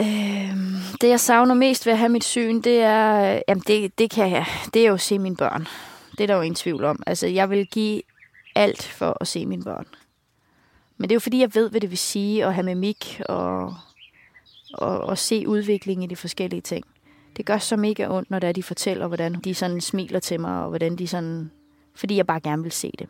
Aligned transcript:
Øh, 0.00 0.56
det, 1.00 1.08
jeg 1.08 1.20
savner 1.20 1.54
mest 1.54 1.86
ved 1.86 1.92
at 1.92 1.98
have 1.98 2.08
mit 2.08 2.24
syn, 2.24 2.60
det 2.60 2.80
er, 2.80 3.42
jamen 3.48 3.62
det, 3.66 3.98
det, 3.98 4.10
kan 4.10 4.30
jeg, 4.30 4.46
det 4.74 4.82
er 4.82 4.88
jo 4.88 4.94
at 4.94 5.00
se 5.00 5.18
mine 5.18 5.36
børn. 5.36 5.66
Det 6.12 6.20
er 6.20 6.26
der 6.26 6.34
jo 6.34 6.40
ingen 6.40 6.54
tvivl 6.54 6.84
om. 6.84 7.02
Altså, 7.06 7.26
jeg 7.26 7.50
vil 7.50 7.66
give 7.66 8.02
alt 8.54 8.82
for 8.82 9.16
at 9.20 9.26
se 9.26 9.46
mine 9.46 9.64
børn. 9.64 9.86
Men 10.96 11.08
det 11.08 11.12
er 11.12 11.16
jo 11.16 11.20
fordi, 11.20 11.40
jeg 11.40 11.54
ved, 11.54 11.70
hvad 11.70 11.80
det 11.80 11.90
vil 11.90 11.98
sige 11.98 12.44
at 12.44 12.54
have 12.54 12.64
mimik 12.64 13.20
og, 13.28 13.74
og, 14.74 15.00
og 15.00 15.18
se 15.18 15.48
udviklingen 15.48 16.04
i 16.04 16.06
de 16.06 16.16
forskellige 16.16 16.60
ting. 16.60 16.84
Det 17.36 17.46
gør 17.46 17.58
så 17.58 17.76
mega 17.76 18.08
ondt, 18.08 18.30
når 18.30 18.38
det 18.38 18.48
er, 18.48 18.52
de 18.52 18.62
fortæller, 18.62 19.06
hvordan 19.06 19.34
de 19.34 19.54
sådan 19.54 19.80
smiler 19.80 20.20
til 20.20 20.40
mig, 20.40 20.62
og 20.62 20.68
hvordan 20.68 20.96
de 20.96 21.06
sådan... 21.06 21.50
Fordi 21.94 22.16
jeg 22.16 22.26
bare 22.26 22.40
gerne 22.40 22.62
vil 22.62 22.72
se 22.72 22.92
det. 22.98 23.08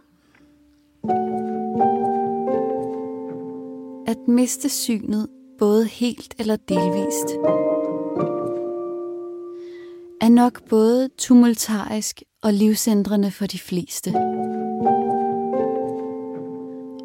At 4.06 4.28
miste 4.28 4.68
synet, 4.68 5.28
både 5.58 5.84
helt 5.84 6.34
eller 6.38 6.56
delvist, 6.56 7.28
er 10.20 10.28
nok 10.28 10.68
både 10.68 11.08
tumultarisk 11.18 12.22
og 12.42 12.52
livsændrende 12.52 13.30
for 13.30 13.46
de 13.46 13.58
fleste. 13.58 14.08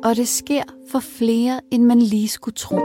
Og 0.04 0.16
det 0.16 0.28
sker 0.28 0.64
for 0.90 1.00
flere, 1.00 1.62
end 1.72 1.84
man 1.84 2.00
lige 2.00 2.28
skulle 2.28 2.56
tro. 2.56 2.80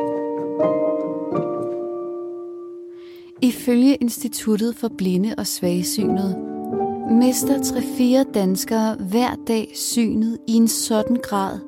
Ifølge 3.42 3.94
Instituttet 3.94 4.76
for 4.76 4.90
Blinde 4.98 5.34
og 5.38 5.46
Svagsynede 5.46 6.36
mister 7.10 7.58
3-4 8.26 8.32
danskere 8.32 8.94
hver 8.94 9.34
dag 9.48 9.72
synet 9.74 10.38
i 10.48 10.52
en 10.52 10.68
sådan 10.68 11.16
grad, 11.22 11.58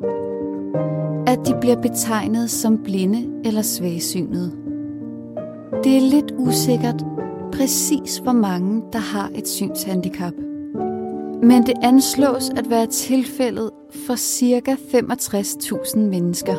at 1.27 1.39
de 1.47 1.55
bliver 1.61 1.77
betegnet 1.77 2.51
som 2.51 2.79
blinde 2.79 3.27
eller 3.45 3.63
svagsynede. 3.63 4.53
Det 5.85 5.97
er 5.97 6.01
lidt 6.01 6.33
usikkert 6.39 7.05
præcis 7.53 8.19
hvor 8.19 8.33
mange, 8.33 8.83
der 8.93 8.99
har 8.99 9.31
et 9.35 9.49
synshandicap. 9.49 10.33
Men 11.43 11.63
det 11.67 11.75
anslås 11.83 12.51
at 12.57 12.71
være 12.71 12.87
tilfældet 12.87 13.71
for 14.07 14.17
ca. 14.17 14.73
65.000 14.73 15.99
mennesker. 15.99 16.55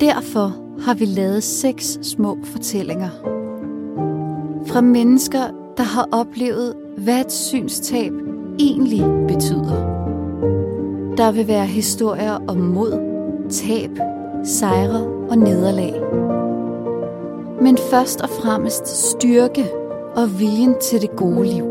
Derfor 0.00 0.56
har 0.80 0.94
vi 0.94 1.04
lavet 1.04 1.42
seks 1.42 1.98
små 2.02 2.38
fortællinger. 2.44 3.10
Fra 4.66 4.80
mennesker, 4.80 5.74
der 5.76 5.82
har 5.82 6.08
oplevet, 6.12 6.74
hvad 6.98 7.20
et 7.20 7.32
synstab 7.32 8.12
egentlig 8.58 9.02
betyder. 9.28 9.89
Der 11.16 11.32
vil 11.32 11.48
være 11.48 11.66
historier 11.66 12.32
om 12.48 12.56
mod, 12.56 12.92
tab, 13.50 13.90
sejre 14.44 15.26
og 15.30 15.38
nederlag. 15.38 15.94
Men 17.62 17.78
først 17.78 18.20
og 18.20 18.28
fremmest 18.28 18.86
styrke 18.86 19.70
og 20.16 20.40
viljen 20.40 20.74
til 20.82 21.00
det 21.00 21.10
gode 21.16 21.44
liv. 21.44 21.64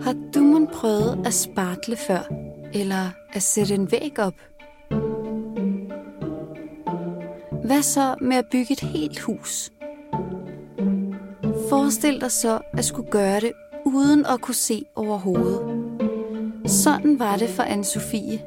Har 0.00 0.14
du 0.34 0.40
mon 0.40 0.66
prøvet 0.66 1.26
at 1.26 1.34
spartle 1.34 1.96
før? 1.96 2.32
Eller 2.74 3.10
at 3.32 3.42
sætte 3.42 3.74
en 3.74 3.92
væg 3.92 4.18
op? 4.18 4.47
Hvad 7.68 7.82
så 7.82 8.14
med 8.20 8.36
at 8.36 8.46
bygge 8.50 8.72
et 8.72 8.80
helt 8.80 9.20
hus? 9.20 9.72
Forestil 11.68 12.20
dig 12.20 12.32
så 12.32 12.58
at 12.72 12.84
skulle 12.84 13.10
gøre 13.10 13.40
det 13.40 13.52
uden 13.84 14.26
at 14.26 14.40
kunne 14.40 14.54
se 14.54 14.84
over 14.96 15.18
hovedet. 15.18 15.60
Sådan 16.66 17.18
var 17.18 17.36
det 17.36 17.48
for 17.48 17.62
anne 17.62 17.84
Sofie, 17.84 18.40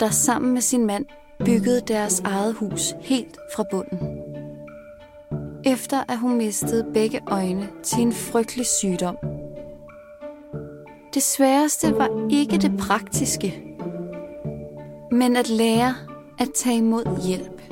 der 0.00 0.10
sammen 0.10 0.52
med 0.52 0.60
sin 0.60 0.86
mand 0.86 1.06
byggede 1.44 1.80
deres 1.80 2.20
eget 2.20 2.54
hus 2.54 2.94
helt 3.00 3.36
fra 3.56 3.64
bunden. 3.70 3.98
Efter 5.64 6.04
at 6.08 6.18
hun 6.18 6.36
mistede 6.36 6.86
begge 6.94 7.20
øjne 7.26 7.68
til 7.82 8.02
en 8.02 8.12
frygtelig 8.12 8.66
sygdom. 8.66 9.16
Det 11.14 11.22
sværeste 11.22 11.98
var 11.98 12.28
ikke 12.30 12.58
det 12.58 12.72
praktiske, 12.78 13.62
men 15.10 15.36
at 15.36 15.48
lære 15.48 15.94
at 16.38 16.48
tage 16.54 16.76
imod 16.76 17.26
hjælp. 17.26 17.62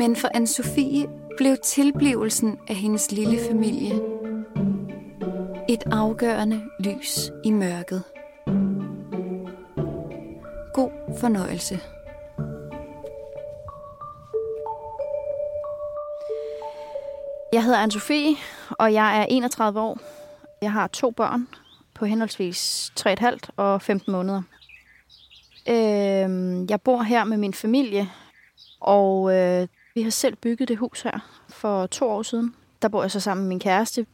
Men 0.00 0.16
for 0.16 0.28
anne 0.34 0.46
Sofie 0.46 1.08
blev 1.36 1.56
tilblivelsen 1.56 2.58
af 2.68 2.74
hendes 2.74 3.12
lille 3.12 3.38
familie 3.48 3.94
et 5.68 5.82
afgørende 5.92 6.62
lys 6.78 7.30
i 7.44 7.50
mørket. 7.50 8.02
God 10.74 11.18
fornøjelse. 11.20 11.80
Jeg 17.52 17.64
hedder 17.64 17.78
anne 17.78 17.92
Sofie, 17.92 18.36
og 18.70 18.92
jeg 18.92 19.20
er 19.20 19.26
31 19.28 19.80
år. 19.80 19.98
Jeg 20.62 20.72
har 20.72 20.86
to 20.86 21.10
børn 21.10 21.48
på 21.94 22.04
henholdsvis 22.04 22.92
3,5 23.00 23.38
og 23.56 23.82
15 23.82 24.12
måneder. 24.12 24.42
Øh, 25.68 26.70
jeg 26.70 26.80
bor 26.84 27.02
her 27.02 27.24
med 27.24 27.36
min 27.36 27.54
familie, 27.54 28.10
og 28.80 29.36
øh, 29.36 29.66
vi 29.94 30.02
har 30.02 30.10
selv 30.10 30.36
bygget 30.36 30.68
det 30.68 30.76
hus 30.76 31.02
her 31.02 31.44
for 31.48 31.86
to 31.86 32.08
år 32.08 32.22
siden. 32.22 32.54
Der 32.82 32.88
bor 32.88 33.02
jeg 33.02 33.10
så 33.10 33.20
sammen 33.20 33.44
med 33.44 33.48
min 33.48 33.60
kæreste. 33.60 34.06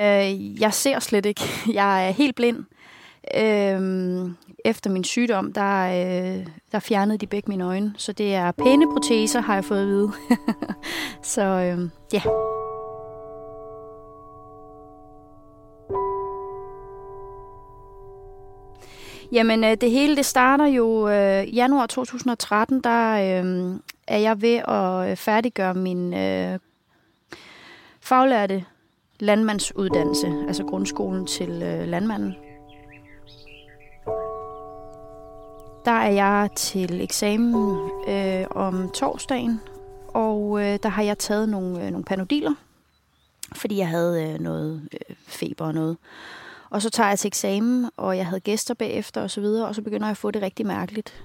Øh, 0.00 0.60
jeg 0.60 0.74
ser 0.74 0.98
slet 0.98 1.26
ikke. 1.26 1.42
Jeg 1.72 2.08
er 2.08 2.10
helt 2.10 2.36
blind. 2.36 2.64
Øh, 3.34 4.30
efter 4.64 4.90
min 4.90 5.04
sygdom, 5.04 5.52
der, 5.52 5.84
øh, 5.86 6.46
der 6.72 6.78
fjernede 6.78 7.18
de 7.18 7.26
begge 7.26 7.48
mine 7.48 7.64
øjne. 7.64 7.94
Så 7.96 8.12
det 8.12 8.34
er 8.34 8.52
pæne 8.52 8.92
proteser, 8.92 9.40
har 9.40 9.54
jeg 9.54 9.64
fået 9.64 9.82
at 9.82 9.86
vide. 9.86 10.12
så 11.22 11.42
øh, 11.42 11.88
ja. 12.12 12.22
Jamen, 19.32 19.64
øh, 19.64 19.76
det 19.80 19.90
hele 19.90 20.16
det 20.16 20.26
starter 20.26 20.66
jo 20.66 21.08
øh, 21.08 21.56
januar 21.56 21.86
2013, 21.86 22.80
der 22.80 23.42
øh, 23.42 23.76
er 24.08 24.18
jeg 24.18 24.42
ved 24.42 24.56
at 24.56 25.10
øh, 25.10 25.16
færdiggøre 25.16 25.74
min 25.74 26.14
øh, 26.14 26.58
faglærte 28.00 28.64
landmandsuddannelse, 29.20 30.26
altså 30.46 30.64
grundskolen 30.64 31.26
til 31.26 31.62
øh, 31.62 31.88
landmanden. 31.88 32.34
Der 35.84 35.94
er 35.94 36.10
jeg 36.10 36.48
til 36.56 37.00
eksamen 37.00 37.76
øh, 38.08 38.46
om 38.50 38.90
torsdagen, 38.90 39.60
og 40.08 40.60
øh, 40.60 40.78
der 40.82 40.88
har 40.88 41.02
jeg 41.02 41.18
taget 41.18 41.48
nogle, 41.48 41.84
øh, 41.84 41.90
nogle 41.90 42.04
panodiler, 42.04 42.54
fordi 43.54 43.76
jeg 43.76 43.88
havde 43.88 44.24
øh, 44.24 44.40
noget 44.40 44.88
øh, 44.92 45.16
feber 45.26 45.64
og 45.64 45.74
noget. 45.74 45.96
Og 46.70 46.82
så 46.82 46.90
tager 46.90 47.08
jeg 47.08 47.18
til 47.18 47.28
eksamen, 47.28 47.90
og 47.96 48.16
jeg 48.16 48.26
havde 48.26 48.40
gæster 48.40 48.74
bagefter 48.74 49.22
og 49.22 49.30
så 49.30 49.40
videre, 49.40 49.68
og 49.68 49.74
så 49.74 49.82
begynder 49.82 50.06
jeg 50.06 50.10
at 50.10 50.16
få 50.16 50.30
det 50.30 50.42
rigtig 50.42 50.66
mærkeligt. 50.66 51.22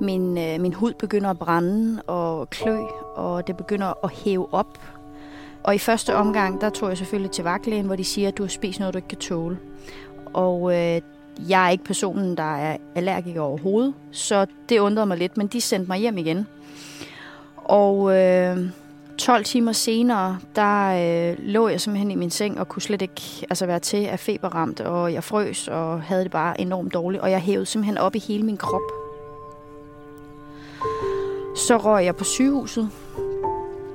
Min, 0.00 0.38
øh, 0.38 0.60
min 0.60 0.72
hud 0.72 0.92
begynder 0.92 1.30
at 1.30 1.38
brænde 1.38 2.02
og 2.02 2.50
klø, 2.50 2.78
og 3.14 3.46
det 3.46 3.56
begynder 3.56 4.04
at 4.04 4.10
hæve 4.10 4.54
op. 4.54 4.78
Og 5.62 5.74
i 5.74 5.78
første 5.78 6.14
omgang, 6.14 6.60
der 6.60 6.70
tog 6.70 6.88
jeg 6.88 6.98
selvfølgelig 6.98 7.30
til 7.30 7.44
vagtlægen, 7.44 7.86
hvor 7.86 7.96
de 7.96 8.04
siger, 8.04 8.28
at 8.28 8.38
du 8.38 8.42
har 8.42 8.48
spist 8.48 8.78
noget, 8.78 8.94
du 8.94 8.98
ikke 8.98 9.08
kan 9.08 9.18
tåle. 9.18 9.58
Og 10.34 10.72
øh, 10.72 11.00
jeg 11.48 11.66
er 11.66 11.70
ikke 11.70 11.84
personen, 11.84 12.36
der 12.36 12.56
er 12.56 12.76
allergiker 12.94 13.40
overhovedet, 13.40 13.94
så 14.10 14.46
det 14.68 14.78
undrede 14.78 15.06
mig 15.06 15.18
lidt, 15.18 15.36
men 15.36 15.46
de 15.46 15.60
sendte 15.60 15.88
mig 15.88 15.98
hjem 15.98 16.18
igen. 16.18 16.46
Og 17.56 18.16
øh, 18.18 18.58
12 19.18 19.44
timer 19.44 19.72
senere, 19.72 20.38
der 20.56 20.88
øh, 21.30 21.36
lå 21.38 21.68
jeg 21.68 21.80
simpelthen 21.80 22.10
i 22.10 22.14
min 22.14 22.30
seng 22.30 22.60
og 22.60 22.68
kunne 22.68 22.82
slet 22.82 23.02
ikke 23.02 23.22
altså, 23.50 23.66
være 23.66 23.78
til 23.78 24.04
af 24.06 24.20
feberramt, 24.20 24.80
og 24.80 25.12
jeg 25.12 25.24
frøs 25.24 25.68
og 25.68 26.02
havde 26.02 26.22
det 26.22 26.30
bare 26.30 26.60
enormt 26.60 26.94
dårligt, 26.94 27.22
og 27.22 27.30
jeg 27.30 27.40
hævede 27.40 27.66
simpelthen 27.66 27.98
op 27.98 28.14
i 28.14 28.18
hele 28.18 28.42
min 28.42 28.56
krop. 28.56 29.01
Så 31.54 31.76
røg 31.76 32.04
jeg 32.04 32.16
på 32.16 32.24
sygehuset, 32.24 32.90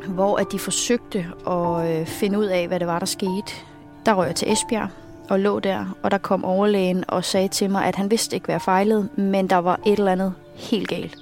hvor 0.07 0.37
at 0.37 0.51
de 0.51 0.59
forsøgte 0.59 1.25
at 1.47 1.99
øh, 1.99 2.07
finde 2.07 2.39
ud 2.39 2.45
af, 2.45 2.67
hvad 2.67 2.79
det 2.79 2.87
var, 2.87 2.99
der 2.99 3.05
skete. 3.05 3.53
Der 4.05 4.13
røg 4.13 4.27
jeg 4.27 4.35
til 4.35 4.51
Esbjerg 4.51 4.89
og 5.29 5.39
lå 5.39 5.59
der, 5.59 5.97
og 6.03 6.11
der 6.11 6.17
kom 6.17 6.45
overlægen 6.45 7.03
og 7.07 7.25
sagde 7.25 7.47
til 7.47 7.69
mig, 7.69 7.85
at 7.85 7.95
han 7.95 8.11
vidste 8.11 8.35
ikke, 8.35 8.45
hvad 8.45 8.53
jeg 8.53 8.61
fejlede, 8.61 9.09
men 9.15 9.49
der 9.49 9.55
var 9.55 9.79
et 9.85 9.99
eller 9.99 10.11
andet 10.11 10.33
helt 10.55 10.87
galt. 10.87 11.17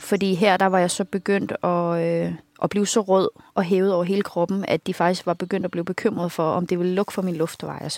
Fordi 0.00 0.34
her 0.34 0.56
der 0.56 0.66
var 0.66 0.78
jeg 0.78 0.90
så 0.90 1.04
begyndt 1.04 1.52
at, 1.62 2.02
øh, 2.02 2.34
at 2.62 2.70
blive 2.70 2.86
så 2.86 3.00
rød 3.00 3.28
og 3.54 3.62
hævet 3.62 3.94
over 3.94 4.04
hele 4.04 4.22
kroppen, 4.22 4.64
at 4.68 4.86
de 4.86 4.94
faktisk 4.94 5.26
var 5.26 5.34
begyndt 5.34 5.64
at 5.64 5.70
blive 5.70 5.84
bekymret 5.84 6.32
for, 6.32 6.50
om 6.50 6.66
det 6.66 6.78
ville 6.78 6.94
lukke 6.94 7.12
for 7.12 7.22
min 7.22 7.36
luftvej 7.36 7.82
og 7.84 7.92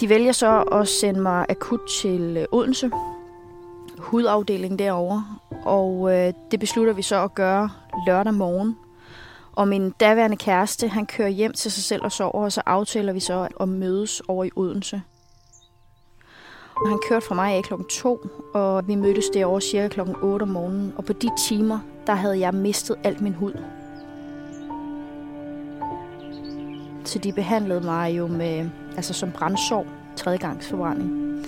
De 0.00 0.08
vælger 0.08 0.32
så 0.32 0.62
at 0.62 0.88
sende 0.88 1.20
mig 1.20 1.46
akut 1.48 1.80
til 2.02 2.36
øh, 2.36 2.44
Odense, 2.52 2.90
hudafdeling 3.98 4.78
derovre, 4.78 5.24
Og 5.64 6.14
øh, 6.14 6.32
det 6.50 6.60
beslutter 6.60 6.92
vi 6.92 7.02
så 7.02 7.22
at 7.22 7.34
gøre 7.34 7.70
lørdag 8.06 8.34
morgen. 8.34 8.76
Og 9.52 9.68
min 9.68 9.90
daværende 9.90 10.36
kæreste, 10.36 10.88
han 10.88 11.06
kører 11.06 11.28
hjem 11.28 11.52
til 11.52 11.72
sig 11.72 11.82
selv 11.82 12.04
og 12.04 12.12
sover, 12.12 12.44
og 12.44 12.52
så 12.52 12.62
aftaler 12.66 13.12
vi 13.12 13.20
så 13.20 13.48
at 13.60 13.68
mødes 13.68 14.22
over 14.28 14.44
i 14.44 14.50
Odense. 14.56 15.02
Og 16.76 16.88
han 16.88 16.98
kørte 17.08 17.26
fra 17.26 17.34
mig 17.34 17.52
af 17.54 17.62
klokken 17.64 17.88
2, 17.88 18.20
og 18.54 18.88
vi 18.88 18.94
mødtes 18.94 19.28
derovre 19.34 19.60
cirka 19.60 19.88
klokken 19.88 20.16
8 20.22 20.42
om 20.42 20.48
morgenen. 20.48 20.92
Og 20.96 21.04
på 21.04 21.12
de 21.12 21.30
timer, 21.48 21.78
der 22.06 22.14
havde 22.14 22.40
jeg 22.40 22.54
mistet 22.54 22.96
alt 23.04 23.20
min 23.20 23.34
hud. 23.34 23.52
Så 27.04 27.18
de 27.18 27.32
behandlede 27.32 27.80
mig 27.80 28.18
jo 28.18 28.26
med, 28.26 28.70
altså 28.98 29.14
som 29.14 29.30
brændsår, 29.32 29.86
tredjegangsforbrænding. 30.16 31.44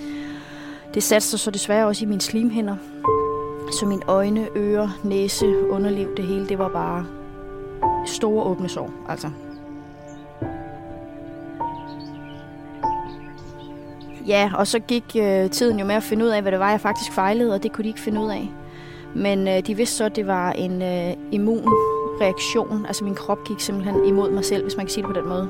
Det 0.93 1.03
satte 1.03 1.27
sig 1.27 1.39
så 1.39 1.51
desværre 1.51 1.87
også 1.87 2.05
i 2.05 2.07
mine 2.07 2.21
slimhinder. 2.21 2.75
Så 3.79 3.85
mine 3.85 4.01
øjne, 4.07 4.47
ører, 4.55 4.89
næse, 5.03 5.69
underliv, 5.69 6.15
det 6.17 6.25
hele, 6.25 6.49
det 6.49 6.59
var 6.59 6.69
bare 6.69 7.05
store 8.07 8.43
åbne 8.43 8.69
sår, 8.69 8.91
altså. 9.09 9.29
Ja, 14.27 14.51
og 14.55 14.67
så 14.67 14.79
gik 14.79 15.15
øh, 15.19 15.49
tiden 15.49 15.79
jo 15.79 15.85
med 15.85 15.95
at 15.95 16.03
finde 16.03 16.25
ud 16.25 16.29
af, 16.29 16.41
hvad 16.41 16.51
det 16.51 16.59
var, 16.59 16.69
jeg 16.69 16.81
faktisk 16.81 17.11
fejlede, 17.11 17.53
og 17.53 17.63
det 17.63 17.71
kunne 17.71 17.83
de 17.83 17.89
ikke 17.89 17.99
finde 17.99 18.21
ud 18.21 18.29
af. 18.29 18.51
Men 19.15 19.47
øh, 19.47 19.67
de 19.67 19.75
vidste 19.75 19.95
så, 19.95 20.03
at 20.05 20.15
det 20.15 20.27
var 20.27 20.51
en 20.51 20.81
øh, 20.81 21.13
immunreaktion. 21.31 22.85
Altså 22.85 23.03
min 23.03 23.15
krop 23.15 23.43
gik 23.47 23.59
simpelthen 23.59 24.05
imod 24.05 24.31
mig 24.31 24.45
selv, 24.45 24.63
hvis 24.63 24.77
man 24.77 24.85
kan 24.85 24.93
sige 24.93 25.03
det 25.03 25.15
på 25.15 25.21
den 25.21 25.29
måde. 25.29 25.49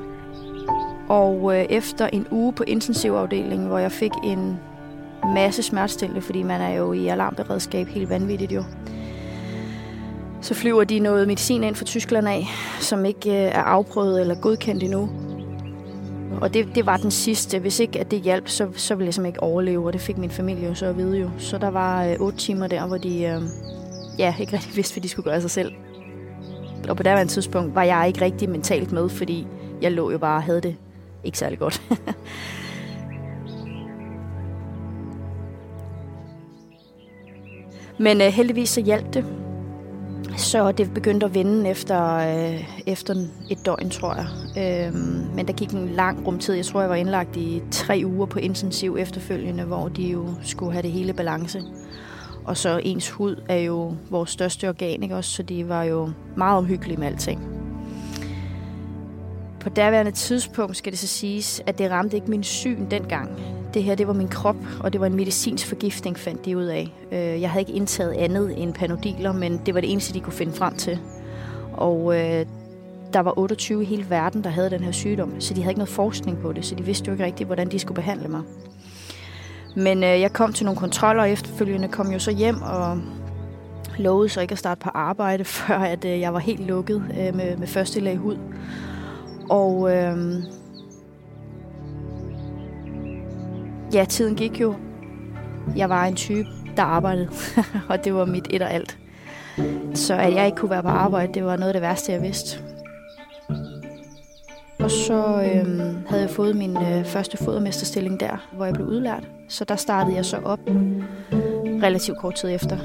Og 1.12 1.58
øh, 1.58 1.64
efter 1.70 2.06
en 2.06 2.26
uge 2.30 2.52
på 2.52 2.64
intensivafdelingen, 2.66 3.68
hvor 3.68 3.78
jeg 3.78 3.92
fik 3.92 4.10
en 4.24 4.60
masse 5.34 5.62
smertestillende, 5.62 6.20
fordi 6.20 6.42
man 6.42 6.60
er 6.60 6.74
jo 6.74 6.92
i 6.92 7.06
alarmberedskab 7.08 7.86
helt 7.86 8.10
vanvittigt 8.10 8.52
jo. 8.52 8.64
Så 10.40 10.54
flyver 10.54 10.84
de 10.84 10.98
noget 10.98 11.28
medicin 11.28 11.64
ind 11.64 11.74
fra 11.74 11.84
Tyskland 11.84 12.28
af, 12.28 12.46
som 12.80 13.04
ikke 13.04 13.30
øh, 13.30 13.36
er 13.36 13.62
afprøvet 13.62 14.20
eller 14.20 14.34
godkendt 14.34 14.82
endnu. 14.82 15.10
Og 16.40 16.54
det, 16.54 16.68
det 16.74 16.86
var 16.86 16.96
den 16.96 17.10
sidste. 17.10 17.58
Hvis 17.58 17.80
ikke 17.80 18.00
at 18.00 18.10
det 18.10 18.20
hjalp, 18.20 18.48
så, 18.48 18.68
så 18.76 18.94
ville 18.94 19.06
jeg 19.06 19.14
simpelthen 19.14 19.34
ikke 19.34 19.42
overleve, 19.42 19.86
og 19.86 19.92
det 19.92 20.00
fik 20.00 20.18
min 20.18 20.30
familie 20.30 20.68
jo 20.68 20.74
så 20.74 20.86
at 20.86 20.96
vide 20.96 21.18
jo. 21.18 21.30
Så 21.38 21.58
der 21.58 21.70
var 21.70 22.04
øh, 22.04 22.16
otte 22.20 22.38
timer 22.38 22.66
der, 22.66 22.86
hvor 22.86 22.98
de 22.98 23.24
øh, 23.24 23.42
ja, 24.18 24.34
ikke 24.40 24.52
rigtig 24.52 24.76
vidste, 24.76 24.94
hvad 24.94 25.02
de 25.02 25.08
skulle 25.08 25.30
gøre 25.30 25.40
sig 25.40 25.50
selv. 25.50 25.72
Og 26.88 26.96
på 26.96 27.02
det 27.02 27.28
tidspunkt 27.28 27.74
var 27.74 27.82
jeg 27.82 28.04
ikke 28.06 28.20
rigtig 28.20 28.50
mentalt 28.50 28.92
med, 28.92 29.08
fordi 29.08 29.46
jeg 29.82 29.92
lå 29.92 30.10
jo 30.10 30.18
bare 30.18 30.36
og 30.36 30.42
havde 30.42 30.60
det 30.60 30.76
ikke 31.24 31.38
særlig 31.38 31.58
godt. 31.58 31.82
Men 37.98 38.20
øh, 38.20 38.26
heldigvis 38.26 38.68
så 38.68 38.80
hjalp 38.80 39.14
det. 39.14 39.24
Så 40.36 40.72
det 40.72 40.94
begyndte 40.94 41.26
at 41.26 41.34
vende 41.34 41.70
efter, 41.70 42.14
øh, 42.14 42.64
efter 42.86 43.14
et 43.50 43.66
døgn, 43.66 43.90
tror 43.90 44.14
jeg. 44.14 44.26
Øh, 44.58 44.94
men 45.34 45.46
der 45.46 45.52
gik 45.52 45.70
en 45.70 45.88
lang 45.88 46.26
rumtid. 46.26 46.54
Jeg 46.54 46.64
tror, 46.64 46.80
jeg 46.80 46.90
var 46.90 46.96
indlagt 46.96 47.36
i 47.36 47.62
tre 47.70 48.02
uger 48.04 48.26
på 48.26 48.38
intensiv 48.38 48.96
efterfølgende, 49.00 49.64
hvor 49.64 49.88
de 49.88 50.02
jo 50.02 50.28
skulle 50.42 50.72
have 50.72 50.82
det 50.82 50.90
hele 50.90 51.12
balance. 51.12 51.62
Og 52.44 52.56
så 52.56 52.80
ens 52.84 53.10
hud 53.10 53.36
er 53.48 53.58
jo 53.58 53.94
vores 54.10 54.30
største 54.30 54.68
organ, 54.68 55.02
ikke 55.02 55.16
også? 55.16 55.30
Så 55.30 55.42
de 55.42 55.68
var 55.68 55.82
jo 55.82 56.10
meget 56.36 56.58
omhyggelige 56.58 56.96
med 56.96 57.06
alting. 57.06 57.61
På 59.62 59.68
daværende 59.68 60.10
tidspunkt 60.10 60.76
skal 60.76 60.92
det 60.92 60.98
så 60.98 61.06
siges, 61.06 61.62
at 61.66 61.78
det 61.78 61.90
ramte 61.90 62.16
ikke 62.16 62.30
min 62.30 62.42
syn 62.42 62.90
dengang. 62.90 63.30
Det 63.74 63.82
her, 63.82 63.94
det 63.94 64.06
var 64.06 64.12
min 64.12 64.28
krop, 64.28 64.56
og 64.80 64.92
det 64.92 65.00
var 65.00 65.06
en 65.06 65.16
medicinsk 65.16 65.66
forgiftning, 65.66 66.18
fandt 66.18 66.44
de 66.44 66.56
ud 66.56 66.64
af. 66.64 66.94
Øh, 67.12 67.40
jeg 67.40 67.50
havde 67.50 67.60
ikke 67.62 67.72
indtaget 67.72 68.12
andet 68.12 68.62
end 68.62 68.74
panodiler, 68.74 69.32
men 69.32 69.60
det 69.66 69.74
var 69.74 69.80
det 69.80 69.92
eneste, 69.92 70.14
de 70.14 70.20
kunne 70.20 70.32
finde 70.32 70.52
frem 70.52 70.76
til. 70.76 70.98
Og 71.72 72.20
øh, 72.20 72.46
der 73.12 73.20
var 73.20 73.38
28 73.38 73.82
i 73.82 73.86
hele 73.86 74.10
verden, 74.10 74.44
der 74.44 74.50
havde 74.50 74.70
den 74.70 74.80
her 74.80 74.92
sygdom, 74.92 75.40
så 75.40 75.54
de 75.54 75.62
havde 75.62 75.70
ikke 75.70 75.78
noget 75.78 75.94
forskning 75.94 76.38
på 76.38 76.52
det, 76.52 76.64
så 76.64 76.74
de 76.74 76.84
vidste 76.84 77.06
jo 77.06 77.12
ikke 77.12 77.24
rigtigt, 77.24 77.46
hvordan 77.46 77.70
de 77.70 77.78
skulle 77.78 77.96
behandle 77.96 78.28
mig. 78.28 78.42
Men 79.76 80.04
øh, 80.04 80.20
jeg 80.20 80.32
kom 80.32 80.52
til 80.52 80.64
nogle 80.64 80.80
kontroller, 80.80 81.22
og 81.22 81.30
efterfølgende 81.30 81.88
kom 81.88 82.12
jo 82.12 82.18
så 82.18 82.30
hjem 82.30 82.62
og 82.62 82.98
lovede 83.98 84.28
så 84.28 84.40
ikke 84.40 84.52
at 84.52 84.58
starte 84.58 84.80
på 84.80 84.90
arbejde, 84.94 85.44
før 85.58 85.78
at 85.78 86.04
øh, 86.04 86.20
jeg 86.20 86.34
var 86.34 86.40
helt 86.40 86.66
lukket 86.66 87.02
øh, 87.18 87.34
med, 87.34 87.56
med 87.56 87.66
første 87.66 88.00
lag 88.00 88.16
hud. 88.16 88.36
Og 89.52 89.94
øh, 89.94 90.42
ja, 93.94 94.04
tiden 94.04 94.36
gik 94.36 94.60
jo. 94.60 94.74
Jeg 95.76 95.88
var 95.88 96.04
en 96.04 96.16
type, 96.16 96.48
der 96.76 96.82
arbejdede, 96.82 97.28
og 97.90 98.04
det 98.04 98.14
var 98.14 98.24
mit 98.24 98.46
et 98.50 98.62
og 98.62 98.72
alt. 98.72 98.98
Så 99.94 100.14
at 100.14 100.34
jeg 100.34 100.46
ikke 100.46 100.56
kunne 100.56 100.70
være 100.70 100.82
på 100.82 100.88
arbejde, 100.88 101.34
det 101.34 101.44
var 101.44 101.56
noget 101.56 101.68
af 101.68 101.72
det 101.72 101.82
værste, 101.82 102.12
jeg 102.12 102.22
vidste. 102.22 102.58
Og 104.78 104.90
så 104.90 105.16
øh, 105.24 105.66
havde 106.08 106.22
jeg 106.22 106.30
fået 106.30 106.56
min 106.56 106.76
øh, 106.76 107.04
første 107.04 107.36
fodermesterstilling 107.36 108.20
der, 108.20 108.48
hvor 108.52 108.64
jeg 108.64 108.74
blev 108.74 108.86
udlært. 108.86 109.28
Så 109.48 109.64
der 109.64 109.76
startede 109.76 110.16
jeg 110.16 110.24
så 110.24 110.36
op 110.36 110.60
relativt 111.82 112.18
kort 112.18 112.34
tid 112.34 112.50
efter. 112.50 112.78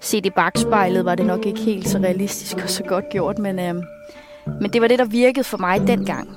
Set 0.00 0.26
i 0.26 0.30
bagspejlet 0.30 1.04
var 1.04 1.14
det 1.14 1.26
nok 1.26 1.46
ikke 1.46 1.60
helt 1.60 1.88
så 1.88 1.98
realistisk 1.98 2.56
og 2.56 2.70
så 2.70 2.82
godt 2.82 3.08
gjort, 3.08 3.38
men, 3.38 3.58
øh, 3.58 3.74
men 4.60 4.72
det 4.72 4.82
var 4.82 4.88
det, 4.88 4.98
der 4.98 5.04
virkede 5.04 5.44
for 5.44 5.58
mig 5.58 5.86
dengang. 5.86 6.28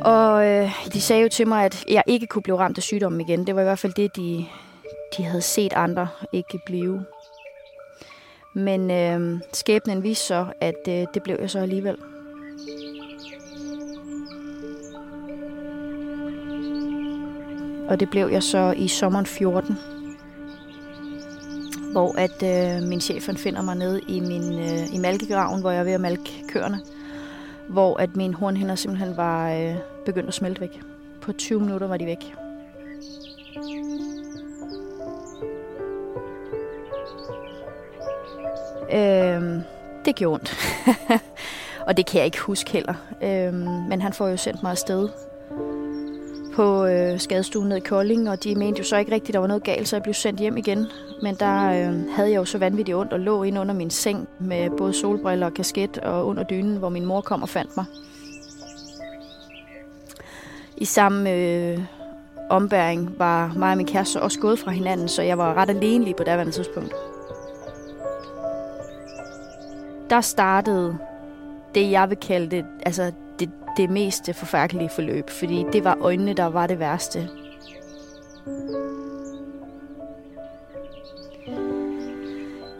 Og 0.00 0.46
øh, 0.46 0.72
de 0.92 1.00
sagde 1.00 1.22
jo 1.22 1.28
til 1.28 1.48
mig, 1.48 1.64
at 1.64 1.84
jeg 1.88 2.02
ikke 2.06 2.26
kunne 2.26 2.42
blive 2.42 2.58
ramt 2.58 2.78
af 2.78 2.82
sygdommen 2.82 3.20
igen. 3.20 3.46
Det 3.46 3.54
var 3.54 3.60
i 3.60 3.64
hvert 3.64 3.78
fald 3.78 3.92
det, 3.92 4.16
de, 4.16 4.46
de 5.16 5.22
havde 5.22 5.42
set 5.42 5.72
andre 5.72 6.08
ikke 6.32 6.60
blive. 6.66 7.04
Men 8.54 8.90
øh, 8.90 9.40
skæbnen 9.52 10.02
viste 10.02 10.26
så, 10.26 10.46
at 10.60 10.88
øh, 10.88 11.06
det 11.14 11.22
blev 11.22 11.36
jeg 11.40 11.50
så 11.50 11.58
alligevel. 11.58 11.96
Og 17.88 18.00
det 18.00 18.10
blev 18.10 18.28
jeg 18.28 18.42
så 18.42 18.74
i 18.76 18.88
sommeren 18.88 19.26
14. 19.26 19.78
Hvor 21.92 22.14
at 22.18 22.42
øh, 22.42 22.88
min 22.88 23.00
chef 23.00 23.26
han 23.26 23.36
finder 23.36 23.62
mig 23.62 23.76
nede 23.76 24.00
i 24.08 24.20
min 24.20 24.58
øh, 24.58 24.94
i 24.94 24.98
malkegraven, 24.98 25.60
hvor 25.60 25.70
jeg 25.70 25.80
er 25.80 25.84
ved 25.84 25.92
at 25.92 26.00
malke 26.00 26.44
køerne. 26.48 26.80
Hvor 27.68 27.96
at 27.96 28.16
min 28.16 28.34
hornhinder 28.34 28.74
simpelthen 28.74 29.16
var 29.16 29.52
øh, 29.52 29.74
begyndt 30.04 30.28
at 30.28 30.34
smelte 30.34 30.60
væk. 30.60 30.80
På 31.20 31.32
20 31.32 31.60
minutter 31.60 31.86
var 31.86 31.96
de 31.96 32.06
væk. 32.06 32.34
Øh, 38.92 39.62
det 40.04 40.14
gjorde 40.14 40.34
ondt. 40.34 40.54
og 41.86 41.96
det 41.96 42.06
kan 42.06 42.18
jeg 42.18 42.24
ikke 42.24 42.40
huske 42.40 42.70
heller. 42.70 42.94
Øh, 43.22 43.54
men 43.88 44.02
han 44.02 44.12
får 44.12 44.28
jo 44.28 44.36
sendt 44.36 44.62
mig 44.62 44.70
afsted 44.70 45.08
på 46.54 46.86
øh, 46.86 47.20
skadestuen 47.20 47.68
ned 47.68 47.76
i 47.76 47.80
Kolding, 47.80 48.30
og 48.30 48.44
de 48.44 48.54
mente 48.54 48.78
jo 48.78 48.84
så 48.84 48.96
ikke 48.96 49.12
rigtigt, 49.12 49.28
at 49.28 49.34
der 49.34 49.40
var 49.40 49.46
noget 49.46 49.64
galt, 49.64 49.88
så 49.88 49.96
jeg 49.96 50.02
blev 50.02 50.14
sendt 50.14 50.40
hjem 50.40 50.56
igen. 50.56 50.86
Men 51.22 51.34
der 51.34 51.64
øh, 51.64 52.10
havde 52.16 52.30
jeg 52.30 52.36
jo 52.36 52.44
så 52.44 52.58
vanvittigt 52.58 52.96
ondt 52.96 53.12
og 53.12 53.20
lå 53.20 53.42
ind 53.42 53.58
under 53.58 53.74
min 53.74 53.90
seng 53.90 54.28
med 54.38 54.70
både 54.78 54.92
solbriller 54.92 55.46
og 55.46 55.54
kasket 55.54 55.98
og 55.98 56.26
under 56.26 56.42
dynen, 56.42 56.76
hvor 56.76 56.88
min 56.88 57.04
mor 57.04 57.20
kom 57.20 57.42
og 57.42 57.48
fandt 57.48 57.76
mig. 57.76 57.84
I 60.76 60.84
samme 60.84 61.32
øh, 61.32 61.78
ombæring 62.50 63.18
var 63.18 63.52
mig 63.56 63.70
og 63.70 63.76
min 63.76 63.86
kæreste 63.86 64.22
også 64.22 64.40
gået 64.40 64.58
fra 64.58 64.70
hinanden, 64.70 65.08
så 65.08 65.22
jeg 65.22 65.38
var 65.38 65.54
ret 65.54 65.70
alene 65.70 66.04
lige 66.04 66.14
på 66.14 66.24
daværende 66.24 66.52
tidspunkt. 66.52 66.94
Der 70.10 70.20
startede 70.20 70.98
det, 71.74 71.90
jeg 71.90 72.10
vil 72.10 72.18
kalde 72.18 72.56
det, 72.56 72.64
altså 72.86 73.12
det, 73.76 73.90
mest 73.90 74.30
forfærdelige 74.34 74.90
forløb, 74.94 75.30
fordi 75.30 75.64
det 75.72 75.84
var 75.84 75.98
øjnene, 76.00 76.32
der 76.32 76.46
var 76.46 76.66
det 76.66 76.78
værste. 76.78 77.28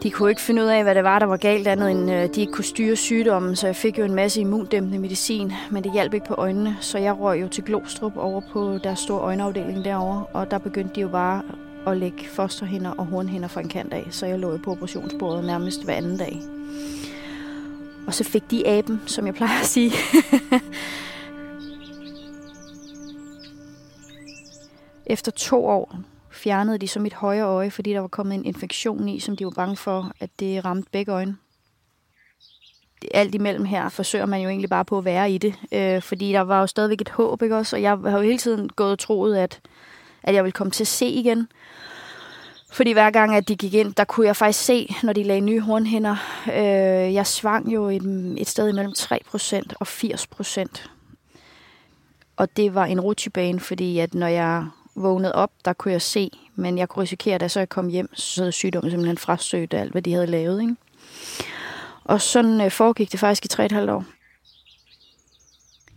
De 0.03 0.11
kunne 0.11 0.29
ikke 0.29 0.41
finde 0.41 0.61
ud 0.61 0.67
af, 0.67 0.83
hvad 0.83 0.95
det 0.95 1.03
var, 1.03 1.19
der 1.19 1.25
var 1.25 1.37
galt 1.37 1.67
andet, 1.67 1.91
end 1.91 2.11
øh, 2.11 2.35
de 2.35 2.41
ikke 2.41 2.53
kunne 2.53 2.65
styre 2.65 2.95
sygdommen, 2.95 3.55
så 3.55 3.67
jeg 3.67 3.75
fik 3.75 3.99
jo 3.99 4.03
en 4.03 4.15
masse 4.15 4.41
immundæmpende 4.41 4.99
medicin, 4.99 5.53
men 5.71 5.83
det 5.83 5.91
hjalp 5.91 6.13
ikke 6.13 6.25
på 6.25 6.33
øjnene, 6.33 6.77
så 6.79 6.97
jeg 6.97 7.19
røg 7.19 7.41
jo 7.41 7.47
til 7.47 7.63
Glostrup 7.63 8.17
over 8.17 8.41
på 8.53 8.77
deres 8.83 8.99
store 8.99 9.19
øjenafdeling 9.19 9.85
derovre, 9.85 10.25
og 10.33 10.51
der 10.51 10.57
begyndte 10.57 10.95
de 10.95 11.01
jo 11.01 11.07
bare 11.07 11.41
at 11.87 11.97
lægge 11.97 12.25
fosterhinder 12.27 12.91
og 12.91 13.05
hornhinder 13.05 13.47
fra 13.47 13.61
en 13.61 13.67
kant 13.67 13.93
af, 13.93 14.07
så 14.09 14.25
jeg 14.25 14.39
lå 14.39 14.51
jo 14.51 14.59
på 14.63 14.71
operationsbordet 14.71 15.45
nærmest 15.45 15.83
hver 15.83 15.93
anden 15.93 16.17
dag. 16.17 16.41
Og 18.07 18.13
så 18.13 18.23
fik 18.23 18.51
de 18.51 18.67
aben, 18.67 19.01
som 19.05 19.25
jeg 19.25 19.33
plejer 19.33 19.59
at 19.59 19.65
sige. 19.65 19.91
Efter 25.05 25.31
to 25.31 25.65
år 25.65 25.95
fjernede 26.31 26.77
de 26.77 26.87
så 26.87 26.99
mit 26.99 27.13
højre 27.13 27.45
øje, 27.45 27.71
fordi 27.71 27.91
der 27.91 27.99
var 27.99 28.07
kommet 28.07 28.35
en 28.35 28.45
infektion 28.45 29.09
i, 29.09 29.19
som 29.19 29.37
de 29.37 29.45
var 29.45 29.51
bange 29.51 29.75
for, 29.75 30.11
at 30.19 30.29
det 30.39 30.65
ramte 30.65 30.89
begge 30.91 31.11
øjne. 31.11 31.37
Alt 33.13 33.35
imellem 33.35 33.65
her 33.65 33.89
forsøger 33.89 34.25
man 34.25 34.41
jo 34.41 34.49
egentlig 34.49 34.69
bare 34.69 34.85
på 34.85 34.97
at 34.97 35.05
være 35.05 35.31
i 35.31 35.37
det, 35.37 35.55
øh, 35.71 36.01
fordi 36.01 36.31
der 36.31 36.41
var 36.41 36.59
jo 36.59 36.67
stadigvæk 36.67 37.01
et 37.01 37.09
håb, 37.09 37.41
ikke 37.41 37.57
også? 37.57 37.75
Og 37.75 37.81
jeg 37.81 37.97
har 37.97 38.17
jo 38.17 38.23
hele 38.23 38.37
tiden 38.37 38.69
gået 38.69 38.91
og 38.91 38.99
troet, 38.99 39.37
at, 39.37 39.59
at 40.23 40.35
jeg 40.35 40.43
ville 40.43 40.51
komme 40.51 40.71
til 40.71 40.83
at 40.83 40.87
se 40.87 41.05
igen. 41.05 41.47
Fordi 42.71 42.91
hver 42.91 43.11
gang, 43.11 43.35
at 43.35 43.47
de 43.47 43.55
gik 43.55 43.73
ind, 43.73 43.93
der 43.93 44.03
kunne 44.03 44.27
jeg 44.27 44.35
faktisk 44.35 44.65
se, 44.65 44.95
når 45.03 45.13
de 45.13 45.23
lagde 45.23 45.41
nye 45.41 45.59
hornhænder. 45.59 46.15
Øh, 46.47 47.13
jeg 47.13 47.27
svang 47.27 47.73
jo 47.73 47.89
et, 47.89 48.35
et 48.37 48.47
sted 48.47 48.69
imellem 48.69 48.93
3% 48.97 49.61
og 49.79 49.87
80%. 49.87 50.87
Og 52.37 52.57
det 52.57 52.75
var 52.75 52.85
en 52.85 53.01
rutsjebane, 53.01 53.59
fordi 53.59 53.99
at 53.99 54.13
når 54.13 54.27
jeg 54.27 54.65
vågnede 54.95 55.35
op, 55.35 55.51
der 55.65 55.73
kunne 55.73 55.91
jeg 55.91 56.01
se, 56.01 56.29
men 56.55 56.77
jeg 56.77 56.89
kunne 56.89 57.03
risikere, 57.03 57.35
at 57.35 57.41
da 57.41 57.47
så 57.47 57.59
jeg 57.59 57.69
kom 57.69 57.87
hjem, 57.87 58.15
så 58.15 58.41
havde 58.41 58.51
sygdommen 58.51 58.91
simpelthen 58.91 59.17
frasøgt 59.17 59.73
alt, 59.73 59.91
hvad 59.91 60.01
de 60.01 60.13
havde 60.13 60.27
lavet. 60.27 60.61
Ikke? 60.61 60.75
Og 62.03 62.21
sådan 62.21 62.61
øh, 62.61 62.71
foregik 62.71 63.11
det 63.11 63.19
faktisk 63.19 63.45
i 63.45 63.63
3,5 63.63 63.91
år. 63.91 64.05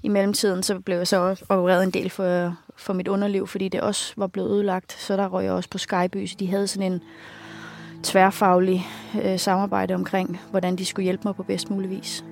I 0.02 0.09
mellemtiden 0.09 0.62
så 0.62 0.78
blev 0.78 0.97
jeg 0.97 1.09
så 1.09 1.45
opereret 1.49 1.83
en 1.83 1.90
del 1.90 2.11
for, 2.11 2.57
for 2.76 2.93
mit 2.93 3.09
underliv, 3.09 3.47
fordi 3.47 3.69
det 3.69 3.81
også 3.81 4.14
var 4.16 4.26
blevet 4.26 4.50
ødelagt. 4.50 4.93
Så 4.93 5.16
der 5.16 5.28
røg 5.28 5.45
jeg 5.45 5.52
også 5.52 5.71
på 5.71 5.78
Skyby, 5.78 6.26
så 6.26 6.37
de 6.38 6.47
havde 6.47 6.66
sådan 6.66 6.93
en 6.93 7.02
tværfaglig 8.02 8.87
øh, 9.23 9.38
samarbejde 9.38 9.95
omkring, 9.95 10.40
hvordan 10.50 10.76
de 10.76 10.85
skulle 10.85 11.04
hjælpe 11.04 11.23
mig 11.25 11.35
på 11.37 11.43
bedst 11.43 11.71
mulig 11.71 11.90
vis. 11.90 12.25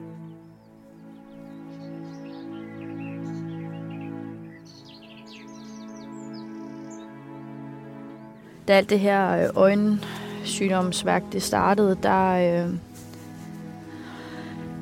Da 8.69 8.73
alt 8.73 8.91
det 8.91 9.01
her 9.01 9.45
øh, 9.45 9.51
øjensygdomsværk 9.55 11.23
det 11.33 11.43
startede, 11.43 11.99
der 12.03 12.31
øh, 12.33 12.75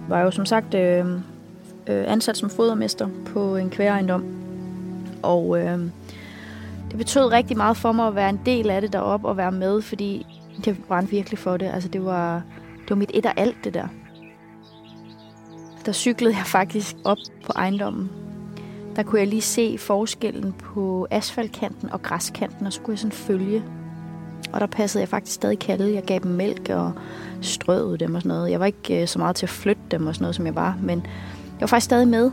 var 0.08 0.16
jeg 0.16 0.24
jo 0.24 0.30
som 0.30 0.46
sagt 0.46 0.74
øh, 0.74 1.06
øh, 1.86 2.04
ansat 2.12 2.36
som 2.36 2.50
fodermester 2.50 3.08
på 3.26 3.56
en 3.56 3.70
kværejendom. 3.70 4.39
Og 5.22 5.58
øh, 5.58 5.78
det 6.90 6.98
betød 6.98 7.24
rigtig 7.24 7.56
meget 7.56 7.76
for 7.76 7.92
mig 7.92 8.06
at 8.06 8.14
være 8.14 8.30
en 8.30 8.40
del 8.46 8.70
af 8.70 8.80
det 8.80 8.92
deroppe 8.92 9.28
og 9.28 9.36
være 9.36 9.52
med, 9.52 9.82
fordi 9.82 10.26
jeg 10.66 10.76
brændte 10.88 11.10
virkelig 11.10 11.38
for 11.38 11.56
det. 11.56 11.66
Altså 11.66 11.88
det 11.88 12.04
var, 12.04 12.42
det 12.80 12.90
var 12.90 12.96
mit 12.96 13.10
et 13.14 13.26
og 13.26 13.32
alt 13.36 13.56
det 13.64 13.74
der. 13.74 13.86
Der 15.86 15.92
cyklede 15.92 16.36
jeg 16.36 16.46
faktisk 16.46 16.96
op 17.04 17.16
på 17.46 17.52
ejendommen. 17.56 18.10
Der 18.96 19.02
kunne 19.02 19.18
jeg 19.18 19.28
lige 19.28 19.42
se 19.42 19.78
forskellen 19.78 20.52
på 20.52 21.06
asfaltkanten 21.10 21.90
og 21.92 22.02
græskanten, 22.02 22.66
og 22.66 22.72
så 22.72 22.80
kunne 22.80 22.92
jeg 22.92 22.98
sådan 22.98 23.12
følge. 23.12 23.62
Og 24.52 24.60
der 24.60 24.66
passede 24.66 25.00
jeg 25.00 25.08
faktisk 25.08 25.34
stadig 25.34 25.58
kalde. 25.58 25.94
Jeg 25.94 26.02
gav 26.02 26.18
dem 26.18 26.30
mælk 26.30 26.68
og 26.68 26.92
strøede 27.40 27.98
dem 27.98 28.14
og 28.14 28.22
sådan 28.22 28.36
noget. 28.36 28.50
Jeg 28.50 28.60
var 28.60 28.66
ikke 28.66 29.02
øh, 29.02 29.08
så 29.08 29.18
meget 29.18 29.36
til 29.36 29.46
at 29.46 29.50
flytte 29.50 29.82
dem 29.90 30.06
og 30.06 30.14
sådan 30.14 30.22
noget, 30.22 30.34
som 30.34 30.46
jeg 30.46 30.54
var, 30.54 30.78
men 30.82 30.98
jeg 30.98 31.60
var 31.60 31.66
faktisk 31.66 31.84
stadig 31.84 32.08
med. 32.08 32.32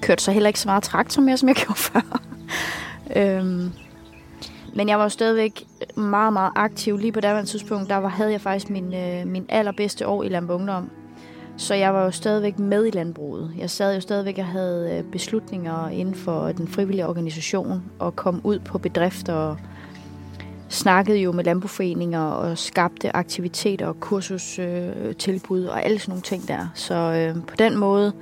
Kørte 0.00 0.22
så 0.22 0.32
heller 0.32 0.48
ikke 0.48 0.60
så 0.60 0.68
meget 0.68 0.82
traktor 0.82 1.22
mere, 1.22 1.36
som 1.36 1.48
jeg 1.48 1.56
gjorde 1.64 1.78
før. 1.80 2.20
øhm, 3.16 3.72
men 4.74 4.88
jeg 4.88 4.98
var 4.98 5.04
jo 5.04 5.08
stadigvæk 5.08 5.64
meget, 5.96 6.32
meget 6.32 6.52
aktiv. 6.56 6.96
Lige 6.96 7.12
på 7.12 7.20
det 7.20 7.48
tidspunkt, 7.48 7.88
der 7.88 7.96
var, 7.96 8.08
havde 8.08 8.32
jeg 8.32 8.40
faktisk 8.40 8.70
min, 8.70 8.94
øh, 8.94 9.26
min 9.26 9.46
allerbedste 9.48 10.06
år 10.06 10.22
i 10.22 10.28
Landbungdom. 10.28 10.90
Så 11.56 11.74
jeg 11.74 11.94
var 11.94 12.04
jo 12.04 12.10
stadigvæk 12.10 12.58
med 12.58 12.86
i 12.86 12.90
landbruget. 12.90 13.52
Jeg 13.58 13.70
sad 13.70 13.94
jo 13.94 14.00
stadigvæk 14.00 14.38
og 14.38 14.46
havde 14.46 14.96
øh, 14.98 15.04
beslutninger 15.12 15.88
inden 15.88 16.14
for 16.14 16.52
den 16.52 16.68
frivillige 16.68 17.06
organisation 17.06 17.82
og 17.98 18.16
kom 18.16 18.40
ud 18.44 18.58
på 18.58 18.78
bedrifter 18.78 19.34
og 19.34 19.56
snakkede 20.68 21.18
jo 21.18 21.32
med 21.32 21.44
landbrugforeninger 21.44 22.20
og 22.20 22.58
skabte 22.58 23.16
aktiviteter 23.16 23.86
og 23.86 24.00
kursustilbud 24.00 25.62
øh, 25.64 25.70
og 25.70 25.84
alle 25.84 25.98
sådan 25.98 26.10
nogle 26.10 26.22
ting 26.22 26.48
der. 26.48 26.66
Så 26.74 26.94
øh, 26.94 27.46
på 27.46 27.56
den 27.56 27.76
måde 27.76 28.12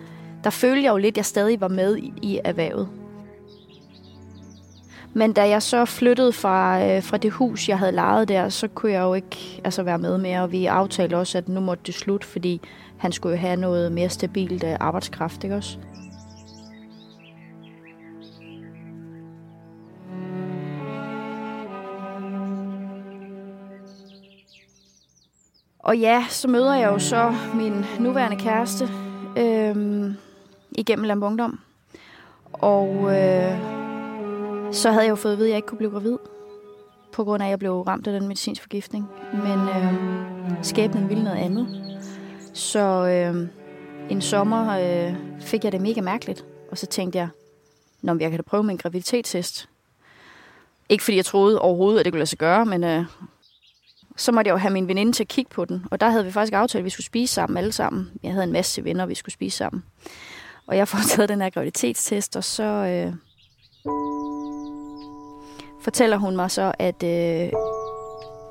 der 0.44 0.50
følte 0.50 0.82
jeg 0.82 0.92
jo 0.92 0.96
lidt, 0.96 1.12
at 1.12 1.16
jeg 1.16 1.24
stadig 1.24 1.60
var 1.60 1.68
med 1.68 1.96
i, 1.96 2.12
i 2.22 2.40
erhvervet. 2.44 2.88
Men 5.14 5.32
da 5.32 5.48
jeg 5.48 5.62
så 5.62 5.84
flyttede 5.84 6.32
fra, 6.32 6.84
øh, 6.84 7.02
fra 7.02 7.16
det 7.16 7.30
hus, 7.30 7.68
jeg 7.68 7.78
havde 7.78 7.92
lejet 7.92 8.28
der, 8.28 8.48
så 8.48 8.68
kunne 8.68 8.92
jeg 8.92 9.02
jo 9.02 9.14
ikke 9.14 9.60
altså, 9.64 9.82
være 9.82 9.98
med 9.98 10.18
mere. 10.18 10.42
Og 10.42 10.52
vi 10.52 10.66
aftalte 10.66 11.16
også, 11.16 11.38
at 11.38 11.48
nu 11.48 11.60
måtte 11.60 11.82
det 11.86 11.94
slut, 11.94 12.24
fordi 12.24 12.60
han 12.98 13.12
skulle 13.12 13.36
jo 13.36 13.40
have 13.40 13.56
noget 13.56 13.92
mere 13.92 14.08
stabilt 14.08 14.64
øh, 14.64 14.76
arbejdskraft, 14.80 15.44
ikke 15.44 15.56
også? 15.56 15.78
Og 25.78 25.98
ja, 25.98 26.24
så 26.28 26.48
møder 26.48 26.74
jeg 26.74 26.86
jo 26.86 26.98
så 26.98 27.34
min 27.54 27.84
nuværende 28.00 28.36
kæreste, 28.36 28.88
øhm, 29.36 30.16
igennem 30.78 31.04
Lambungdom. 31.04 31.60
Og 32.52 33.16
øh, 33.16 33.58
så 34.72 34.90
havde 34.90 35.04
jeg 35.04 35.10
jo 35.10 35.16
fået 35.16 35.32
at 35.32 35.38
vide, 35.38 35.48
at 35.48 35.50
jeg 35.50 35.56
ikke 35.56 35.68
kunne 35.68 35.78
blive 35.78 35.90
gravid, 35.90 36.16
på 37.12 37.24
grund 37.24 37.42
af, 37.42 37.46
at 37.46 37.50
jeg 37.50 37.58
blev 37.58 37.80
ramt 37.80 38.06
af 38.06 38.12
den 38.12 38.28
medicinske 38.28 38.62
forgiftning. 38.62 39.06
Men 39.32 39.58
øh, 39.68 39.94
skæbnen 40.62 41.08
ville 41.08 41.24
noget 41.24 41.38
andet. 41.38 41.98
Så 42.54 43.06
øh, 43.06 43.48
en 44.10 44.20
sommer 44.20 44.78
øh, 44.78 45.16
fik 45.40 45.64
jeg 45.64 45.72
det 45.72 45.80
mega 45.80 46.00
mærkeligt, 46.00 46.44
og 46.70 46.78
så 46.78 46.86
tænkte 46.86 47.18
jeg, 47.18 47.28
Nå, 48.02 48.16
jeg 48.20 48.30
kan 48.30 48.38
da 48.38 48.42
prøve 48.42 48.62
med 48.62 48.70
en 48.70 48.78
graviditetstest. 48.78 49.68
Ikke 50.88 51.04
fordi 51.04 51.16
jeg 51.16 51.24
troede 51.24 51.60
overhovedet, 51.60 51.98
at 51.98 52.04
det 52.04 52.12
kunne 52.12 52.18
lade 52.18 52.30
sig 52.30 52.38
gøre, 52.38 52.66
men 52.66 52.84
øh, 52.84 53.04
så 54.16 54.32
måtte 54.32 54.48
jeg 54.48 54.52
jo 54.52 54.58
have 54.58 54.72
min 54.72 54.88
veninde 54.88 55.12
til 55.12 55.24
at 55.24 55.28
kigge 55.28 55.50
på 55.50 55.64
den. 55.64 55.84
Og 55.90 56.00
der 56.00 56.10
havde 56.10 56.24
vi 56.24 56.30
faktisk 56.30 56.52
aftalt, 56.52 56.80
at 56.80 56.84
vi 56.84 56.90
skulle 56.90 57.06
spise 57.06 57.34
sammen 57.34 57.56
alle 57.56 57.72
sammen. 57.72 58.10
Jeg 58.22 58.32
havde 58.32 58.44
en 58.44 58.52
masse 58.52 58.84
venner, 58.84 59.06
vi 59.06 59.14
skulle 59.14 59.32
spise 59.32 59.56
sammen. 59.56 59.84
Og 60.68 60.76
jeg 60.76 60.88
får 60.88 60.98
taget 61.10 61.28
den 61.28 61.40
her 61.40 61.50
graviditetstest, 61.50 62.36
og 62.36 62.44
så 62.44 62.62
øh, 62.64 63.12
fortæller 65.80 66.16
hun 66.16 66.36
mig 66.36 66.50
så, 66.50 66.72
at 66.78 67.02
øh, 67.02 67.52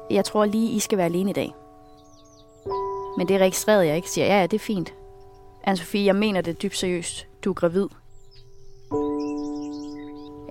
jeg 0.09 0.25
tror 0.25 0.45
lige, 0.45 0.71
I 0.71 0.79
skal 0.79 0.97
være 0.97 1.05
alene 1.05 1.29
i 1.29 1.33
dag. 1.33 1.53
Men 3.17 3.27
det 3.27 3.39
registrerede 3.39 3.87
jeg 3.87 3.95
ikke. 3.95 4.09
Siger, 4.09 4.27
ja, 4.27 4.39
ja, 4.39 4.47
det 4.47 4.53
er 4.53 4.59
fint. 4.59 4.93
Anne-Sophie, 5.67 6.05
jeg 6.05 6.15
mener 6.15 6.41
det 6.41 6.61
dybt 6.61 6.77
seriøst. 6.77 7.27
Du 7.43 7.49
er 7.49 7.53
gravid. 7.53 7.87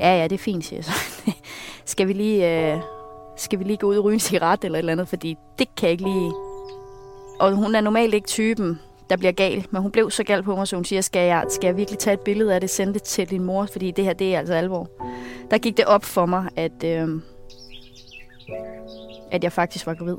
Ja, 0.01 0.19
ja, 0.19 0.25
det 0.25 0.33
er 0.33 0.39
fint, 0.39 0.65
siger 0.65 0.79
jeg 0.79 0.85
så. 0.85 0.93
skal 1.93 2.09
vi 2.09 2.13
lige... 2.13 2.73
Øh, 2.73 2.81
skal 3.37 3.59
vi 3.59 3.65
lige 3.65 3.77
gå 3.77 3.87
ud 3.87 3.97
og 3.97 4.05
ryge 4.05 4.15
en 4.15 4.21
cigaret 4.21 4.65
eller 4.65 4.79
et 4.79 4.79
eller 4.79 4.93
andet, 4.93 5.09
fordi 5.09 5.37
det 5.59 5.69
kan 5.77 5.87
jeg 5.87 5.93
ikke 5.93 6.05
lige... 6.05 6.33
Og 7.41 7.53
hun 7.53 7.75
er 7.75 7.81
normalt 7.81 8.15
ikke 8.15 8.27
typen, 8.27 8.81
der 9.11 9.17
bliver 9.17 9.33
gal, 9.33 9.67
men 9.71 9.83
hun 9.83 9.91
blev 9.91 10.11
så 10.11 10.25
gal 10.25 10.43
på 10.43 10.57
mig, 10.57 10.69
så 10.69 10.77
hun 10.77 10.85
siger, 10.85 11.01
skal 11.01 11.27
jeg, 11.27 11.45
skal 11.49 11.69
jeg 11.69 11.77
virkelig 11.77 11.99
tage 11.99 12.15
et 12.15 12.21
billede 12.21 12.55
af 12.55 12.61
det, 12.61 12.71
sende 12.71 12.95
det 12.95 13.03
til 13.03 13.31
din 13.31 13.45
mor, 13.45 13.67
fordi 13.67 13.91
det 13.91 14.05
her, 14.05 14.13
det 14.13 14.35
er 14.35 14.39
altså 14.39 14.55
alvor. 14.55 14.89
Der 15.51 15.59
gik 15.59 15.77
det 15.77 15.85
op 15.85 16.05
for 16.05 16.27
mig, 16.27 16.49
at, 16.57 16.85
øh, 16.85 17.09
at 19.31 19.45
jeg 19.45 19.53
faktisk 19.53 19.87
var 19.87 19.95
gravid. 19.95 20.17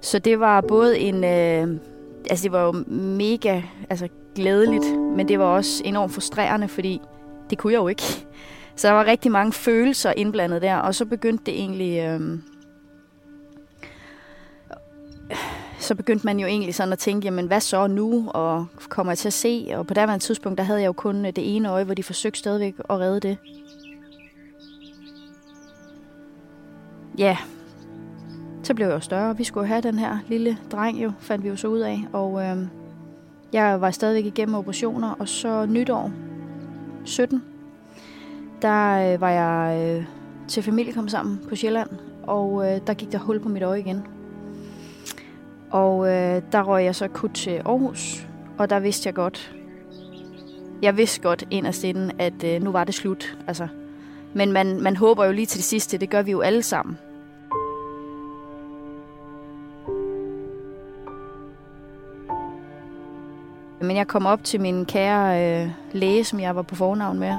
Så 0.00 0.18
det 0.18 0.40
var 0.40 0.60
både 0.60 0.98
en... 0.98 1.24
Øh, 1.24 1.80
altså 2.30 2.42
det 2.42 2.52
var 2.52 2.64
jo 2.64 2.72
mega 2.94 3.62
altså, 3.90 4.08
glædeligt, 4.34 4.98
men 5.16 5.28
det 5.28 5.38
var 5.38 5.44
også 5.44 5.82
enormt 5.84 6.12
frustrerende, 6.12 6.68
fordi 6.68 7.00
det 7.50 7.58
kunne 7.58 7.72
jeg 7.72 7.78
jo 7.78 7.88
ikke. 7.88 8.02
Så 8.76 8.88
der 8.88 8.92
var 8.92 9.04
rigtig 9.04 9.32
mange 9.32 9.52
følelser 9.52 10.12
indblandet 10.16 10.62
der, 10.62 10.76
og 10.76 10.94
så 10.94 11.04
begyndte 11.04 11.44
det 11.44 11.54
egentlig... 11.54 11.98
Øh, 11.98 12.38
så 15.78 15.94
begyndte 15.94 16.26
man 16.26 16.40
jo 16.40 16.46
egentlig 16.46 16.74
sådan 16.74 16.92
at 16.92 16.98
tænke, 16.98 17.24
jamen 17.24 17.46
hvad 17.46 17.60
så 17.60 17.86
nu, 17.86 18.30
og 18.34 18.66
kommer 18.88 19.12
jeg 19.12 19.18
til 19.18 19.28
at 19.28 19.32
se? 19.32 19.68
Og 19.74 19.86
på 19.86 19.94
det 19.94 20.20
tidspunkt, 20.20 20.58
der 20.58 20.64
havde 20.64 20.80
jeg 20.80 20.86
jo 20.86 20.92
kun 20.92 21.26
øh, 21.26 21.32
det 21.36 21.56
ene 21.56 21.70
øje, 21.70 21.84
hvor 21.84 21.94
de 21.94 22.02
forsøgte 22.02 22.38
stadigvæk 22.38 22.74
at 22.90 23.00
redde 23.00 23.20
det. 23.20 23.36
Ja, 27.18 27.36
så 28.62 28.74
blev 28.74 28.86
jeg 28.86 28.94
jo 28.94 29.00
større. 29.00 29.36
Vi 29.36 29.44
skulle 29.44 29.66
have 29.66 29.80
den 29.80 29.98
her 29.98 30.18
lille 30.28 30.58
dreng 30.72 31.02
jo, 31.02 31.12
fandt 31.18 31.44
vi 31.44 31.48
jo 31.48 31.56
så 31.56 31.68
ud 31.68 31.78
af. 31.78 32.04
Og 32.12 32.42
øh, 32.42 32.56
jeg 33.52 33.80
var 33.80 33.90
stadigvæk 33.90 34.24
igennem 34.24 34.54
operationer, 34.54 35.10
og 35.18 35.28
så 35.28 35.66
nytår 35.66 36.10
17, 37.04 37.42
der 38.62 39.12
øh, 39.12 39.20
var 39.20 39.30
jeg 39.30 39.80
øh, 39.98 40.04
til 40.48 40.62
familie 40.62 40.92
kom 40.92 41.08
sammen 41.08 41.40
på 41.48 41.56
Sjælland, 41.56 41.90
og 42.22 42.66
øh, 42.66 42.80
der 42.86 42.94
gik 42.94 43.12
der 43.12 43.18
hul 43.18 43.40
på 43.40 43.48
mit 43.48 43.62
øje 43.62 43.80
igen. 43.80 44.06
Og 45.70 46.06
øh, 46.06 46.42
der 46.52 46.62
røg 46.62 46.84
jeg 46.84 46.94
så 46.94 47.08
kut 47.08 47.30
til 47.34 47.50
Aarhus, 47.50 48.26
og 48.58 48.70
der 48.70 48.80
vidste 48.80 49.06
jeg 49.06 49.14
godt, 49.14 49.54
jeg 50.82 50.96
vidste 50.96 51.20
godt 51.20 51.44
inderst 51.50 51.84
inden, 51.84 52.12
at 52.18 52.44
øh, 52.44 52.62
nu 52.62 52.70
var 52.70 52.84
det 52.84 52.94
slut. 52.94 53.38
Altså. 53.46 53.68
Men 54.34 54.52
man, 54.52 54.80
man 54.82 54.96
håber 54.96 55.24
jo 55.24 55.32
lige 55.32 55.46
til 55.46 55.58
det 55.58 55.64
sidste, 55.64 55.98
det 55.98 56.10
gør 56.10 56.22
vi 56.22 56.30
jo 56.30 56.40
alle 56.40 56.62
sammen. 56.62 56.98
Men 63.80 63.96
jeg 63.96 64.08
kom 64.08 64.26
op 64.26 64.44
til 64.44 64.60
min 64.60 64.84
kære 64.84 65.62
øh, 65.62 65.70
læge, 65.92 66.24
som 66.24 66.40
jeg 66.40 66.56
var 66.56 66.62
på 66.62 66.74
fornavn 66.74 67.18
med. 67.18 67.34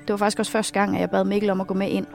Det 0.00 0.10
var 0.10 0.16
faktisk 0.16 0.38
også 0.38 0.52
første 0.52 0.72
gang, 0.72 0.94
at 0.94 1.00
jeg 1.00 1.10
bad 1.10 1.24
Mikkel 1.24 1.50
om 1.50 1.60
at 1.60 1.66
gå 1.66 1.74
med 1.74 1.88
ind. 1.88 2.06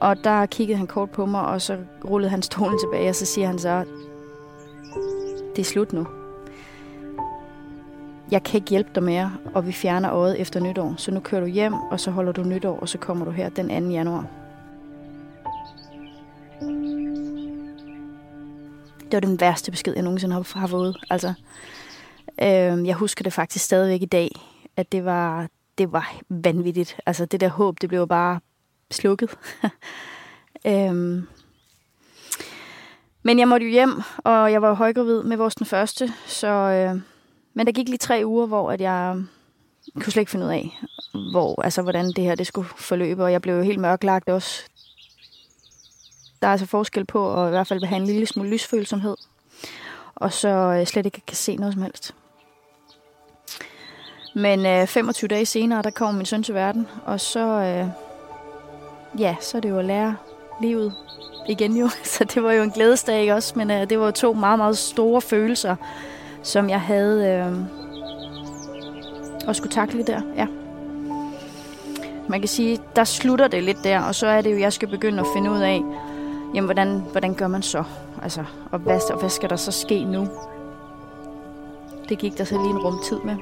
Og 0.00 0.24
der 0.24 0.46
kiggede 0.46 0.78
han 0.78 0.86
kort 0.86 1.10
på 1.10 1.26
mig, 1.26 1.46
og 1.46 1.62
så 1.62 1.78
rullede 2.04 2.30
han 2.30 2.42
stolen 2.42 2.78
tilbage, 2.78 3.08
og 3.08 3.14
så 3.14 3.26
siger 3.26 3.46
han 3.46 3.58
så, 3.58 3.84
det 5.56 5.58
er 5.58 5.64
slut 5.64 5.92
nu. 5.92 6.06
Jeg 8.30 8.42
kan 8.42 8.58
ikke 8.58 8.70
hjælpe 8.70 8.90
dig 8.94 9.02
mere, 9.02 9.32
og 9.54 9.66
vi 9.66 9.72
fjerner 9.72 10.12
øjet 10.12 10.40
efter 10.40 10.60
nytår. 10.60 10.94
Så 10.96 11.10
nu 11.10 11.20
kører 11.20 11.40
du 11.40 11.46
hjem, 11.46 11.74
og 11.74 12.00
så 12.00 12.10
holder 12.10 12.32
du 12.32 12.42
nytår, 12.42 12.78
og 12.80 12.88
så 12.88 12.98
kommer 12.98 13.24
du 13.24 13.30
her 13.30 13.48
den 13.48 13.84
2. 13.84 13.90
januar. 13.90 14.43
Det 19.14 19.22
var 19.22 19.28
den 19.28 19.40
værste 19.40 19.70
besked, 19.70 19.94
jeg 19.94 20.02
nogensinde 20.02 20.34
har, 20.34 20.58
har 20.58 20.66
fået. 20.66 20.96
Altså, 21.10 21.34
øh, 22.42 22.86
jeg 22.86 22.94
husker 22.94 23.22
det 23.22 23.32
faktisk 23.32 23.64
stadigvæk 23.64 24.02
i 24.02 24.06
dag, 24.06 24.30
at 24.76 24.92
det 24.92 25.04
var, 25.04 25.48
det 25.78 25.92
var 25.92 26.16
vanvittigt. 26.28 26.96
Altså 27.06 27.24
det 27.24 27.40
der 27.40 27.48
håb, 27.48 27.80
det 27.80 27.88
blev 27.88 28.08
bare 28.08 28.40
slukket. 28.90 29.30
øhm. 30.66 31.26
Men 33.22 33.38
jeg 33.38 33.48
måtte 33.48 33.66
jo 33.66 33.72
hjem, 33.72 34.02
og 34.16 34.52
jeg 34.52 34.62
var 34.62 34.74
højgravid 34.74 35.22
med 35.22 35.36
vores 35.36 35.54
den 35.54 35.66
første, 35.66 36.12
så... 36.26 36.48
Øh, 36.48 37.00
men 37.54 37.66
der 37.66 37.72
gik 37.72 37.88
lige 37.88 37.98
tre 37.98 38.22
uger, 38.24 38.46
hvor 38.46 38.70
at 38.70 38.80
jeg 38.80 39.22
kunne 39.94 40.12
slet 40.12 40.22
ikke 40.22 40.30
finde 40.30 40.46
ud 40.46 40.50
af, 40.50 40.80
hvor, 41.32 41.62
altså, 41.62 41.82
hvordan 41.82 42.06
det 42.06 42.24
her 42.24 42.34
det 42.34 42.46
skulle 42.46 42.68
forløbe, 42.76 43.24
og 43.24 43.32
jeg 43.32 43.42
blev 43.42 43.54
jo 43.54 43.62
helt 43.62 43.80
mørklagt 43.80 44.28
også. 44.28 44.64
Der 46.44 46.48
er 46.48 46.52
altså 46.52 46.66
forskel 46.66 47.04
på 47.04 47.42
at 47.42 47.48
i 47.48 47.50
hvert 47.50 47.66
fald 47.66 47.84
have 47.84 47.96
en 48.00 48.06
lille 48.06 48.26
smule 48.26 48.50
lysfølsomhed, 48.50 49.16
og 50.14 50.32
så 50.32 50.48
øh, 50.48 50.86
slet 50.86 51.06
ikke 51.06 51.20
kan 51.26 51.36
se 51.36 51.56
noget 51.56 51.74
som 51.74 51.82
helst. 51.82 52.14
Men 54.34 54.66
øh, 54.66 54.86
25 54.86 55.28
dage 55.28 55.46
senere, 55.46 55.82
der 55.82 55.90
kommer 55.90 56.16
min 56.16 56.26
søn 56.26 56.42
til 56.42 56.54
verden, 56.54 56.88
og 57.06 57.20
så, 57.20 57.40
øh, 57.40 57.86
ja, 59.20 59.36
så 59.40 59.56
er 59.56 59.60
det 59.60 59.68
jo 59.68 59.78
at 59.78 59.84
lære 59.84 60.16
livet 60.60 60.94
igen 61.48 61.76
jo. 61.76 61.88
Så 62.14 62.24
det 62.24 62.42
var 62.42 62.52
jo 62.52 62.62
en 62.62 62.70
glædesdag 62.70 63.20
ikke 63.20 63.34
også, 63.34 63.52
men 63.56 63.70
øh, 63.70 63.90
det 63.90 63.98
var 63.98 64.04
jo 64.04 64.10
to 64.10 64.32
meget, 64.32 64.58
meget 64.58 64.78
store 64.78 65.20
følelser, 65.20 65.76
som 66.42 66.70
jeg 66.70 66.80
havde 66.80 67.26
øh, 67.26 67.56
og 69.48 69.56
skulle 69.56 69.72
takle 69.72 70.02
der, 70.02 70.20
ja. 70.36 70.46
Man 72.28 72.40
kan 72.40 72.48
sige, 72.48 72.80
der 72.96 73.04
slutter 73.04 73.48
det 73.48 73.62
lidt 73.62 73.84
der, 73.84 74.00
og 74.00 74.14
så 74.14 74.26
er 74.26 74.40
det 74.40 74.52
jo, 74.52 74.58
jeg 74.58 74.72
skal 74.72 74.88
begynde 74.88 75.20
at 75.20 75.26
finde 75.34 75.50
ud 75.50 75.60
af, 75.60 75.82
jamen, 76.54 76.66
hvordan, 76.66 77.02
hvordan 77.12 77.34
gør 77.34 77.48
man 77.48 77.62
så? 77.62 77.84
Altså, 78.22 78.44
og 78.72 78.78
hvad, 78.78 79.10
og 79.12 79.18
hvad 79.18 79.30
skal 79.30 79.50
der 79.50 79.56
så 79.56 79.72
ske 79.72 80.04
nu? 80.04 80.28
Det 82.08 82.18
gik 82.18 82.38
der 82.38 82.44
så 82.44 82.54
lige 82.54 82.70
en 82.70 82.78
rum 82.78 82.98
tid 83.04 83.18
med. 83.24 83.36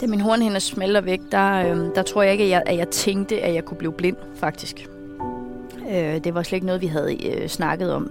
Da 0.00 0.06
min 0.06 0.20
hornhænder 0.20 0.58
smelter 0.58 1.00
væk, 1.00 1.20
der, 1.32 1.52
øh, 1.52 1.94
der 1.94 2.02
tror 2.02 2.22
jeg 2.22 2.32
ikke, 2.32 2.44
at 2.44 2.50
jeg, 2.50 2.62
at 2.66 2.76
jeg 2.76 2.88
tænkte, 2.88 3.40
at 3.40 3.54
jeg 3.54 3.64
kunne 3.64 3.78
blive 3.78 3.92
blind, 3.92 4.16
faktisk. 4.34 4.88
Øh, 5.88 6.24
det 6.24 6.34
var 6.34 6.42
slet 6.42 6.56
ikke 6.56 6.66
noget, 6.66 6.80
vi 6.80 6.86
havde 6.86 7.26
øh, 7.26 7.48
snakket 7.48 7.92
om. 7.92 8.10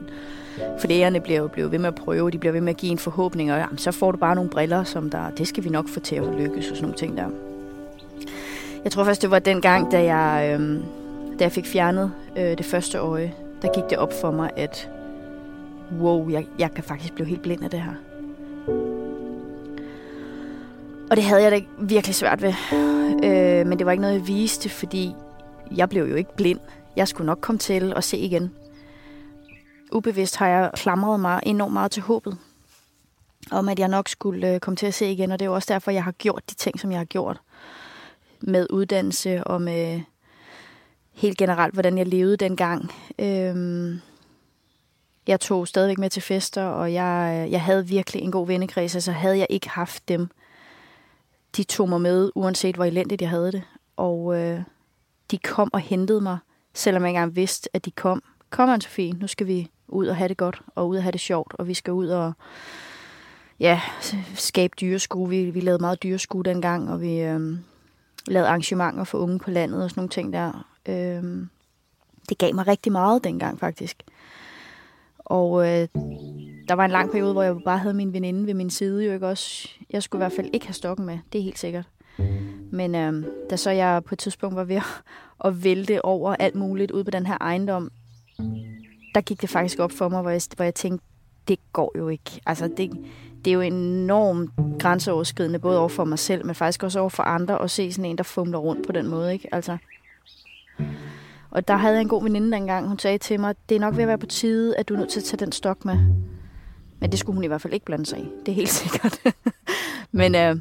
For 0.79 0.87
lægerne 0.87 1.19
bliver 1.19 1.39
jo 1.39 1.47
blevet 1.47 1.71
ved 1.71 1.79
med 1.79 1.87
at 1.87 1.95
prøve, 1.95 2.31
de 2.31 2.37
bliver 2.37 2.53
ved 2.53 2.61
med 2.61 2.69
at 2.69 2.77
give 2.77 2.91
en 2.91 2.97
forhåbning, 2.97 3.51
og 3.51 3.57
jamen, 3.57 3.77
så 3.77 3.91
får 3.91 4.11
du 4.11 4.17
bare 4.17 4.35
nogle 4.35 4.49
briller, 4.49 4.83
som 4.83 5.09
der, 5.09 5.29
det 5.29 5.47
skal 5.47 5.63
vi 5.63 5.69
nok 5.69 5.89
få 5.89 5.99
til 5.99 6.15
at 6.15 6.23
lykkes, 6.39 6.71
og 6.71 6.77
sådan 6.77 6.81
nogle 6.81 6.97
ting 6.97 7.17
der. 7.17 7.29
Jeg 8.83 8.91
tror 8.91 9.03
først, 9.03 9.21
det 9.21 9.31
var 9.31 9.39
den 9.39 9.61
gang, 9.61 9.91
da 9.91 10.03
jeg, 10.03 10.59
øh, 10.59 10.79
da 11.39 11.43
jeg 11.43 11.51
fik 11.51 11.65
fjernet 11.65 12.11
øh, 12.37 12.57
det 12.57 12.65
første 12.65 12.97
øje, 12.97 13.33
der 13.61 13.73
gik 13.73 13.83
det 13.89 13.97
op 13.97 14.13
for 14.21 14.31
mig, 14.31 14.49
at 14.55 14.89
wow, 15.99 16.29
jeg, 16.29 16.45
jeg 16.59 16.71
kan 16.71 16.83
faktisk 16.83 17.13
blive 17.13 17.27
helt 17.27 17.41
blind 17.41 17.63
af 17.63 17.69
det 17.69 17.81
her. 17.81 17.93
Og 21.09 21.15
det 21.15 21.23
havde 21.23 21.43
jeg 21.43 21.51
da 21.51 21.61
virkelig 21.79 22.15
svært 22.15 22.41
ved. 22.41 22.53
Øh, 23.23 23.67
men 23.67 23.77
det 23.77 23.85
var 23.85 23.91
ikke 23.91 24.01
noget, 24.01 24.15
jeg 24.15 24.27
viste, 24.27 24.69
fordi 24.69 25.15
jeg 25.75 25.89
blev 25.89 26.05
jo 26.05 26.15
ikke 26.15 26.35
blind. 26.35 26.59
Jeg 26.97 27.07
skulle 27.07 27.25
nok 27.25 27.39
komme 27.41 27.59
til 27.59 27.93
at 27.95 28.03
se 28.03 28.17
igen. 28.17 28.55
Ubevidst 29.91 30.35
har 30.35 30.47
jeg 30.47 30.71
klamret 30.73 31.19
mig 31.19 31.39
enormt 31.45 31.73
meget 31.73 31.91
til 31.91 32.03
håbet. 32.03 32.37
Om 33.51 33.69
at 33.69 33.79
jeg 33.79 33.87
nok 33.87 34.07
skulle 34.09 34.53
øh, 34.53 34.59
komme 34.59 34.77
til 34.77 34.85
at 34.85 34.93
se 34.93 35.11
igen. 35.11 35.31
Og 35.31 35.39
det 35.39 35.45
er 35.45 35.49
jo 35.49 35.55
også 35.55 35.73
derfor, 35.73 35.91
jeg 35.91 36.03
har 36.03 36.11
gjort 36.11 36.43
de 36.49 36.55
ting, 36.55 36.79
som 36.79 36.91
jeg 36.91 36.99
har 36.99 37.05
gjort. 37.05 37.39
Med 38.41 38.67
uddannelse 38.69 39.43
og 39.43 39.61
med 39.61 40.01
helt 41.13 41.37
generelt, 41.37 41.73
hvordan 41.73 41.97
jeg 41.97 42.07
levede 42.07 42.37
dengang. 42.37 42.91
Øhm, 43.19 43.99
jeg 45.27 45.39
tog 45.39 45.67
stadigvæk 45.67 45.97
med 45.97 46.09
til 46.09 46.21
fester, 46.21 46.63
og 46.63 46.93
jeg, 46.93 47.43
øh, 47.45 47.51
jeg 47.51 47.61
havde 47.61 47.87
virkelig 47.87 48.21
en 48.21 48.31
god 48.31 48.47
vennekreds. 48.47 48.95
Altså 48.95 49.11
havde 49.11 49.37
jeg 49.37 49.47
ikke 49.49 49.69
haft 49.69 50.07
dem, 50.07 50.29
de 51.57 51.63
tog 51.63 51.89
mig 51.89 52.01
med, 52.01 52.31
uanset 52.35 52.75
hvor 52.75 52.85
elendigt 52.85 53.21
jeg 53.21 53.29
havde 53.29 53.51
det. 53.51 53.63
Og 53.97 54.35
øh, 54.39 54.61
de 55.31 55.37
kom 55.37 55.69
og 55.73 55.79
hentede 55.79 56.21
mig, 56.21 56.37
selvom 56.77 57.03
jeg 57.03 57.09
ikke 57.09 57.17
engang 57.17 57.35
vidste, 57.35 57.69
at 57.73 57.85
de 57.85 57.91
kom. 57.91 58.23
Kom, 58.49 58.69
anne 58.69 58.81
Sofie, 58.81 59.13
nu 59.13 59.27
skal 59.27 59.47
vi 59.47 59.71
ud 59.87 60.07
og 60.07 60.15
have 60.15 60.27
det 60.27 60.37
godt, 60.37 60.61
og 60.75 60.87
ud 60.87 60.97
og 60.97 61.03
have 61.03 61.11
det 61.11 61.19
sjovt, 61.19 61.53
og 61.53 61.67
vi 61.67 61.73
skal 61.73 61.93
ud 61.93 62.07
og 62.07 62.33
ja, 63.59 63.81
skabe 64.35 64.73
dyreskue. 64.81 65.29
Vi, 65.29 65.49
vi 65.49 65.59
lavede 65.59 65.81
meget 65.81 66.03
dyreskue 66.03 66.43
dengang, 66.43 66.91
og 66.91 67.01
vi 67.01 67.19
øhm, 67.19 67.59
lavede 68.27 68.47
arrangementer 68.47 69.03
for 69.03 69.17
unge 69.17 69.39
på 69.39 69.51
landet 69.51 69.83
og 69.83 69.89
sådan 69.89 69.99
nogle 69.99 70.09
ting 70.09 70.33
der. 70.33 70.67
Øhm, 70.85 71.49
det 72.29 72.37
gav 72.37 72.55
mig 72.55 72.67
rigtig 72.67 72.91
meget 72.91 73.23
dengang, 73.23 73.59
faktisk. 73.59 74.03
Og 75.17 75.67
øh, 75.67 75.87
der 76.67 76.73
var 76.73 76.85
en 76.85 76.91
lang 76.91 77.11
periode, 77.11 77.33
hvor 77.33 77.43
jeg 77.43 77.55
bare 77.65 77.77
havde 77.77 77.93
min 77.93 78.13
veninde 78.13 78.47
ved 78.47 78.53
min 78.53 78.69
side, 78.69 79.05
jo 79.05 79.13
ikke 79.13 79.27
også. 79.27 79.69
Jeg 79.89 80.03
skulle 80.03 80.19
i 80.19 80.23
hvert 80.23 80.35
fald 80.35 80.49
ikke 80.53 80.65
have 80.65 80.73
stokken 80.73 81.05
med, 81.05 81.19
det 81.33 81.39
er 81.39 81.43
helt 81.43 81.59
sikkert. 81.59 81.85
Men 82.71 82.95
øh, 82.95 83.23
da 83.49 83.55
så 83.55 83.71
jeg 83.71 84.03
på 84.03 84.15
et 84.15 84.19
tidspunkt 84.19 84.55
var 84.55 84.63
ved 84.63 84.75
at, 84.75 84.83
at 85.45 85.63
vælte 85.63 86.05
over 86.05 86.35
alt 86.35 86.55
muligt 86.55 86.91
ud 86.91 87.03
på 87.03 87.11
den 87.11 87.25
her 87.25 87.37
ejendom, 87.41 87.91
der 89.15 89.21
gik 89.21 89.41
det 89.41 89.49
faktisk 89.49 89.79
op 89.79 89.91
for 89.91 90.09
mig, 90.09 90.21
hvor 90.21 90.31
jeg, 90.31 90.41
hvor 90.55 90.63
jeg 90.63 90.75
tænkte, 90.75 91.05
det 91.47 91.59
går 91.73 91.91
jo 91.97 92.07
ikke. 92.07 92.41
Altså, 92.45 92.69
det, 92.77 92.91
det 93.45 93.51
er 93.51 93.55
jo 93.55 93.61
enormt 93.61 94.51
grænseoverskridende, 94.79 95.59
både 95.59 95.79
over 95.79 95.89
for 95.89 96.05
mig 96.05 96.19
selv, 96.19 96.45
men 96.45 96.55
faktisk 96.55 96.83
også 96.83 96.99
over 96.99 97.09
for 97.09 97.23
andre, 97.23 97.61
at 97.61 97.71
se 97.71 97.91
sådan 97.91 98.05
en, 98.05 98.17
der 98.17 98.23
fumler 98.23 98.57
rundt 98.57 98.85
på 98.85 98.91
den 98.91 99.07
måde, 99.07 99.33
ikke? 99.33 99.55
Altså, 99.55 99.77
og 101.51 101.67
der 101.67 101.77
havde 101.77 101.93
jeg 101.93 102.01
en 102.01 102.07
god 102.07 102.23
veninde 102.23 102.51
dengang. 102.51 102.87
Hun 102.87 102.99
sagde 102.99 103.17
til 103.17 103.39
mig, 103.39 103.55
det 103.69 103.75
er 103.75 103.79
nok 103.79 103.95
ved 103.95 104.01
at 104.01 104.07
være 104.07 104.17
på 104.17 104.25
tide, 104.25 104.77
at 104.77 104.89
du 104.89 104.93
er 104.93 104.97
nødt 104.97 105.09
til 105.09 105.19
at 105.19 105.23
tage 105.23 105.45
den 105.45 105.51
stok 105.51 105.85
med. 105.85 105.97
Men 106.99 107.11
det 107.11 107.19
skulle 107.19 107.35
hun 107.35 107.43
i 107.43 107.47
hvert 107.47 107.61
fald 107.61 107.73
ikke 107.73 107.85
blande 107.85 108.05
sig 108.05 108.19
i. 108.19 108.25
Det 108.45 108.51
er 108.51 108.55
helt 108.55 108.69
sikkert. 108.83 109.19
Men 110.11 110.35
øh, 110.35 110.55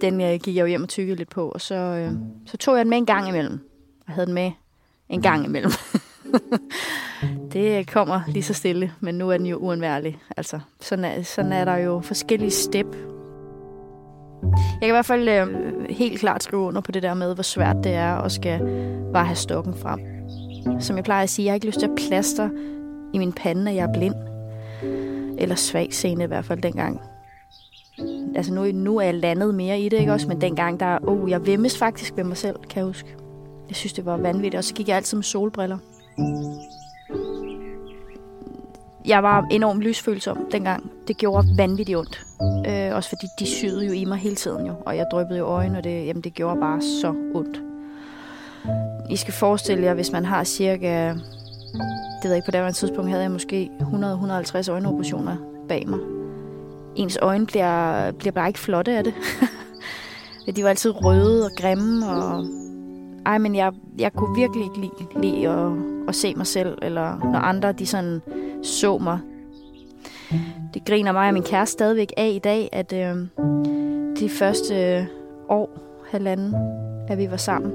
den 0.00 0.20
øh, 0.20 0.40
gik 0.42 0.56
jeg 0.56 0.62
jo 0.62 0.66
hjem 0.66 0.82
og 0.82 0.88
tykkede 0.88 1.16
lidt 1.16 1.30
på, 1.30 1.48
og 1.48 1.60
så, 1.60 1.74
øh, 1.74 2.12
så 2.46 2.56
tog 2.56 2.76
jeg 2.76 2.84
den 2.84 2.90
med 2.90 2.98
en 2.98 3.06
gang 3.06 3.28
imellem. 3.28 3.69
Jeg 4.10 4.14
havde 4.14 4.26
den 4.26 4.34
med 4.34 4.50
en 5.08 5.22
gang 5.22 5.44
imellem. 5.44 5.72
det 7.52 7.90
kommer 7.90 8.20
lige 8.28 8.42
så 8.42 8.54
stille, 8.54 8.92
men 9.00 9.14
nu 9.14 9.30
er 9.30 9.36
den 9.36 9.46
jo 9.46 9.56
uundværlig. 9.56 10.18
Altså, 10.36 10.60
sådan 10.80 11.04
er, 11.04 11.22
sådan 11.22 11.52
er 11.52 11.64
der 11.64 11.76
jo 11.76 12.00
forskellige 12.00 12.50
step. 12.50 12.86
Jeg 14.42 14.80
kan 14.80 14.88
i 14.88 14.90
hvert 14.90 15.06
fald 15.06 15.28
øh, 15.28 15.46
helt 15.90 16.20
klart 16.20 16.42
skrive 16.42 16.62
under 16.62 16.80
på 16.80 16.92
det 16.92 17.02
der 17.02 17.14
med, 17.14 17.34
hvor 17.34 17.42
svært 17.42 17.76
det 17.84 17.92
er 17.92 18.14
at 18.14 18.32
skal 18.32 18.60
bare 19.12 19.24
have 19.24 19.36
stokken 19.36 19.74
frem. 19.74 20.00
Som 20.80 20.96
jeg 20.96 21.04
plejer 21.04 21.22
at 21.22 21.30
sige, 21.30 21.46
jeg 21.46 21.52
har 21.52 21.54
ikke 21.54 21.66
lyst 21.66 21.78
til 21.78 21.86
at 21.86 21.98
plaster 22.08 22.48
i 23.14 23.18
min 23.18 23.32
pande, 23.32 23.70
at 23.70 23.76
jeg 23.76 23.88
er 23.88 23.92
blind. 23.92 24.14
Eller 25.38 25.54
svag 25.54 25.88
scene 25.92 26.24
i 26.24 26.26
hvert 26.26 26.44
fald 26.44 26.62
dengang. 26.62 27.00
Altså 28.34 28.54
nu, 28.54 28.64
nu 28.64 28.96
er 28.96 29.02
jeg 29.02 29.14
landet 29.14 29.54
mere 29.54 29.80
i 29.80 29.88
det, 29.88 30.00
ikke 30.00 30.12
også? 30.12 30.28
Men 30.28 30.40
dengang, 30.40 30.80
der, 30.80 30.98
oh, 31.02 31.30
jeg 31.30 31.46
vemmes 31.46 31.78
faktisk 31.78 32.16
ved 32.16 32.24
mig 32.24 32.36
selv, 32.36 32.56
kan 32.70 32.78
jeg 32.78 32.84
huske. 32.84 33.19
Jeg 33.70 33.76
synes, 33.76 33.92
det 33.92 34.06
var 34.06 34.16
vanvittigt. 34.16 34.54
Og 34.54 34.64
så 34.64 34.74
gik 34.74 34.88
jeg 34.88 34.96
altid 34.96 35.16
med 35.16 35.24
solbriller. 35.24 35.78
Jeg 39.06 39.22
var 39.22 39.46
enormt 39.50 39.80
lysfølsom 39.80 40.38
dengang. 40.52 40.90
Det 41.08 41.16
gjorde 41.16 41.46
vanvittigt 41.56 41.98
ondt. 41.98 42.26
Øh, 42.68 42.96
også 42.96 43.08
fordi 43.08 43.26
de 43.38 43.46
syede 43.46 43.86
jo 43.86 43.92
i 43.92 44.04
mig 44.04 44.18
hele 44.18 44.36
tiden 44.36 44.66
jo. 44.66 44.74
Og 44.86 44.96
jeg 44.96 45.06
dryppede 45.12 45.38
jo 45.38 45.44
øjnene, 45.44 45.78
og 45.78 45.84
det, 45.84 46.06
jamen, 46.06 46.22
det 46.22 46.34
gjorde 46.34 46.60
bare 46.60 46.82
så 46.82 47.14
ondt. 47.34 47.62
I 49.10 49.16
skal 49.16 49.34
forestille 49.34 49.84
jer, 49.84 49.94
hvis 49.94 50.12
man 50.12 50.24
har 50.24 50.44
cirka... 50.44 51.08
Det 52.22 52.24
ved 52.24 52.30
jeg 52.30 52.36
ikke, 52.36 52.46
på 52.46 52.66
det 52.66 52.76
tidspunkt 52.76 53.10
havde 53.10 53.22
jeg 53.22 53.30
måske 53.30 53.70
100-150 53.80 54.70
øjenoperationer 54.70 55.36
bag 55.68 55.88
mig. 55.88 55.98
Ens 56.96 57.18
øjne 57.22 57.46
bliver, 57.46 58.10
bliver 58.12 58.32
bare 58.32 58.48
ikke 58.48 58.60
flotte 58.60 58.92
af 58.92 59.04
det. 59.04 59.14
De 60.56 60.62
var 60.62 60.68
altid 60.68 61.04
røde 61.04 61.44
og 61.44 61.50
grimme, 61.56 62.10
og... 62.10 62.44
Ej, 63.26 63.38
men 63.38 63.54
jeg, 63.54 63.72
jeg 63.98 64.12
kunne 64.12 64.36
virkelig 64.36 64.64
ikke 64.64 64.80
lide, 64.80 65.22
lide 65.22 65.48
at, 65.48 65.72
at 66.08 66.14
se 66.14 66.34
mig 66.34 66.46
selv, 66.46 66.78
eller 66.82 67.18
når 67.32 67.38
andre 67.38 67.72
de 67.72 67.86
sådan 67.86 68.22
så 68.62 68.98
mig. 68.98 69.18
Det 70.74 70.84
griner 70.84 71.12
mig 71.12 71.28
og 71.28 71.34
min 71.34 71.42
kæreste 71.42 71.72
stadigvæk 71.72 72.12
af 72.16 72.28
i 72.28 72.38
dag, 72.38 72.68
at 72.72 72.92
øh, 72.92 73.16
de 74.20 74.28
første 74.28 74.74
øh, 74.74 75.04
år, 75.48 75.70
halvanden, 76.10 76.54
at 77.08 77.18
vi 77.18 77.30
var 77.30 77.36
sammen, 77.36 77.72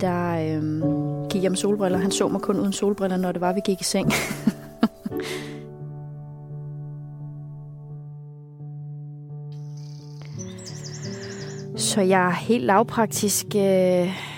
der, 0.00 0.32
øh, 0.32 0.82
gik 1.30 1.42
jeg 1.42 1.50
med 1.50 1.56
solbriller. 1.56 1.98
Han 1.98 2.10
så 2.10 2.28
mig 2.28 2.40
kun 2.40 2.60
uden 2.60 2.72
solbriller, 2.72 3.16
når 3.16 3.32
det 3.32 3.40
var, 3.40 3.52
vi 3.52 3.60
gik 3.64 3.80
i 3.80 3.84
seng. 3.84 4.12
Så 11.76 12.00
jeg 12.00 12.26
er 12.26 12.30
helt 12.30 12.64
lavpraktisk. 12.64 13.46
Øh, 13.56 14.35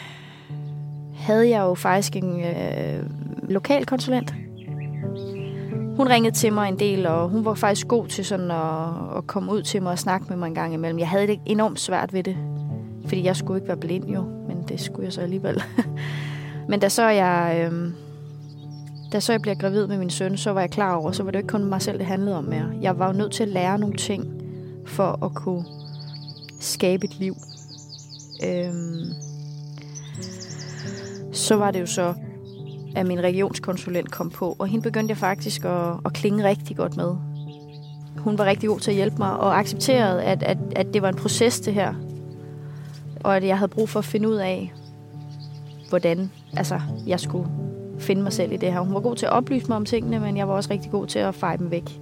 havde 1.28 1.48
jeg 1.48 1.60
jo 1.60 1.74
faktisk 1.74 2.16
en 2.16 2.40
øh, 2.44 3.06
lokal 3.48 3.86
konsulent. 3.86 4.34
Hun 5.96 6.08
ringede 6.08 6.34
til 6.34 6.52
mig 6.52 6.68
en 6.68 6.78
del, 6.78 7.06
og 7.06 7.28
hun 7.28 7.44
var 7.44 7.54
faktisk 7.54 7.88
god 7.88 8.06
til 8.06 8.24
sådan 8.24 8.50
at, 8.50 9.16
at 9.16 9.26
komme 9.26 9.52
ud 9.52 9.62
til 9.62 9.82
mig 9.82 9.92
og 9.92 9.98
snakke 9.98 10.26
med 10.28 10.36
mig 10.36 10.46
en 10.46 10.54
gang 10.54 10.74
imellem. 10.74 10.98
Jeg 10.98 11.08
havde 11.08 11.26
det 11.26 11.40
enormt 11.46 11.80
svært 11.80 12.12
ved 12.12 12.22
det, 12.22 12.36
fordi 13.06 13.24
jeg 13.24 13.36
skulle 13.36 13.58
ikke 13.58 13.68
være 13.68 13.76
blind 13.76 14.04
jo, 14.04 14.20
men 14.20 14.64
det 14.68 14.80
skulle 14.80 15.04
jeg 15.04 15.12
så 15.12 15.20
alligevel. 15.20 15.62
men 16.68 16.80
da 16.80 16.88
så 16.88 17.08
jeg... 17.08 17.68
Øh, 17.72 17.90
da 19.12 19.20
så 19.20 19.32
jeg 19.32 19.42
bliver 19.42 19.54
gravid 19.54 19.86
med 19.86 19.98
min 19.98 20.10
søn, 20.10 20.36
så 20.36 20.50
var 20.50 20.60
jeg 20.60 20.70
klar 20.70 20.94
over, 20.94 21.12
så 21.12 21.22
var 21.22 21.30
det 21.30 21.38
ikke 21.38 21.48
kun 21.48 21.64
mig 21.64 21.82
selv, 21.82 21.98
det 21.98 22.06
handlede 22.06 22.38
om 22.38 22.44
mere. 22.44 22.70
Jeg 22.80 22.98
var 22.98 23.06
jo 23.06 23.12
nødt 23.12 23.32
til 23.32 23.42
at 23.42 23.48
lære 23.48 23.78
nogle 23.78 23.96
ting 23.96 24.42
for 24.86 25.24
at 25.24 25.34
kunne 25.34 25.64
skabe 26.60 27.04
et 27.04 27.18
liv. 27.18 27.34
Øhm, 28.46 29.27
så 31.38 31.56
var 31.56 31.70
det 31.70 31.80
jo 31.80 31.86
så, 31.86 32.14
at 32.96 33.06
min 33.06 33.20
regionskonsulent 33.20 34.10
kom 34.10 34.30
på, 34.30 34.56
og 34.58 34.66
hende 34.66 34.82
begyndte 34.82 35.10
jeg 35.10 35.18
faktisk 35.18 35.64
at, 35.64 35.92
at 36.04 36.12
klinge 36.12 36.44
rigtig 36.44 36.76
godt 36.76 36.96
med. 36.96 37.14
Hun 38.18 38.38
var 38.38 38.44
rigtig 38.44 38.68
god 38.68 38.80
til 38.80 38.90
at 38.90 38.94
hjælpe 38.94 39.18
mig, 39.18 39.36
og 39.36 39.58
accepterede, 39.58 40.22
at, 40.22 40.42
at, 40.42 40.58
at 40.76 40.94
det 40.94 41.02
var 41.02 41.08
en 41.08 41.16
proces, 41.16 41.60
det 41.60 41.74
her. 41.74 41.94
Og 43.20 43.36
at 43.36 43.44
jeg 43.44 43.58
havde 43.58 43.68
brug 43.68 43.88
for 43.88 43.98
at 43.98 44.04
finde 44.04 44.28
ud 44.28 44.34
af, 44.34 44.72
hvordan 45.88 46.30
altså, 46.56 46.80
jeg 47.06 47.20
skulle 47.20 47.48
finde 47.98 48.22
mig 48.22 48.32
selv 48.32 48.52
i 48.52 48.56
det 48.56 48.72
her. 48.72 48.80
Hun 48.80 48.94
var 48.94 49.00
god 49.00 49.16
til 49.16 49.26
at 49.26 49.32
oplyse 49.32 49.66
mig 49.68 49.76
om 49.76 49.84
tingene, 49.84 50.20
men 50.20 50.36
jeg 50.36 50.48
var 50.48 50.54
også 50.54 50.70
rigtig 50.70 50.90
god 50.90 51.06
til 51.06 51.18
at 51.18 51.34
feje 51.34 51.58
dem 51.58 51.70
væk. 51.70 52.00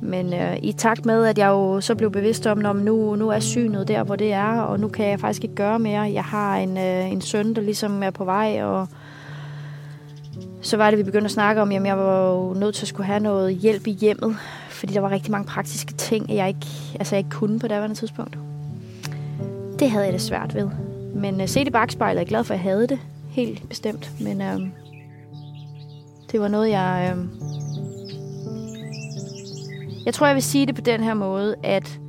Men 0.00 0.34
øh, 0.34 0.56
i 0.62 0.72
takt 0.72 1.06
med, 1.06 1.24
at 1.24 1.38
jeg 1.38 1.48
jo 1.48 1.80
så 1.80 1.94
blev 1.94 2.10
bevidst 2.10 2.46
om, 2.46 2.66
at 2.66 2.76
nu, 2.76 3.16
nu 3.16 3.28
er 3.28 3.40
synet 3.40 3.88
der, 3.88 4.02
hvor 4.02 4.16
det 4.16 4.32
er, 4.32 4.60
og 4.60 4.80
nu 4.80 4.88
kan 4.88 5.06
jeg 5.06 5.20
faktisk 5.20 5.44
ikke 5.44 5.54
gøre 5.54 5.78
mere. 5.78 6.00
Jeg 6.00 6.24
har 6.24 6.56
en, 6.56 6.78
øh, 6.78 7.12
en 7.12 7.20
søn, 7.20 7.54
der 7.54 7.62
ligesom 7.62 8.02
er 8.02 8.10
på 8.10 8.24
vej, 8.24 8.62
og 8.62 8.88
så 10.60 10.76
var 10.76 10.90
det, 10.90 10.98
vi 10.98 11.02
begyndte 11.02 11.24
at 11.24 11.30
snakke 11.30 11.62
om, 11.62 11.72
at 11.72 11.84
jeg 11.84 11.98
var 11.98 12.30
jo 12.30 12.54
nødt 12.54 12.74
til 12.74 12.84
at 12.84 12.88
skulle 12.88 13.06
have 13.06 13.20
noget 13.20 13.56
hjælp 13.56 13.86
i 13.86 13.90
hjemmet, 13.90 14.36
fordi 14.70 14.94
der 14.94 15.00
var 15.00 15.10
rigtig 15.10 15.30
mange 15.30 15.46
praktiske 15.46 15.92
ting, 15.92 16.34
jeg 16.34 16.48
ikke, 16.48 16.66
altså 16.98 17.16
jeg 17.16 17.18
ikke 17.18 17.36
kunne 17.36 17.58
på 17.58 17.68
daværende 17.68 17.96
tidspunkt. 17.96 18.38
Det 19.78 19.90
havde 19.90 20.04
jeg 20.04 20.12
det 20.12 20.22
svært 20.22 20.54
ved. 20.54 20.68
Men 21.14 21.40
øh, 21.40 21.48
set 21.48 21.66
i 21.66 21.70
bagspejlet 21.70 22.18
er 22.18 22.20
jeg 22.20 22.28
glad 22.28 22.44
for, 22.44 22.54
at 22.54 22.58
jeg 22.58 22.70
havde 22.70 22.86
det. 22.86 22.98
Helt 23.30 23.68
bestemt. 23.68 24.10
Men 24.20 24.42
øh, 24.42 24.60
det 26.32 26.40
var 26.40 26.48
noget, 26.48 26.70
jeg... 26.70 27.14
Øh, 27.16 27.24
jeg 30.08 30.14
tror, 30.14 30.26
jeg 30.26 30.34
vil 30.34 30.42
sige 30.42 30.66
det 30.66 30.74
på 30.74 30.80
den 30.80 31.00
her 31.02 31.14
måde, 31.14 31.54
at 31.62 32.00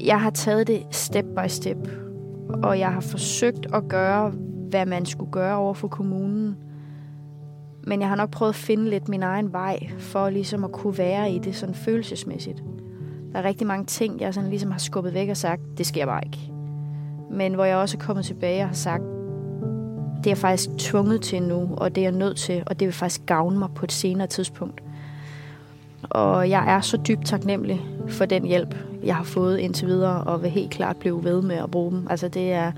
jeg 0.00 0.20
har 0.20 0.30
taget 0.30 0.66
det 0.66 0.82
step 0.90 1.24
by 1.24 1.48
step, 1.48 1.88
og 2.62 2.78
jeg 2.78 2.92
har 2.92 3.00
forsøgt 3.00 3.66
at 3.74 3.88
gøre, 3.88 4.30
hvad 4.70 4.86
man 4.86 5.06
skulle 5.06 5.30
gøre 5.30 5.56
over 5.56 5.74
for 5.74 5.88
kommunen. 5.88 6.56
Men 7.86 8.00
jeg 8.00 8.08
har 8.08 8.16
nok 8.16 8.30
prøvet 8.30 8.48
at 8.52 8.56
finde 8.56 8.90
lidt 8.90 9.08
min 9.08 9.22
egen 9.22 9.52
vej, 9.52 9.78
for 9.98 10.30
ligesom 10.30 10.64
at 10.64 10.72
kunne 10.72 10.98
være 10.98 11.32
i 11.32 11.38
det 11.38 11.56
sådan 11.56 11.74
følelsesmæssigt. 11.74 12.62
Der 13.32 13.38
er 13.38 13.44
rigtig 13.44 13.66
mange 13.66 13.84
ting, 13.84 14.20
jeg 14.20 14.34
sådan 14.34 14.50
ligesom 14.50 14.70
har 14.70 14.78
skubbet 14.78 15.14
væk 15.14 15.28
og 15.28 15.36
sagt, 15.36 15.62
det 15.78 15.86
sker 15.86 16.06
bare 16.06 16.20
ikke. 16.24 16.52
Men 17.30 17.54
hvor 17.54 17.64
jeg 17.64 17.76
også 17.76 17.96
er 17.96 18.00
kommet 18.00 18.24
tilbage 18.24 18.62
og 18.62 18.68
har 18.68 18.74
sagt, 18.74 19.02
det 20.16 20.26
er 20.26 20.30
jeg 20.30 20.38
faktisk 20.38 20.70
tvunget 20.78 21.22
til 21.22 21.42
nu, 21.42 21.68
og 21.76 21.94
det 21.94 22.00
er 22.00 22.04
jeg 22.04 22.18
nødt 22.18 22.36
til, 22.36 22.62
og 22.66 22.80
det 22.80 22.86
vil 22.86 22.94
faktisk 22.94 23.26
gavne 23.26 23.58
mig 23.58 23.68
på 23.74 23.84
et 23.84 23.92
senere 23.92 24.26
tidspunkt. 24.26 24.80
Og 26.14 26.50
jeg 26.50 26.74
er 26.76 26.80
så 26.80 26.96
dybt 26.96 27.26
taknemmelig 27.26 27.80
for 28.08 28.24
den 28.24 28.44
hjælp, 28.44 28.74
jeg 29.04 29.16
har 29.16 29.24
fået 29.24 29.58
indtil 29.58 29.88
videre, 29.88 30.24
og 30.24 30.42
vil 30.42 30.50
helt 30.50 30.70
klart 30.70 30.96
blive 30.96 31.24
ved 31.24 31.42
med 31.42 31.56
at 31.56 31.70
bruge 31.70 31.92
dem. 31.92 32.06
Altså 32.10 32.28
det 32.28 32.52
er, 32.52 32.72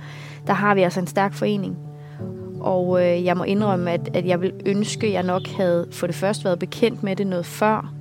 der 0.46 0.52
har 0.52 0.74
vi 0.74 0.82
altså 0.82 1.00
en 1.00 1.06
stærk 1.06 1.34
forening. 1.34 1.76
Og 2.60 3.02
øh, 3.02 3.24
jeg 3.24 3.36
må 3.36 3.44
indrømme, 3.44 3.90
at, 3.90 4.16
at 4.16 4.26
jeg 4.26 4.40
vil 4.40 4.52
ønske, 4.66 5.06
at 5.06 5.12
jeg 5.12 5.22
nok 5.22 5.46
havde 5.46 5.86
for 5.90 6.06
det 6.06 6.16
første 6.16 6.44
været 6.44 6.58
bekendt 6.58 7.02
med 7.02 7.16
det 7.16 7.26
noget 7.26 7.46
før, 7.46 7.92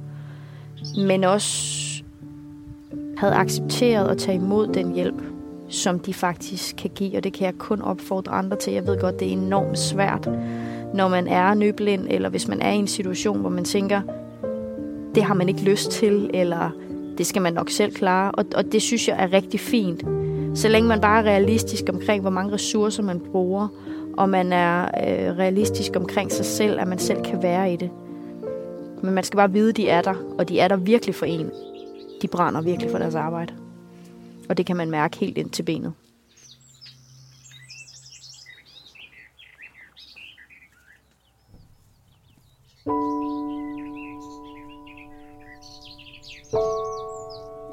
men 0.98 1.24
også 1.24 2.04
havde 3.17 3.34
accepteret 3.34 4.08
at 4.08 4.17
tage 4.17 4.36
imod 4.36 4.67
den 4.67 4.93
hjælp, 4.93 5.21
som 5.69 6.00
de 6.00 6.13
faktisk 6.13 6.76
kan 6.76 6.89
give, 6.95 7.17
og 7.17 7.24
det 7.24 7.34
kan 7.34 7.45
jeg 7.45 7.54
kun 7.58 7.82
opfordre 7.82 8.32
andre 8.32 8.58
til. 8.58 8.74
Jeg 8.74 8.88
ved 8.88 9.00
godt, 9.00 9.19
det 9.19 9.28
er 9.28 9.32
enormt 9.32 9.80
svært, 9.80 10.30
når 10.93 11.08
man 11.08 11.28
er 11.28 11.54
nyblind, 11.54 12.08
eller 12.10 12.30
hvis 12.30 12.48
man 12.48 12.62
er 12.62 12.71
i 12.71 12.76
en 12.76 12.88
situation, 12.88 13.39
hvor 13.39 13.50
man 13.50 13.65
tænker, 13.65 14.02
det 15.15 15.23
har 15.23 15.34
man 15.34 15.49
ikke 15.49 15.62
lyst 15.62 15.91
til, 15.91 16.30
eller 16.34 16.69
det 17.17 17.25
skal 17.25 17.41
man 17.41 17.54
nok 17.54 17.69
selv 17.69 17.93
klare. 17.93 18.32
Og, 18.32 18.45
og 18.56 18.71
det 18.71 18.82
synes 18.82 19.08
jeg 19.08 19.15
er 19.19 19.34
rigtig 19.34 19.60
fint. 19.60 20.04
Så 20.56 20.69
længe 20.69 20.88
man 20.88 21.01
bare 21.01 21.19
er 21.19 21.25
realistisk 21.25 21.84
omkring, 21.89 22.21
hvor 22.21 22.30
mange 22.30 22.54
ressourcer 22.54 23.04
man 23.04 23.19
bruger, 23.19 23.67
og 24.17 24.30
man 24.30 24.54
er 24.54 24.82
øh, 24.84 25.38
realistisk 25.38 25.91
omkring 25.95 26.32
sig 26.32 26.45
selv, 26.45 26.80
at 26.80 26.88
man 26.88 26.99
selv 26.99 27.23
kan 27.23 27.43
være 27.43 27.73
i 27.73 27.75
det. 27.75 27.89
Men 29.04 29.13
man 29.13 29.23
skal 29.23 29.38
bare 29.38 29.51
vide, 29.51 29.69
at 29.69 29.78
de 29.78 29.89
er 29.89 30.01
der, 30.01 30.13
og 30.38 30.49
de 30.49 30.60
er 30.60 30.67
der 30.67 30.75
virkelig 30.75 31.15
for 31.15 31.25
en. 31.25 31.51
De 32.21 32.28
brænder 32.28 32.62
virkelig 32.62 32.91
for 32.91 32.97
deres 32.97 33.15
arbejde. 33.15 33.54
Og 34.49 34.58
det 34.58 34.65
kan 34.65 34.75
man 34.75 34.89
mærke 34.89 35.17
helt 35.17 35.38
ind 35.38 35.49
til 35.49 35.63
benet. 35.63 35.93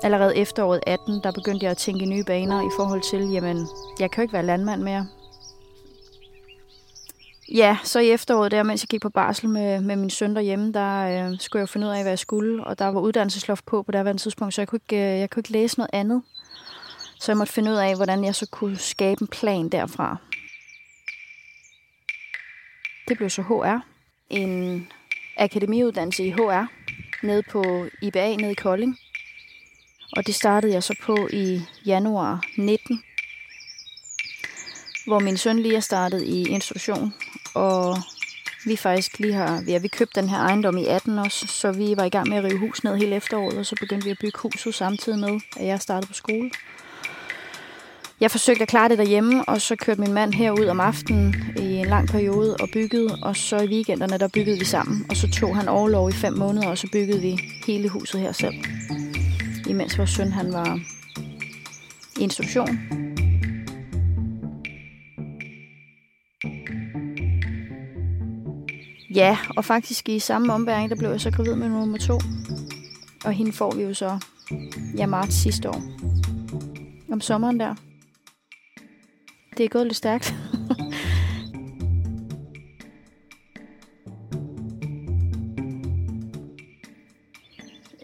Allerede 0.05 0.37
efteråret 0.37 0.81
18, 0.87 1.21
der 1.23 1.33
begyndte 1.33 1.65
jeg 1.65 1.71
at 1.71 1.77
tænke 1.77 2.07
nye 2.07 2.25
baner 2.25 2.63
i 2.63 2.71
forhold 2.77 3.03
til, 3.11 3.31
jamen, 3.33 3.67
jeg 4.01 4.11
kan 4.11 4.23
jo 4.23 4.23
ikke 4.23 4.33
være 4.33 4.47
landmand 4.47 4.83
mere. 4.83 5.07
Ja, 7.55 7.79
så 7.85 8.01
i 8.01 8.11
efteråret 8.11 8.51
der, 8.51 8.63
mens 8.63 8.83
jeg 8.83 8.89
gik 8.89 9.01
på 9.01 9.11
barsel 9.11 9.49
med, 9.49 9.81
med 9.81 9.97
min 9.97 10.11
søn 10.11 10.35
derhjemme, 10.35 10.73
der 10.73 11.31
øh, 11.31 11.39
skulle 11.41 11.61
jeg 11.61 11.69
finde 11.69 11.87
ud 11.87 11.93
af, 11.93 12.03
hvad 12.03 12.11
jeg 12.11 12.19
skulle, 12.19 12.65
og 12.65 12.79
der 12.79 12.87
var 12.87 13.01
uddannelsesloft 13.01 13.67
på 13.67 13.83
på 13.83 13.93
det 13.93 14.07
her 14.07 14.13
tidspunkt, 14.13 14.55
så 14.55 14.61
jeg 14.61 14.69
kunne, 14.69 14.81
ikke, 14.91 14.97
øh, 14.97 15.21
jeg 15.21 15.31
kunne 15.31 15.41
ikke 15.41 15.53
læse 15.53 15.79
noget 15.79 15.91
andet. 15.93 16.23
Så 17.21 17.33
jeg 17.33 17.37
måtte 17.37 17.53
finde 17.53 17.71
ud 17.71 17.77
af, 17.77 17.97
hvordan 17.97 18.25
jeg 18.25 18.35
så 18.35 18.47
kunne 18.51 18.77
skabe 18.77 19.23
en 19.23 19.29
plan 19.29 19.69
derfra. 19.69 20.17
Det 23.09 23.17
blev 23.17 23.31
så 23.31 23.43
HR, 23.43 23.87
en 24.31 24.89
akademiuddannelse 25.37 26.25
i 26.25 26.31
HR, 26.31 26.67
nede 27.27 27.43
på 27.43 27.87
IBA, 28.03 28.37
nede 28.37 28.51
i 28.51 28.55
Kolding. 28.55 28.99
Og 30.13 30.27
det 30.27 30.35
startede 30.35 30.73
jeg 30.73 30.83
så 30.83 30.95
på 31.03 31.29
i 31.33 31.63
januar 31.87 32.43
19, 32.57 33.03
hvor 35.07 35.19
min 35.19 35.37
søn 35.37 35.59
lige 35.59 35.77
er 35.77 35.81
startet 35.81 36.23
i 36.23 36.43
institution, 36.43 37.15
og 37.55 37.99
vi 38.67 38.77
faktisk 38.77 39.19
lige 39.19 39.33
har, 39.33 39.65
ja, 39.67 39.79
vi 39.79 39.89
købte 39.89 40.21
den 40.21 40.29
her 40.29 40.39
ejendom 40.39 40.79
i 40.79 40.87
18 40.87 41.19
også, 41.19 41.47
så 41.47 41.73
vi 41.73 41.97
var 41.97 42.05
i 42.05 42.09
gang 42.09 42.29
med 42.29 42.37
at 42.37 42.45
rive 42.45 42.59
hus 42.59 42.85
ned 42.85 42.97
hele 42.97 43.17
efteråret, 43.17 43.59
og 43.59 43.67
så 43.67 43.77
begyndte 43.81 44.05
vi 44.05 44.11
at 44.11 44.19
bygge 44.21 44.39
huset 44.43 44.75
samtidig 44.75 45.19
med, 45.19 45.41
at 45.57 45.67
jeg 45.67 45.81
startede 45.81 46.07
på 46.07 46.15
skole. 46.15 46.51
Jeg 48.21 48.31
forsøgte 48.31 48.63
at 48.63 48.69
klare 48.69 48.89
det 48.89 48.99
derhjemme, 48.99 49.45
og 49.49 49.61
så 49.61 49.77
kørte 49.77 50.01
min 50.01 50.13
mand 50.13 50.33
herud 50.35 50.67
om 50.67 50.81
aftenen 50.81 51.35
i 51.59 51.63
en 51.63 51.87
lang 51.87 52.09
periode 52.09 52.57
og 52.61 52.69
byggede, 52.73 53.19
og 53.23 53.37
så 53.37 53.57
i 53.57 53.67
weekenderne, 53.67 54.19
der 54.19 54.29
byggede 54.29 54.59
vi 54.59 54.65
sammen. 54.65 55.07
Og 55.11 55.17
så 55.17 55.31
tog 55.31 55.57
han 55.57 55.69
overlov 55.69 56.11
i 56.11 56.13
fem 56.13 56.33
måneder, 56.33 56.69
og 56.69 56.79
så 56.79 56.89
byggede 56.93 57.21
vi 57.21 57.39
hele 57.67 57.89
huset 57.89 58.21
her 58.21 58.33
selv 58.33 58.55
imens 59.73 59.99
vores 59.99 60.11
søn 60.11 60.33
han 60.33 60.53
var 60.53 60.81
i 62.19 62.23
institution. 62.23 62.79
Ja, 69.15 69.39
og 69.57 69.65
faktisk 69.65 70.09
i 70.09 70.19
samme 70.19 70.53
ombæring, 70.53 70.91
der 70.91 70.97
blev 70.97 71.11
jeg 71.11 71.21
så 71.21 71.31
gravid 71.31 71.55
med 71.55 71.69
nummer 71.69 71.99
to. 71.99 72.21
Og 73.25 73.33
hende 73.33 73.53
får 73.53 73.75
vi 73.75 73.83
jo 73.83 73.95
så 73.95 74.19
ja, 74.97 75.07
marts 75.07 75.35
sidste 75.35 75.69
år. 75.69 75.83
Om 77.13 77.21
sommeren 77.21 77.61
der. 77.61 77.75
Det 79.57 79.65
er 79.65 79.69
gået 79.69 79.87
lidt 79.87 79.97
stærkt. 79.97 80.35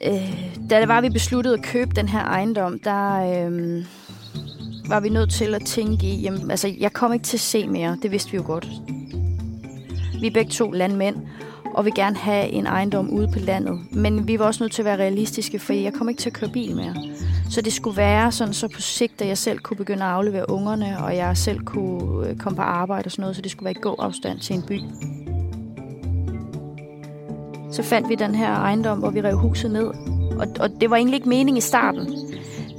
øh, 0.09 0.48
da 0.71 0.81
det 0.81 0.89
var, 0.89 1.01
vi 1.01 1.09
besluttede 1.09 1.55
at 1.55 1.63
købe 1.63 1.91
den 1.97 2.09
her 2.09 2.25
ejendom, 2.25 2.79
der 2.79 3.15
øh, 3.15 3.85
var 4.89 5.01
vi 5.01 5.09
nødt 5.09 5.31
til 5.31 5.55
at 5.55 5.63
tænke 5.65 6.07
i, 6.07 6.21
jamen, 6.21 6.51
altså, 6.51 6.75
jeg 6.81 6.93
kom 6.93 7.13
ikke 7.13 7.25
til 7.25 7.37
at 7.37 7.41
se 7.41 7.67
mere, 7.67 7.99
det 8.03 8.11
vidste 8.11 8.31
vi 8.31 8.37
jo 8.37 8.43
godt. 8.47 8.69
Vi 10.21 10.27
er 10.27 10.31
begge 10.31 10.51
to 10.51 10.71
landmænd, 10.71 11.17
og 11.75 11.85
vil 11.85 11.95
gerne 11.95 12.17
have 12.17 12.49
en 12.49 12.67
ejendom 12.67 13.11
ude 13.11 13.29
på 13.33 13.39
landet. 13.39 13.81
Men 13.93 14.29
vi 14.29 14.39
var 14.39 14.45
også 14.45 14.65
nødt 14.65 14.73
til 14.73 14.83
at 14.83 14.87
være 14.87 14.97
realistiske, 14.97 15.59
for 15.59 15.73
jeg 15.73 15.93
kom 15.93 16.09
ikke 16.09 16.21
til 16.21 16.31
at 16.31 16.35
køre 16.35 16.51
bil 16.51 16.77
mere. 16.77 16.95
Så 17.51 17.61
det 17.61 17.73
skulle 17.73 17.97
være 17.97 18.33
sådan, 18.33 18.55
så 18.55 18.69
på 18.69 18.81
sigt, 18.81 19.23
at 19.23 19.29
jeg 19.29 19.39
selv 19.39 19.59
kunne 19.59 19.77
begynde 19.77 20.05
at 20.05 20.11
aflevere 20.11 20.51
ungerne, 20.51 20.99
og 21.05 21.17
jeg 21.17 21.37
selv 21.37 21.61
kunne 21.61 22.29
øh, 22.29 22.37
komme 22.37 22.57
på 22.57 22.63
arbejde 22.63 23.07
og 23.07 23.11
sådan 23.11 23.23
noget, 23.23 23.37
så 23.37 23.43
det 23.43 23.51
skulle 23.51 23.65
være 23.65 23.75
i 23.75 23.83
god 23.83 23.97
afstand 23.99 24.39
til 24.39 24.57
en 24.57 24.63
by. 24.63 24.81
Så 27.73 27.83
fandt 27.83 28.09
vi 28.09 28.15
den 28.15 28.35
her 28.35 28.55
ejendom, 28.55 28.99
hvor 28.99 29.11
vi 29.11 29.23
rev 29.23 29.37
huset 29.37 29.71
ned. 29.71 30.18
Og, 30.39 30.47
og 30.61 30.81
det 30.81 30.91
var 30.91 30.97
egentlig 30.97 31.17
ikke 31.17 31.29
mening 31.29 31.59
i 31.59 31.61
starten. 31.61 32.07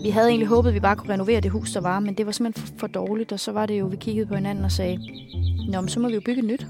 Vi 0.03 0.09
havde 0.09 0.27
egentlig 0.27 0.47
håbet, 0.47 0.69
at 0.69 0.75
vi 0.75 0.79
bare 0.79 0.95
kunne 0.95 1.13
renovere 1.13 1.41
det 1.41 1.51
hus, 1.51 1.71
der 1.71 1.81
var, 1.81 1.99
men 1.99 2.13
det 2.13 2.25
var 2.25 2.31
simpelthen 2.31 2.67
for, 2.67 2.73
for 2.77 2.87
dårligt, 2.87 3.31
og 3.31 3.39
så 3.39 3.51
var 3.51 3.65
det 3.65 3.79
jo, 3.79 3.85
vi 3.85 3.95
kiggede 3.95 4.25
på 4.25 4.35
hinanden 4.35 4.65
og 4.65 4.71
sagde, 4.71 4.99
Nå, 5.71 5.81
men 5.81 5.89
så 5.89 5.99
må 5.99 6.07
vi 6.07 6.13
jo 6.13 6.21
bygge 6.25 6.41
nyt. 6.41 6.67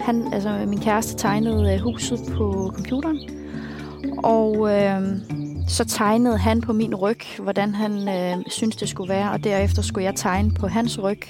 Han, 0.00 0.32
altså 0.32 0.64
min 0.66 0.80
kæreste 0.80 1.16
tegnede 1.16 1.74
øh, 1.74 1.80
huset 1.80 2.18
på 2.36 2.72
computeren, 2.74 3.18
og 4.18 4.74
øh, 4.74 5.02
så 5.68 5.84
tegnede 5.84 6.38
han 6.38 6.60
på 6.60 6.72
min 6.72 6.94
ryg, 6.94 7.20
hvordan 7.38 7.74
han 7.74 8.08
øh, 8.08 8.44
syntes, 8.48 8.76
det 8.76 8.88
skulle 8.88 9.08
være, 9.08 9.30
og 9.32 9.44
derefter 9.44 9.82
skulle 9.82 10.04
jeg 10.04 10.14
tegne 10.14 10.50
på 10.50 10.66
hans 10.66 11.02
ryg, 11.02 11.20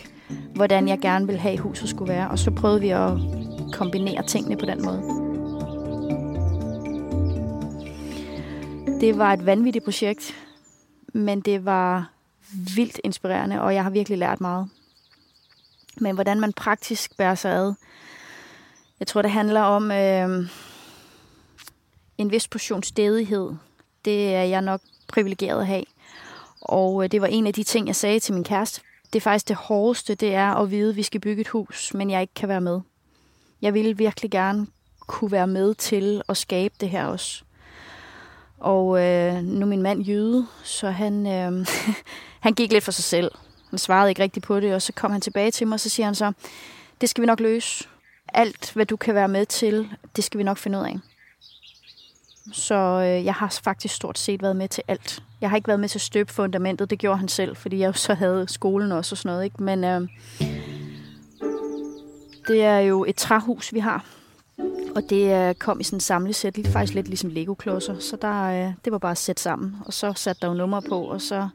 hvordan 0.55 0.89
jeg 0.89 0.99
gerne 0.99 1.27
ville 1.27 1.41
have 1.41 1.59
huset 1.59 1.89
skulle 1.89 2.13
være, 2.13 2.29
og 2.29 2.39
så 2.39 2.51
prøvede 2.51 2.81
vi 2.81 2.89
at 2.89 3.11
kombinere 3.77 4.27
tingene 4.27 4.57
på 4.57 4.67
den 4.67 4.83
måde. 4.85 5.03
Det 9.01 9.19
var 9.19 9.33
et 9.33 9.47
vanvittigt 9.47 9.85
projekt, 9.85 10.35
men 11.15 11.41
det 11.41 11.65
var 11.65 12.11
vildt 12.77 13.01
inspirerende, 13.05 13.61
og 13.61 13.75
jeg 13.75 13.83
har 13.83 13.91
virkelig 13.91 14.19
lært 14.19 14.41
meget. 14.41 14.69
Men 16.01 16.15
hvordan 16.15 16.41
man 16.41 16.53
praktisk 16.53 17.17
bærer 17.17 17.35
sig 17.35 17.53
ad, 17.53 17.75
jeg 19.01 19.07
tror, 19.07 19.23
det 19.23 19.31
handler 19.31 19.61
om 19.61 19.91
øh, 19.91 20.49
en 22.19 22.31
vis 22.31 22.49
portion 22.49 22.83
stedighed. 22.83 23.51
Det 24.05 24.35
er 24.35 24.43
jeg 24.43 24.63
nok 24.63 24.81
privilegeret 25.09 25.61
at 25.61 25.67
have. 25.67 25.85
Og 26.61 27.05
øh, 27.05 27.11
det 27.11 27.21
var 27.21 27.27
en 27.27 27.47
af 27.47 27.55
de 27.55 27.63
ting, 27.63 27.87
jeg 27.87 27.97
sagde 27.97 28.21
til 28.21 28.35
min 28.35 28.45
kæreste. 28.45 28.81
Det 29.13 29.19
er 29.19 29.21
faktisk 29.21 29.49
det 29.49 29.57
hårdeste, 29.57 30.15
det 30.15 30.35
er 30.35 30.55
at 30.55 30.71
vide, 30.71 30.91
at 30.91 30.97
vi 30.97 31.03
skal 31.03 31.21
bygge 31.21 31.41
et 31.41 31.49
hus, 31.49 31.95
men 31.95 32.11
jeg 32.11 32.21
ikke 32.21 32.35
kan 32.35 32.49
være 32.49 32.61
med. 32.61 32.81
Jeg 33.63 33.75
ville 33.75 33.97
virkelig 33.97 34.31
gerne 34.31 34.67
kunne 35.07 35.33
være 35.33 35.47
med 35.47 35.75
til 35.75 36.23
at 36.29 36.37
skabe 36.37 36.75
det 36.81 36.91
her 36.91 37.07
også. 37.07 37.43
Og 38.59 39.03
øh, 39.05 39.43
nu 39.43 39.61
er 39.61 39.69
min 39.69 39.83
mand 39.83 40.03
jøde, 40.03 40.47
så 40.65 40.91
han, 40.91 41.27
øh, 41.27 41.67
han 42.47 42.55
gik 42.55 42.73
lidt 42.73 42.85
for 42.85 42.93
sig 42.93 43.05
selv. 43.05 43.31
Han 43.71 43.79
svarede 43.79 44.11
ikke 44.11 44.23
rigtigt 44.23 44.47
på 44.47 44.61
det, 44.61 44.75
og 44.75 44.83
så 44.83 44.93
kom 44.93 45.11
han 45.11 45.21
tilbage 45.21 45.51
til 45.51 45.67
mig, 45.67 45.75
og 45.75 45.81
så 45.81 45.89
siger 45.89 46.07
han 46.07 46.15
så, 46.15 46.33
det 47.01 47.09
skal 47.09 47.23
vi 47.23 47.27
nok 47.27 47.41
løse. 47.41 47.85
Alt, 48.35 48.73
hvad 48.73 48.87
du 48.87 48.97
kan 48.97 49.15
være 49.15 49.29
med 49.29 49.47
til, 49.47 49.89
det 50.17 50.25
skal 50.25 50.39
vi 50.39 50.45
nok 50.45 50.59
finde 50.59 50.79
ud 50.79 50.85
af. 50.85 50.97
Så 52.53 52.75
øh, 52.75 53.25
jeg 53.25 53.35
har 53.35 53.59
faktisk 53.65 53.95
stort 53.95 54.19
set 54.19 54.43
været 54.43 54.57
med 54.57 54.69
til 54.69 54.83
alt. 54.89 55.23
Jeg 55.41 55.51
har 55.51 55.57
ikke 55.57 55.69
været 55.69 55.81
med 55.81 55.89
til 55.89 55.99
at 55.99 56.03
støbe 56.03 56.33
fundamentet, 56.33 56.91
det 56.91 56.99
gjorde 56.99 57.19
han 57.19 57.29
selv, 57.29 57.57
fordi 57.57 57.79
jeg 57.79 57.87
jo 57.87 57.93
så 57.93 58.15
havde 58.15 58.47
skolen 58.49 58.93
også 58.93 59.13
og 59.15 59.19
sådan 59.19 59.33
noget. 59.33 59.45
Ikke? 59.45 59.63
Men 59.63 59.85
øh, 59.85 60.09
det 62.49 62.63
er 62.65 62.79
jo 62.79 63.05
et 63.05 63.17
træhus, 63.17 63.75
vi 63.75 63.79
har. 63.79 64.05
Og 64.97 65.03
det 65.11 65.49
øh, 65.49 65.55
kom 65.55 65.81
i 65.81 65.85
sådan 65.85 65.97
en 65.97 66.01
samlesæt, 66.01 66.57
lidt, 66.57 66.69
faktisk 66.69 66.95
lidt 66.95 67.09
ligesom 67.09 67.31
Lego-klodser. 67.31 67.99
Så 67.99 68.17
der, 68.23 68.43
øh, 68.43 68.73
det 68.85 68.93
var 68.93 68.99
bare 68.99 69.11
at 69.11 69.19
sætte 69.19 69.43
sammen. 69.43 69.77
Og 69.87 69.93
så 69.93 70.13
satte 70.17 70.41
der 70.41 70.49
jo 70.49 70.55
nummer 70.55 70.81
på, 70.89 71.01
og 71.01 71.21
så 71.21 71.49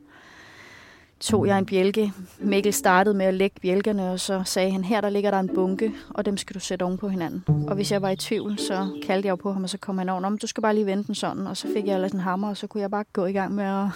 tog 1.20 1.48
jeg 1.48 1.58
en 1.58 1.66
bjælke. 1.66 2.14
Mikkel 2.40 2.74
startede 2.74 3.16
med 3.16 3.26
at 3.26 3.34
lægge 3.34 3.56
bjælkerne, 3.62 4.12
og 4.12 4.20
så 4.20 4.42
sagde 4.46 4.72
han, 4.72 4.84
her 4.84 5.02
der 5.02 5.10
ligger 5.10 5.32
der 5.32 5.40
en 5.40 5.50
bunke, 5.56 5.94
og 6.10 6.26
dem 6.26 6.38
skal 6.38 6.54
du 6.54 6.60
sætte 6.60 6.84
oven 6.84 6.98
på 6.98 7.10
hinanden. 7.10 7.44
Og 7.68 7.76
hvis 7.76 7.92
jeg 7.92 8.02
var 8.02 8.10
i 8.10 8.16
tvivl, 8.16 8.60
så 8.60 8.88
kaldte 9.06 9.28
jeg 9.28 9.32
jo 9.32 9.36
på 9.36 9.54
ham, 9.54 9.64
og 9.64 9.70
så 9.70 9.78
kom 9.78 9.98
han 9.98 10.10
over, 10.10 10.26
om 10.26 10.38
du 10.38 10.48
skal 10.48 10.62
bare 10.62 10.76
lige 10.76 10.86
vente 10.86 11.08
den 11.08 11.16
sådan, 11.16 11.48
og 11.48 11.58
så 11.58 11.68
fik 11.74 11.88
jeg 11.88 11.96
ellers 11.96 12.12
en 12.12 12.20
hammer, 12.20 12.50
og 12.50 12.58
så 12.58 12.68
kunne 12.68 12.82
jeg 12.82 12.92
bare 12.92 13.04
gå 13.14 13.26
i 13.26 13.32
gang 13.32 13.56
med 13.56 13.64
at, 13.64 13.88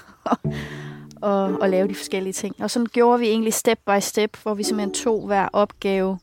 og, 1.22 1.44
og 1.62 1.70
lave 1.70 1.88
de 1.88 1.96
forskellige 1.96 2.34
ting. 2.34 2.56
Og 2.60 2.72
sådan 2.72 2.88
gjorde 2.92 3.20
vi 3.20 3.28
egentlig 3.28 3.54
step 3.54 3.80
by 3.86 4.00
step, 4.00 4.38
hvor 4.44 4.54
vi 4.54 4.64
simpelthen 4.64 4.94
tog 4.94 5.26
hver 5.26 5.50
opgave 5.54 6.18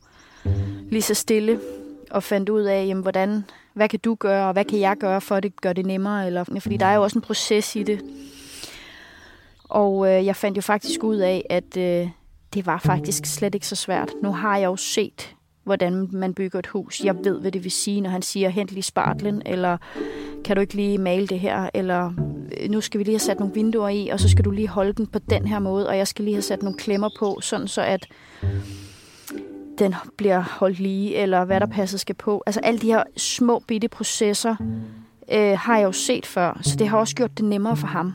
lige 0.90 1.02
så 1.02 1.14
stille, 1.14 1.60
og 2.10 2.22
fandt 2.22 2.48
ud 2.48 2.62
af, 2.62 2.86
jamen, 2.86 3.02
hvordan, 3.02 3.44
hvad 3.74 3.88
kan 3.88 3.98
du 3.98 4.14
gøre, 4.14 4.46
og 4.46 4.52
hvad 4.52 4.64
kan 4.64 4.80
jeg 4.80 4.96
gøre 4.96 5.20
for, 5.20 5.36
at 5.36 5.42
det 5.42 5.60
gør 5.60 5.72
det 5.72 5.86
nemmere? 5.86 6.26
Eller, 6.26 6.44
fordi 6.60 6.76
der 6.76 6.86
er 6.86 6.94
jo 6.94 7.02
også 7.02 7.18
en 7.18 7.22
proces 7.22 7.76
i 7.76 7.82
det. 7.82 8.00
Og 9.64 10.08
øh, 10.08 10.26
jeg 10.26 10.36
fandt 10.36 10.56
jo 10.56 10.62
faktisk 10.62 11.04
ud 11.04 11.16
af, 11.16 11.46
at 11.50 11.76
øh, 11.76 12.08
det 12.54 12.66
var 12.66 12.78
faktisk 12.78 13.26
slet 13.26 13.54
ikke 13.54 13.66
så 13.66 13.76
svært. 13.76 14.10
Nu 14.22 14.32
har 14.32 14.58
jeg 14.58 14.66
jo 14.66 14.76
set, 14.76 15.34
hvordan 15.64 16.08
man 16.12 16.34
bygger 16.34 16.58
et 16.58 16.66
hus. 16.66 17.00
Jeg 17.04 17.24
ved, 17.24 17.40
hvad 17.40 17.52
det 17.52 17.64
vil 17.64 17.70
sige, 17.70 18.00
når 18.00 18.10
han 18.10 18.22
siger, 18.22 18.48
hent 18.48 18.70
lige 18.70 18.82
spartlen, 18.82 19.42
eller 19.46 19.76
kan 20.44 20.56
du 20.56 20.60
ikke 20.60 20.74
lige 20.74 20.98
male 20.98 21.26
det 21.26 21.40
her, 21.40 21.70
eller 21.74 22.12
øh, 22.60 22.70
nu 22.70 22.80
skal 22.80 22.98
vi 22.98 23.04
lige 23.04 23.14
have 23.14 23.18
sat 23.18 23.38
nogle 23.38 23.54
vinduer 23.54 23.88
i, 23.88 24.08
og 24.08 24.20
så 24.20 24.28
skal 24.28 24.44
du 24.44 24.50
lige 24.50 24.68
holde 24.68 24.92
den 24.92 25.06
på 25.06 25.18
den 25.18 25.46
her 25.46 25.58
måde, 25.58 25.88
og 25.88 25.96
jeg 25.96 26.08
skal 26.08 26.24
lige 26.24 26.34
have 26.34 26.42
sat 26.42 26.62
nogle 26.62 26.78
klemmer 26.78 27.10
på, 27.18 27.40
sådan 27.40 27.68
så 27.68 27.82
at 27.82 28.06
den 29.82 29.94
bliver 30.16 30.40
holdt 30.40 30.78
lige, 30.78 31.16
eller 31.16 31.44
hvad 31.44 31.60
der 31.60 31.66
passer 31.66 31.98
skal 31.98 32.14
på. 32.14 32.42
Altså 32.46 32.60
alle 32.60 32.80
de 32.80 32.86
her 32.86 33.02
små 33.16 33.58
bitte 33.58 33.88
processer 33.88 34.56
øh, 35.32 35.58
har 35.58 35.76
jeg 35.78 35.84
jo 35.84 35.92
set 35.92 36.26
før, 36.26 36.58
så 36.62 36.76
det 36.76 36.88
har 36.88 36.98
også 36.98 37.14
gjort 37.14 37.36
det 37.36 37.44
nemmere 37.44 37.76
for 37.76 37.86
ham. 37.86 38.12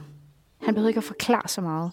Han 0.62 0.73
behøvede 0.73 0.89
ikke 0.89 0.97
at 0.97 1.03
forklare 1.03 1.47
så 1.47 1.62
meget. 1.62 1.91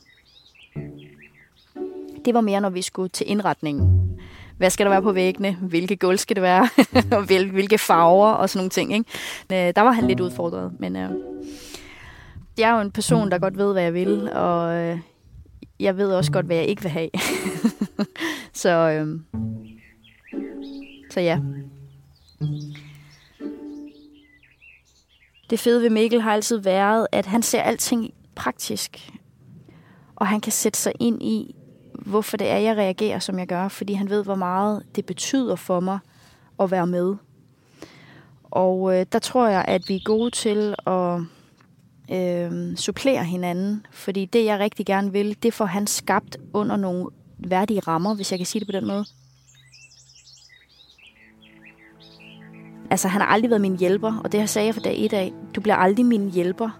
Det 2.24 2.34
var 2.34 2.40
mere, 2.40 2.60
når 2.60 2.70
vi 2.70 2.82
skulle 2.82 3.08
til 3.08 3.30
indretningen. 3.30 4.10
Hvad 4.56 4.70
skal 4.70 4.86
der 4.86 4.90
være 4.90 5.02
på 5.02 5.12
væggene? 5.12 5.56
Hvilke 5.60 5.96
gulv 5.96 6.18
skal 6.18 6.36
det 6.36 6.42
være? 6.42 6.68
og 7.18 7.22
hvilke 7.24 7.78
farver 7.78 8.30
og 8.30 8.50
sådan 8.50 8.58
nogle 8.58 8.70
ting. 8.70 8.92
Ikke? 8.94 9.68
Øh, 9.68 9.74
der 9.76 9.80
var 9.80 9.92
han 9.92 10.06
lidt 10.06 10.20
udfordret. 10.20 10.72
Men 10.78 10.96
øh, 10.96 11.10
jeg 12.58 12.70
er 12.70 12.74
jo 12.74 12.80
en 12.80 12.90
person, 12.90 13.30
der 13.30 13.38
godt 13.38 13.58
ved, 13.58 13.72
hvad 13.72 13.82
jeg 13.82 13.94
vil. 13.94 14.30
Og 14.32 14.74
øh, 14.74 14.98
jeg 15.80 15.96
ved 15.96 16.12
også 16.12 16.32
godt, 16.32 16.46
hvad 16.46 16.56
jeg 16.56 16.66
ikke 16.66 16.82
vil 16.82 16.90
have. 16.90 17.10
så, 18.54 18.90
øh, 18.90 19.20
så 21.10 21.20
ja. 21.20 21.40
Det 25.50 25.60
fede 25.60 25.82
ved 25.82 25.90
Mikkel 25.90 26.20
har 26.20 26.32
altid 26.32 26.56
været, 26.56 27.06
at 27.12 27.26
han 27.26 27.42
ser 27.42 27.62
alting 27.62 28.14
praktisk. 28.34 29.10
Og 30.16 30.26
han 30.26 30.40
kan 30.40 30.52
sætte 30.52 30.78
sig 30.78 30.92
ind 31.00 31.22
i, 31.22 31.54
hvorfor 31.94 32.36
det 32.36 32.50
er, 32.50 32.56
jeg 32.56 32.76
reagerer, 32.76 33.18
som 33.18 33.38
jeg 33.38 33.46
gør, 33.46 33.68
fordi 33.68 33.92
han 33.92 34.10
ved, 34.10 34.24
hvor 34.24 34.34
meget 34.34 34.82
det 34.96 35.06
betyder 35.06 35.56
for 35.56 35.80
mig 35.80 35.98
at 36.60 36.70
være 36.70 36.86
med. 36.86 37.16
Og 38.42 38.94
øh, 38.94 39.06
der 39.12 39.18
tror 39.18 39.48
jeg, 39.48 39.64
at 39.68 39.82
vi 39.88 39.94
er 39.94 40.04
gode 40.04 40.30
til 40.30 40.74
at 40.86 41.20
øh, 42.10 42.76
supplere 42.76 43.24
hinanden, 43.24 43.86
fordi 43.90 44.24
det, 44.24 44.44
jeg 44.44 44.58
rigtig 44.58 44.86
gerne 44.86 45.12
vil, 45.12 45.42
det 45.42 45.54
får 45.54 45.64
han 45.64 45.86
skabt 45.86 46.36
under 46.52 46.76
nogle 46.76 47.10
værdige 47.38 47.80
rammer, 47.80 48.14
hvis 48.14 48.30
jeg 48.30 48.38
kan 48.38 48.46
sige 48.46 48.60
det 48.60 48.68
på 48.68 48.72
den 48.72 48.86
måde. 48.86 49.04
Altså, 52.90 53.08
han 53.08 53.20
har 53.20 53.28
aldrig 53.28 53.50
været 53.50 53.60
min 53.60 53.78
hjælper, 53.78 54.20
og 54.24 54.32
det 54.32 54.40
har 54.40 54.46
sagde 54.46 54.66
jeg 54.66 54.74
fra 54.74 54.80
dag 54.80 54.98
i 54.98 55.08
af. 55.12 55.32
Du 55.54 55.60
bliver 55.60 55.76
aldrig 55.76 56.06
min 56.06 56.30
hjælper. 56.30 56.70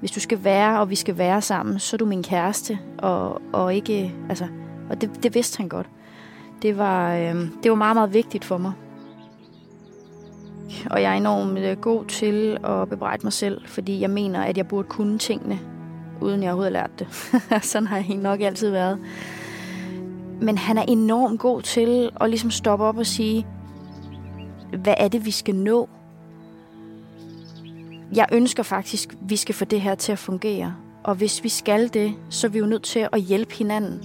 Hvis 0.00 0.10
du 0.10 0.20
skal 0.20 0.44
være, 0.44 0.80
og 0.80 0.90
vi 0.90 0.94
skal 0.94 1.18
være 1.18 1.42
sammen, 1.42 1.78
så 1.78 1.96
er 1.96 1.98
du 1.98 2.06
min 2.06 2.22
kæreste, 2.22 2.78
og, 2.98 3.42
og 3.52 3.74
ikke, 3.74 4.14
altså, 4.28 4.46
og 4.90 5.00
det, 5.00 5.22
det 5.22 5.34
vidste 5.34 5.58
han 5.58 5.68
godt. 5.68 5.88
Det 6.62 6.78
var, 6.78 7.14
øh, 7.14 7.34
det 7.62 7.70
var 7.70 7.74
meget, 7.74 7.96
meget 7.96 8.14
vigtigt 8.14 8.44
for 8.44 8.58
mig. 8.58 8.72
Og 10.90 11.02
jeg 11.02 11.12
er 11.12 11.16
enormt 11.16 11.58
øh, 11.58 11.76
god 11.76 12.04
til 12.04 12.58
at 12.64 12.88
bebrejde 12.88 13.22
mig 13.22 13.32
selv, 13.32 13.66
fordi 13.66 14.00
jeg 14.00 14.10
mener, 14.10 14.42
at 14.42 14.56
jeg 14.56 14.68
burde 14.68 14.88
kunne 14.88 15.18
tingene, 15.18 15.60
uden 16.20 16.42
jeg 16.42 16.50
overhovedet 16.50 16.76
har 16.76 16.82
lært 16.82 16.98
det. 16.98 17.08
Sådan 17.70 17.86
har 17.86 17.96
jeg 17.96 18.16
nok 18.16 18.40
altid 18.40 18.70
været. 18.70 18.98
Men 20.40 20.58
han 20.58 20.78
er 20.78 20.84
enormt 20.88 21.40
god 21.40 21.62
til 21.62 22.10
at 22.20 22.30
ligesom 22.30 22.50
stoppe 22.50 22.84
op 22.84 22.98
og 22.98 23.06
sige, 23.06 23.46
hvad 24.78 24.94
er 24.96 25.08
det, 25.08 25.24
vi 25.24 25.30
skal 25.30 25.54
nå? 25.54 25.88
Jeg 28.14 28.26
ønsker 28.32 28.62
faktisk, 28.62 29.12
at 29.12 29.18
vi 29.20 29.36
skal 29.36 29.54
få 29.54 29.64
det 29.64 29.80
her 29.80 29.94
til 29.94 30.12
at 30.12 30.18
fungere. 30.18 30.74
Og 31.04 31.14
hvis 31.14 31.44
vi 31.44 31.48
skal 31.48 31.94
det, 31.94 32.14
så 32.30 32.46
er 32.46 32.50
vi 32.50 32.58
jo 32.58 32.66
nødt 32.66 32.82
til 32.82 33.08
at 33.12 33.20
hjælpe 33.20 33.54
hinanden. 33.54 34.02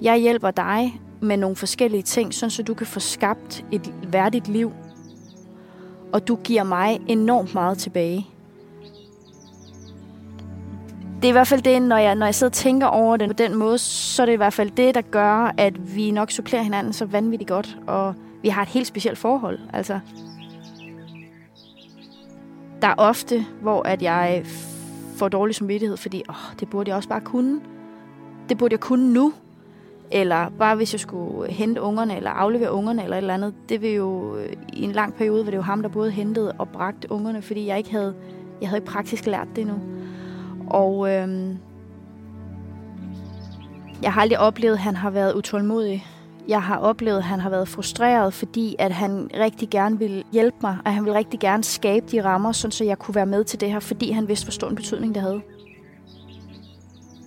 Jeg 0.00 0.18
hjælper 0.18 0.50
dig 0.50 1.00
med 1.20 1.36
nogle 1.36 1.56
forskellige 1.56 2.02
ting, 2.02 2.34
sådan 2.34 2.50
så 2.50 2.62
du 2.62 2.74
kan 2.74 2.86
få 2.86 3.00
skabt 3.00 3.64
et 3.72 3.92
værdigt 4.12 4.48
liv. 4.48 4.72
Og 6.12 6.28
du 6.28 6.36
giver 6.36 6.62
mig 6.62 7.00
enormt 7.06 7.54
meget 7.54 7.78
tilbage. 7.78 8.26
Det 11.24 11.28
er 11.28 11.32
i 11.32 11.40
hvert 11.40 11.48
fald 11.48 11.62
det, 11.62 11.82
når 11.82 11.96
jeg, 11.96 12.14
når 12.14 12.26
jeg 12.26 12.34
sidder 12.34 12.50
og 12.50 12.52
tænker 12.52 12.86
over 12.86 13.16
det 13.16 13.28
på 13.28 13.32
den 13.32 13.54
måde, 13.54 13.78
så 13.78 14.22
er 14.22 14.26
det 14.26 14.32
i 14.32 14.36
hvert 14.36 14.52
fald 14.52 14.70
det, 14.70 14.94
der 14.94 15.00
gør, 15.00 15.54
at 15.58 15.96
vi 15.96 16.10
nok 16.10 16.30
supplerer 16.30 16.62
hinanden 16.62 16.92
så 16.92 17.04
vanvittigt 17.04 17.48
godt. 17.48 17.78
Og 17.86 18.14
vi 18.42 18.48
har 18.48 18.62
et 18.62 18.68
helt 18.68 18.86
specielt 18.86 19.18
forhold. 19.18 19.58
Altså, 19.72 20.00
der 22.82 22.88
er 22.88 22.94
ofte, 22.98 23.46
hvor 23.60 23.82
at 23.82 24.02
jeg 24.02 24.44
får 25.16 25.28
dårlig 25.28 25.54
samvittighed, 25.54 25.96
fordi 25.96 26.22
åh, 26.28 26.34
det 26.60 26.70
burde 26.70 26.88
jeg 26.88 26.96
også 26.96 27.08
bare 27.08 27.20
kunne. 27.20 27.60
Det 28.48 28.58
burde 28.58 28.72
jeg 28.72 28.80
kunne 28.80 29.12
nu. 29.12 29.32
eller 30.10 30.48
bare 30.58 30.76
hvis 30.76 30.94
jeg 30.94 31.00
skulle 31.00 31.52
hente 31.52 31.80
ungerne, 31.80 32.16
eller 32.16 32.30
aflevere 32.30 32.72
ungerne, 32.72 33.02
eller 33.02 33.16
et 33.16 33.20
eller 33.20 33.34
andet, 33.34 33.54
det 33.68 33.82
vil 33.82 33.90
jo, 33.90 34.36
øh, 34.36 34.52
i 34.72 34.82
en 34.82 34.92
lang 34.92 35.14
periode, 35.14 35.44
var 35.44 35.50
det 35.50 35.56
jo 35.56 35.62
ham, 35.62 35.82
der 35.82 35.88
både 35.88 36.10
hentede 36.10 36.52
og 36.58 36.68
bragte 36.68 37.12
ungerne, 37.12 37.42
fordi 37.42 37.66
jeg 37.66 37.78
ikke 37.78 37.90
havde, 37.90 38.14
jeg 38.60 38.68
havde 38.68 38.78
ikke 38.78 38.92
praktisk 38.92 39.26
lært 39.26 39.48
det 39.56 39.66
nu. 39.66 39.74
Og 40.70 41.10
øhm, 41.10 41.58
jeg 44.02 44.12
har 44.12 44.20
aldrig 44.20 44.38
oplevet, 44.38 44.74
at 44.74 44.80
han 44.80 44.96
har 44.96 45.10
været 45.10 45.34
utålmodig. 45.34 46.06
Jeg 46.48 46.62
har 46.62 46.78
oplevet, 46.78 47.18
at 47.18 47.24
han 47.24 47.40
har 47.40 47.50
været 47.50 47.68
frustreret, 47.68 48.34
fordi 48.34 48.76
at 48.78 48.92
han 48.92 49.30
rigtig 49.40 49.70
gerne 49.70 49.98
ville 49.98 50.22
hjælpe 50.32 50.56
mig, 50.62 50.78
og 50.84 50.94
han 50.94 51.04
ville 51.04 51.18
rigtig 51.18 51.40
gerne 51.40 51.64
skabe 51.64 52.06
de 52.06 52.24
rammer, 52.24 52.52
så 52.52 52.84
jeg 52.84 52.98
kunne 52.98 53.14
være 53.14 53.26
med 53.26 53.44
til 53.44 53.60
det 53.60 53.70
her, 53.70 53.80
fordi 53.80 54.10
han 54.10 54.28
vidste, 54.28 54.46
hvor 54.46 54.50
stor 54.50 54.68
en 54.68 54.76
betydning 54.76 55.14
det 55.14 55.22
havde. 55.22 55.40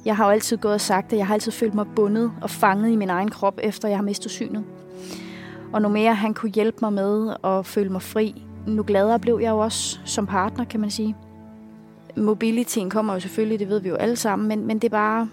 Jeg 0.05 0.15
har 0.15 0.25
jo 0.25 0.31
altid 0.31 0.57
gået 0.57 0.73
og 0.73 0.81
sagt, 0.81 1.13
at 1.13 1.19
jeg 1.19 1.27
har 1.27 1.33
altid 1.33 1.51
følt 1.51 1.73
mig 1.73 1.85
bundet 1.95 2.31
og 2.41 2.49
fanget 2.49 2.91
i 2.91 2.95
min 2.95 3.09
egen 3.09 3.29
krop, 3.29 3.59
efter 3.63 3.87
jeg 3.87 3.97
har 3.97 4.03
mistet 4.03 4.31
synet. 4.31 4.63
Og 5.73 5.81
nu 5.81 5.89
mere 5.89 6.13
han 6.13 6.33
kunne 6.33 6.51
hjælpe 6.51 6.77
mig 6.81 6.93
med 6.93 7.35
at 7.43 7.65
føle 7.65 7.89
mig 7.89 8.01
fri, 8.01 8.43
nu 8.67 8.83
gladere 8.87 9.19
blev 9.19 9.39
jeg 9.41 9.49
jo 9.49 9.57
også 9.57 9.99
som 10.05 10.25
partner, 10.27 10.65
kan 10.65 10.79
man 10.79 10.91
sige. 10.91 11.15
Mobilityen 12.17 12.89
kommer 12.89 13.13
jo 13.13 13.19
selvfølgelig, 13.19 13.59
det 13.59 13.69
ved 13.69 13.79
vi 13.79 13.89
jo 13.89 13.95
alle 13.95 14.15
sammen, 14.15 14.47
men, 14.47 14.67
men 14.67 14.79
det 14.79 14.83
er 14.83 14.89
bare... 14.89 15.29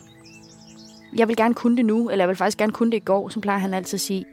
Jeg 1.16 1.28
vil 1.28 1.36
gerne 1.36 1.54
kunne 1.54 1.76
det 1.76 1.84
nu, 1.84 2.10
eller 2.10 2.22
jeg 2.22 2.28
vil 2.28 2.36
faktisk 2.36 2.58
gerne 2.58 2.72
kunne 2.72 2.90
det 2.90 2.96
i 2.96 3.04
går, 3.04 3.28
som 3.28 3.42
plejer 3.42 3.58
han 3.58 3.74
altid 3.74 3.96
at 3.96 4.00
sige. 4.00 4.24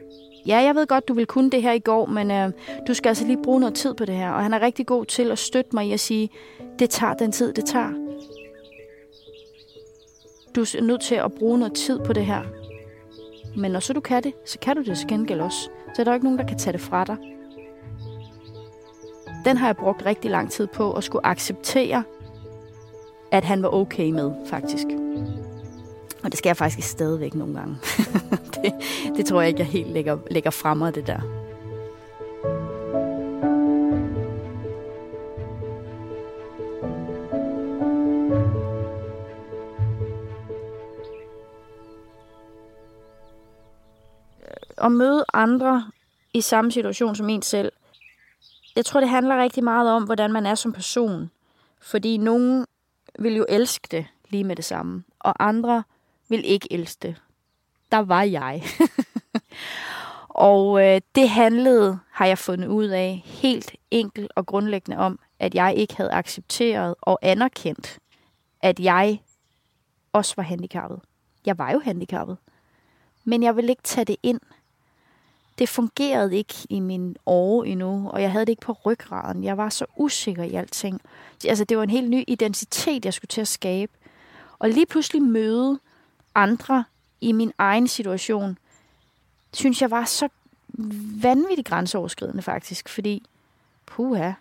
Ja, 0.46 0.56
jeg 0.56 0.74
ved 0.74 0.86
godt, 0.86 1.08
du 1.08 1.14
vil 1.14 1.26
kunne 1.26 1.50
det 1.50 1.62
her 1.62 1.72
i 1.72 1.78
går, 1.78 2.06
men 2.06 2.30
øh, 2.30 2.52
du 2.86 2.94
skal 2.94 3.08
altså 3.08 3.26
lige 3.26 3.42
bruge 3.42 3.60
noget 3.60 3.74
tid 3.74 3.94
på 3.94 4.04
det 4.04 4.14
her. 4.14 4.30
Og 4.30 4.42
han 4.42 4.54
er 4.54 4.62
rigtig 4.62 4.86
god 4.86 5.04
til 5.04 5.30
at 5.30 5.38
støtte 5.38 5.70
mig 5.72 5.86
i 5.86 5.92
at 5.92 6.00
sige, 6.00 6.30
det 6.78 6.90
tager 6.90 7.14
den 7.14 7.32
tid, 7.32 7.52
det 7.52 7.64
tager. 7.64 7.90
Du 10.56 10.60
er 10.60 10.82
nødt 10.82 11.00
til 11.00 11.14
at 11.14 11.32
bruge 11.32 11.58
noget 11.58 11.74
tid 11.74 11.98
på 11.98 12.12
det 12.12 12.26
her. 12.26 12.42
Men 13.56 13.70
når 13.70 13.80
så 13.80 13.92
du 13.92 14.00
kan 14.00 14.22
det, 14.22 14.32
så 14.46 14.58
kan 14.58 14.76
du 14.76 14.82
det 14.82 14.98
til 14.98 15.08
gengæld 15.08 15.40
også. 15.40 15.70
Så 15.94 16.02
er 16.02 16.04
der 16.04 16.14
ikke 16.14 16.26
nogen, 16.26 16.38
der 16.38 16.46
kan 16.46 16.58
tage 16.58 16.72
det 16.72 16.80
fra 16.80 17.04
dig. 17.04 17.16
Den 19.44 19.56
har 19.56 19.66
jeg 19.66 19.76
brugt 19.76 20.06
rigtig 20.06 20.30
lang 20.30 20.50
tid 20.50 20.66
på 20.66 20.92
at 20.92 21.04
skulle 21.04 21.26
acceptere, 21.26 22.02
at 23.32 23.44
han 23.44 23.62
var 23.62 23.74
okay 23.74 24.10
med, 24.10 24.32
faktisk. 24.46 24.86
Og 26.24 26.30
det 26.30 26.38
skal 26.38 26.48
jeg 26.48 26.56
faktisk 26.56 26.88
stadigvæk 26.88 27.34
nogle 27.34 27.54
gange. 27.54 27.76
det, 28.54 28.72
det 29.16 29.26
tror 29.26 29.40
jeg 29.40 29.48
ikke, 29.48 29.60
jeg 29.60 29.66
helt 29.66 29.90
lægger, 29.90 30.18
lægger 30.30 30.50
fremme 30.50 30.90
det 30.90 31.06
der. 31.06 31.20
at 44.78 44.92
møde 44.92 45.24
andre 45.32 45.90
i 46.34 46.40
samme 46.40 46.72
situation 46.72 47.16
som 47.16 47.28
en 47.28 47.42
selv, 47.42 47.72
jeg 48.76 48.84
tror, 48.84 49.00
det 49.00 49.08
handler 49.08 49.42
rigtig 49.42 49.64
meget 49.64 49.90
om, 49.90 50.04
hvordan 50.04 50.32
man 50.32 50.46
er 50.46 50.54
som 50.54 50.72
person. 50.72 51.30
Fordi 51.80 52.16
nogen 52.16 52.66
vil 53.18 53.34
jo 53.34 53.46
elske 53.48 53.88
det 53.90 54.06
lige 54.28 54.44
med 54.44 54.56
det 54.56 54.64
samme, 54.64 55.04
og 55.20 55.48
andre 55.48 55.82
vil 56.28 56.44
ikke 56.44 56.72
elske 56.72 56.98
det. 57.02 57.22
Der 57.92 57.98
var 57.98 58.22
jeg. 58.22 58.62
og 60.28 60.86
øh, 60.86 61.00
det 61.14 61.28
handlede, 61.28 61.98
har 62.10 62.26
jeg 62.26 62.38
fundet 62.38 62.68
ud 62.68 62.86
af, 62.86 63.22
helt 63.24 63.76
enkelt 63.90 64.32
og 64.36 64.46
grundlæggende 64.46 64.98
om, 64.98 65.18
at 65.38 65.54
jeg 65.54 65.74
ikke 65.76 65.96
havde 65.96 66.12
accepteret 66.12 66.94
og 67.00 67.18
anerkendt, 67.22 67.98
at 68.62 68.80
jeg 68.80 69.20
også 70.12 70.34
var 70.36 70.42
handicappet. 70.42 71.00
Jeg 71.46 71.58
var 71.58 71.72
jo 71.72 71.78
handicappet. 71.78 72.36
Men 73.24 73.42
jeg 73.42 73.56
ville 73.56 73.70
ikke 73.70 73.82
tage 73.82 74.04
det 74.04 74.16
ind 74.22 74.40
det 75.58 75.68
fungerede 75.68 76.36
ikke 76.36 76.54
i 76.68 76.80
min 76.80 77.16
år 77.26 77.64
endnu, 77.64 78.10
og 78.10 78.22
jeg 78.22 78.32
havde 78.32 78.46
det 78.46 78.52
ikke 78.52 78.62
på 78.62 78.72
ryggraden. 78.86 79.44
Jeg 79.44 79.56
var 79.56 79.68
så 79.68 79.86
usikker 79.96 80.42
i 80.42 80.54
alting. 80.54 81.00
Altså, 81.48 81.64
det 81.64 81.76
var 81.76 81.82
en 81.82 81.90
helt 81.90 82.10
ny 82.10 82.24
identitet, 82.26 83.04
jeg 83.04 83.14
skulle 83.14 83.28
til 83.28 83.40
at 83.40 83.48
skabe. 83.48 83.92
Og 84.58 84.70
lige 84.70 84.86
pludselig 84.86 85.22
møde 85.22 85.78
andre 86.34 86.84
i 87.20 87.32
min 87.32 87.52
egen 87.58 87.88
situation, 87.88 88.58
synes 89.52 89.82
jeg 89.82 89.90
var 89.90 90.04
så 90.04 90.28
vanvittigt 91.22 91.68
grænseoverskridende 91.68 92.42
faktisk, 92.42 92.88
fordi, 92.88 93.22
puha. 93.86 94.32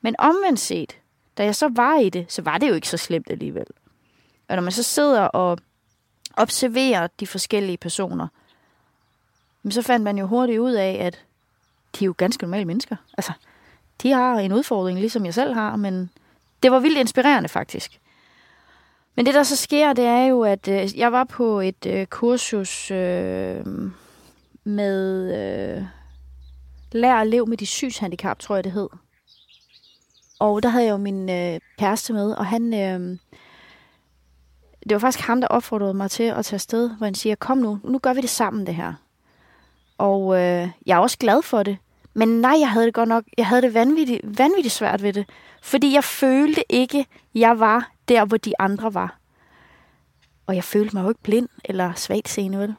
Men 0.00 0.14
omvendt 0.18 0.60
set, 0.60 0.96
da 1.38 1.44
jeg 1.44 1.56
så 1.56 1.68
var 1.68 1.98
i 1.98 2.08
det, 2.08 2.26
så 2.28 2.42
var 2.42 2.58
det 2.58 2.68
jo 2.68 2.74
ikke 2.74 2.88
så 2.88 2.96
slemt 2.96 3.30
alligevel. 3.30 3.66
Og 4.48 4.56
når 4.56 4.62
man 4.62 4.72
så 4.72 4.82
sidder 4.82 5.20
og 5.20 5.58
observerer 6.36 7.06
de 7.20 7.26
forskellige 7.26 7.76
personer, 7.76 8.28
men 9.66 9.72
så 9.72 9.82
fandt 9.82 10.04
man 10.04 10.18
jo 10.18 10.26
hurtigt 10.26 10.58
ud 10.58 10.72
af, 10.72 10.98
at 11.00 11.24
de 11.98 12.04
er 12.04 12.06
jo 12.06 12.14
ganske 12.16 12.42
normale 12.42 12.64
mennesker. 12.64 12.96
Altså, 13.18 13.32
de 14.02 14.10
har 14.10 14.38
en 14.38 14.52
udfordring, 14.52 14.98
ligesom 14.98 15.24
jeg 15.24 15.34
selv 15.34 15.54
har, 15.54 15.76
men 15.76 16.10
det 16.62 16.72
var 16.72 16.78
vildt 16.78 16.98
inspirerende 16.98 17.48
faktisk. 17.48 18.00
Men 19.14 19.26
det, 19.26 19.34
der 19.34 19.42
så 19.42 19.56
sker, 19.56 19.92
det 19.92 20.04
er 20.04 20.24
jo, 20.24 20.42
at 20.42 20.68
øh, 20.68 20.98
jeg 20.98 21.12
var 21.12 21.24
på 21.24 21.60
et 21.60 21.86
øh, 21.86 22.06
kursus 22.06 22.90
øh, 22.90 23.66
med 24.64 25.32
øh, 25.78 25.84
Lær 26.92 27.14
at 27.14 27.26
leve 27.26 27.46
med 27.46 27.56
de 27.56 27.66
synshandicap, 27.66 28.38
tror 28.38 28.54
jeg 28.54 28.64
det 28.64 28.72
hed. 28.72 28.88
Og 30.38 30.62
der 30.62 30.68
havde 30.68 30.84
jeg 30.84 30.92
jo 30.92 30.96
min 30.96 31.30
øh, 31.30 31.60
kæreste 31.78 32.12
med, 32.12 32.32
og 32.32 32.46
han... 32.46 32.74
Øh, 32.74 33.18
det 34.88 34.94
var 34.94 34.98
faktisk 34.98 35.26
ham, 35.26 35.40
der 35.40 35.48
opfordrede 35.48 35.94
mig 35.94 36.10
til 36.10 36.22
at 36.22 36.44
tage 36.44 36.56
afsted, 36.56 36.90
hvor 36.96 37.04
han 37.04 37.14
siger, 37.14 37.34
kom 37.34 37.58
nu, 37.58 37.80
nu 37.84 37.98
gør 37.98 38.12
vi 38.12 38.20
det 38.20 38.30
sammen 38.30 38.66
det 38.66 38.74
her. 38.74 38.94
Og 39.98 40.36
øh, 40.36 40.68
jeg 40.86 40.94
er 40.96 40.98
også 40.98 41.18
glad 41.18 41.42
for 41.42 41.62
det. 41.62 41.78
Men 42.14 42.28
nej, 42.28 42.56
jeg 42.60 42.70
havde 42.70 42.86
det 42.86 42.94
godt 42.94 43.08
nok, 43.08 43.24
jeg 43.38 43.46
havde 43.46 43.62
det 43.62 43.74
vanvittigt, 43.74 44.38
vanvittigt 44.38 44.74
svært 44.74 45.02
ved 45.02 45.12
det. 45.12 45.30
Fordi 45.62 45.94
jeg 45.94 46.04
følte 46.04 46.62
ikke, 46.68 47.06
jeg 47.34 47.60
var 47.60 47.90
der, 48.08 48.24
hvor 48.24 48.36
de 48.36 48.52
andre 48.58 48.94
var. 48.94 49.18
Og 50.46 50.54
jeg 50.54 50.64
følte 50.64 50.96
mig 50.96 51.02
jo 51.02 51.08
ikke 51.08 51.22
blind 51.22 51.48
eller 51.64 51.94
svagt 51.94 52.28
seende, 52.28 52.58
vel? 52.58 52.74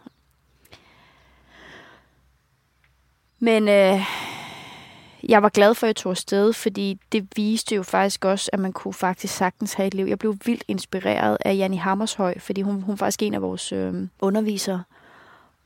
Men 3.39 3.67
øh, 3.67 4.01
jeg 5.29 5.43
var 5.43 5.49
glad 5.49 5.73
for, 5.73 5.87
at 5.87 5.87
jeg 5.87 5.95
tog 5.95 6.09
afsted, 6.09 6.53
fordi 6.53 6.99
det 7.11 7.27
viste 7.35 7.75
jo 7.75 7.83
faktisk 7.83 8.25
også, 8.25 8.49
at 8.53 8.59
man 8.59 8.73
kunne 8.73 8.93
faktisk 8.93 9.33
sagtens 9.35 9.73
have 9.73 9.87
et 9.87 9.93
liv. 9.93 10.05
Jeg 10.05 10.19
blev 10.19 10.35
vildt 10.45 10.63
inspireret 10.67 11.37
af 11.45 11.55
Janni 11.57 11.77
Hammershøj, 11.77 12.39
fordi 12.39 12.61
hun, 12.61 12.81
hun 12.81 12.93
er 12.93 12.97
faktisk 12.97 13.23
en 13.23 13.33
af 13.33 13.41
vores 13.41 13.71
øh, 13.71 14.07
undervisere. 14.19 14.83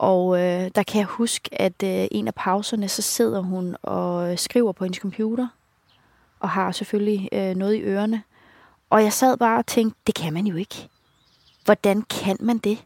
Og 0.01 0.39
øh, 0.39 0.71
der 0.75 0.83
kan 0.83 0.99
jeg 0.99 1.05
huske, 1.05 1.61
at 1.61 1.83
øh, 1.83 2.07
en 2.11 2.27
af 2.27 2.35
pauserne, 2.35 2.87
så 2.87 3.01
sidder 3.01 3.41
hun 3.41 3.75
og 3.81 4.31
øh, 4.31 4.37
skriver 4.37 4.71
på 4.71 4.83
hendes 4.83 4.97
computer, 4.97 5.47
og 6.39 6.49
har 6.49 6.71
selvfølgelig 6.71 7.29
øh, 7.31 7.55
noget 7.55 7.75
i 7.75 7.81
ørerne. 7.81 8.23
Og 8.89 9.03
jeg 9.03 9.13
sad 9.13 9.37
bare 9.37 9.57
og 9.57 9.65
tænkte, 9.65 9.99
det 10.07 10.15
kan 10.15 10.33
man 10.33 10.47
jo 10.47 10.55
ikke. 10.55 10.89
Hvordan 11.65 12.01
kan 12.01 12.37
man 12.39 12.57
det? 12.57 12.85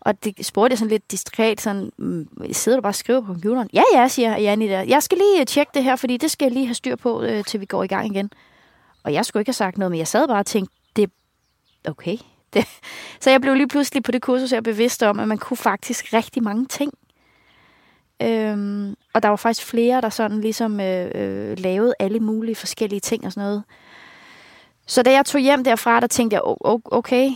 Og 0.00 0.24
det 0.24 0.46
spurgte 0.46 0.72
jeg 0.72 0.78
sådan 0.78 0.90
lidt 0.90 1.10
diskret, 1.10 1.60
sådan, 1.60 1.92
mm, 1.96 2.28
sidder 2.52 2.78
du 2.78 2.82
bare 2.82 2.90
og 2.90 2.94
skriver 2.94 3.20
på 3.20 3.26
computeren? 3.26 3.70
Ja, 3.72 3.82
ja, 3.94 4.08
siger 4.08 4.38
Janni 4.38 4.68
der. 4.68 4.80
Jeg 4.80 5.02
skal 5.02 5.18
lige 5.18 5.40
øh, 5.40 5.46
tjekke 5.46 5.70
det 5.74 5.84
her, 5.84 5.96
fordi 5.96 6.16
det 6.16 6.30
skal 6.30 6.46
jeg 6.46 6.52
lige 6.52 6.66
have 6.66 6.74
styr 6.74 6.96
på, 6.96 7.22
øh, 7.22 7.44
til 7.44 7.60
vi 7.60 7.66
går 7.66 7.82
i 7.82 7.86
gang 7.86 8.06
igen. 8.06 8.30
Og 9.02 9.12
jeg 9.12 9.24
skulle 9.24 9.40
ikke 9.40 9.48
have 9.48 9.54
sagt 9.54 9.78
noget, 9.78 9.90
men 9.90 9.98
jeg 9.98 10.08
sad 10.08 10.28
bare 10.28 10.38
og 10.38 10.46
tænkte, 10.46 10.74
det 10.96 11.10
okay, 11.88 12.16
det. 12.54 12.64
Så 13.20 13.30
jeg 13.30 13.40
blev 13.40 13.54
lige 13.54 13.68
pludselig 13.68 14.02
på 14.02 14.12
det 14.12 14.22
kursus 14.22 14.50
her 14.50 14.60
bevidst 14.60 15.02
om, 15.02 15.20
at 15.20 15.28
man 15.28 15.38
kunne 15.38 15.56
faktisk 15.56 16.12
rigtig 16.12 16.42
mange 16.42 16.66
ting. 16.66 16.92
Øhm, 18.22 18.94
og 19.12 19.22
der 19.22 19.28
var 19.28 19.36
faktisk 19.36 19.66
flere, 19.66 20.00
der 20.00 20.08
sådan 20.08 20.40
ligesom 20.40 20.80
øh, 20.80 21.10
øh, 21.14 21.58
lavede 21.58 21.94
alle 21.98 22.20
mulige 22.20 22.54
forskellige 22.54 23.00
ting 23.00 23.26
og 23.26 23.32
sådan 23.32 23.48
noget. 23.48 23.62
Så 24.86 25.02
da 25.02 25.12
jeg 25.12 25.26
tog 25.26 25.40
hjem 25.40 25.64
derfra, 25.64 26.00
der 26.00 26.06
tænkte 26.06 26.34
jeg, 26.34 26.42
okay, 26.84 27.30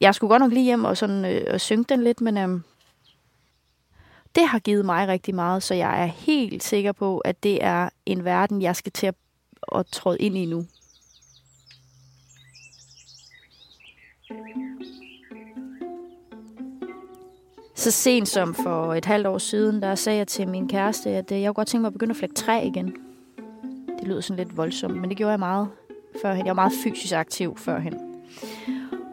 jeg 0.00 0.14
skulle 0.14 0.28
godt 0.28 0.42
nok 0.42 0.52
lige 0.52 0.64
hjem 0.64 0.84
og, 0.84 0.96
sådan, 0.96 1.24
øh, 1.24 1.46
og 1.50 1.60
synge 1.60 1.84
den 1.88 2.04
lidt, 2.04 2.20
men 2.20 2.38
øh, 2.38 2.60
det 4.34 4.48
har 4.48 4.58
givet 4.58 4.84
mig 4.84 5.08
rigtig 5.08 5.34
meget, 5.34 5.62
så 5.62 5.74
jeg 5.74 6.02
er 6.02 6.06
helt 6.06 6.62
sikker 6.62 6.92
på, 6.92 7.18
at 7.18 7.42
det 7.42 7.64
er 7.64 7.88
en 8.06 8.24
verden, 8.24 8.62
jeg 8.62 8.76
skal 8.76 8.92
til 8.92 9.06
at, 9.06 9.14
at 9.74 9.86
træde 9.86 10.18
ind 10.18 10.36
i 10.36 10.46
nu. 10.46 10.66
Så 17.74 17.90
sent 17.90 18.28
som 18.28 18.54
for 18.54 18.94
et 18.94 19.04
halvt 19.04 19.26
år 19.26 19.38
siden, 19.38 19.82
der 19.82 19.94
sagde 19.94 20.18
jeg 20.18 20.26
til 20.26 20.48
min 20.48 20.68
kæreste, 20.68 21.10
at 21.10 21.32
øh, 21.32 21.40
jeg 21.40 21.48
kunne 21.48 21.54
godt 21.54 21.68
tænke 21.68 21.80
mig 21.80 21.88
at 21.88 21.92
begynde 21.92 22.10
at 22.10 22.16
flække 22.16 22.34
træ 22.34 22.66
igen. 22.66 22.94
Det 23.98 24.08
lyder 24.08 24.20
sådan 24.20 24.44
lidt 24.44 24.56
voldsomt, 24.56 24.96
men 25.00 25.10
det 25.10 25.16
gjorde 25.16 25.30
jeg 25.30 25.38
meget 25.38 25.68
førhen. 26.22 26.46
Jeg 26.46 26.56
var 26.56 26.62
meget 26.62 26.72
fysisk 26.84 27.14
aktiv 27.14 27.56
førhen. 27.56 27.94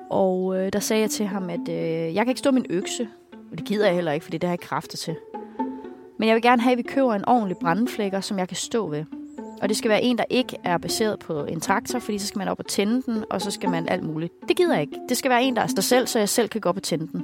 Og 0.10 0.58
øh, 0.58 0.74
der 0.74 0.80
sagde 0.80 1.02
jeg 1.02 1.10
til 1.10 1.26
ham, 1.26 1.50
at 1.50 1.70
øh, 1.70 2.16
jeg 2.16 2.26
kan 2.26 2.28
ikke 2.28 2.40
stå 2.40 2.52
min 2.52 2.66
økse. 2.70 3.08
Og 3.52 3.58
det 3.58 3.66
gider 3.66 3.86
jeg 3.86 3.96
heller 3.96 4.12
ikke, 4.12 4.24
fordi 4.24 4.38
det 4.38 4.48
har 4.48 4.54
jeg 4.54 4.60
kræfter 4.60 4.98
til. 4.98 5.16
Men 6.20 6.28
jeg 6.28 6.36
vil 6.36 6.42
gerne 6.42 6.62
have, 6.62 6.72
at 6.72 6.78
vi 6.78 6.84
køber 6.84 7.14
en 7.14 7.26
ordentlig 7.28 7.58
brændeflækker, 7.58 8.22
som 8.22 8.40
jeg 8.40 8.48
kan 8.48 8.58
stå 8.58 8.88
ved. 8.88 9.06
Og 9.62 9.70
det 9.70 9.78
skal 9.78 9.90
være 9.90 10.02
en, 10.02 10.18
der 10.18 10.24
ikke 10.30 10.58
er 10.64 10.78
baseret 10.78 11.20
på 11.20 11.46
en 11.46 11.60
traktor, 11.60 12.00
fordi 12.00 12.18
så 12.18 12.28
skal 12.28 12.40
man 12.40 12.48
op 12.48 12.60
og 12.60 12.66
tænde 12.66 13.02
den, 13.02 13.24
og 13.30 13.42
så 13.42 13.52
skal 13.52 13.70
man 13.70 13.90
alt 13.90 14.04
muligt. 14.04 14.34
Det 14.48 14.58
gider 14.58 14.74
jeg 14.74 14.82
ikke. 14.82 15.00
Det 15.10 15.18
skal 15.18 15.32
være 15.32 15.44
en, 15.44 15.56
der 15.56 15.62
er 15.62 15.68
sig 15.68 15.84
selv, 15.84 16.08
så 16.08 16.20
jeg 16.20 16.30
selv 16.30 16.50
kan 16.50 16.62
gå 16.62 16.70
op 16.70 16.78
og 16.78 16.84
tænde 16.84 17.08
den. 17.08 17.24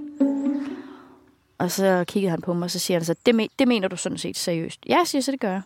Og 1.59 1.71
så 1.71 2.03
kiggede 2.07 2.31
han 2.31 2.41
på 2.41 2.53
mig, 2.53 2.63
og 2.63 2.71
så 2.71 2.79
siger 2.79 2.99
han 2.99 3.05
så, 3.05 3.15
det, 3.25 3.41
me- 3.41 3.55
det 3.59 3.67
mener 3.67 3.87
du 3.87 3.95
sådan 3.95 4.17
set 4.17 4.37
seriøst. 4.37 4.79
Ja, 4.89 4.97
siger 5.05 5.21
så, 5.21 5.31
det 5.31 5.39
gør 5.39 5.51
jeg. 5.51 5.61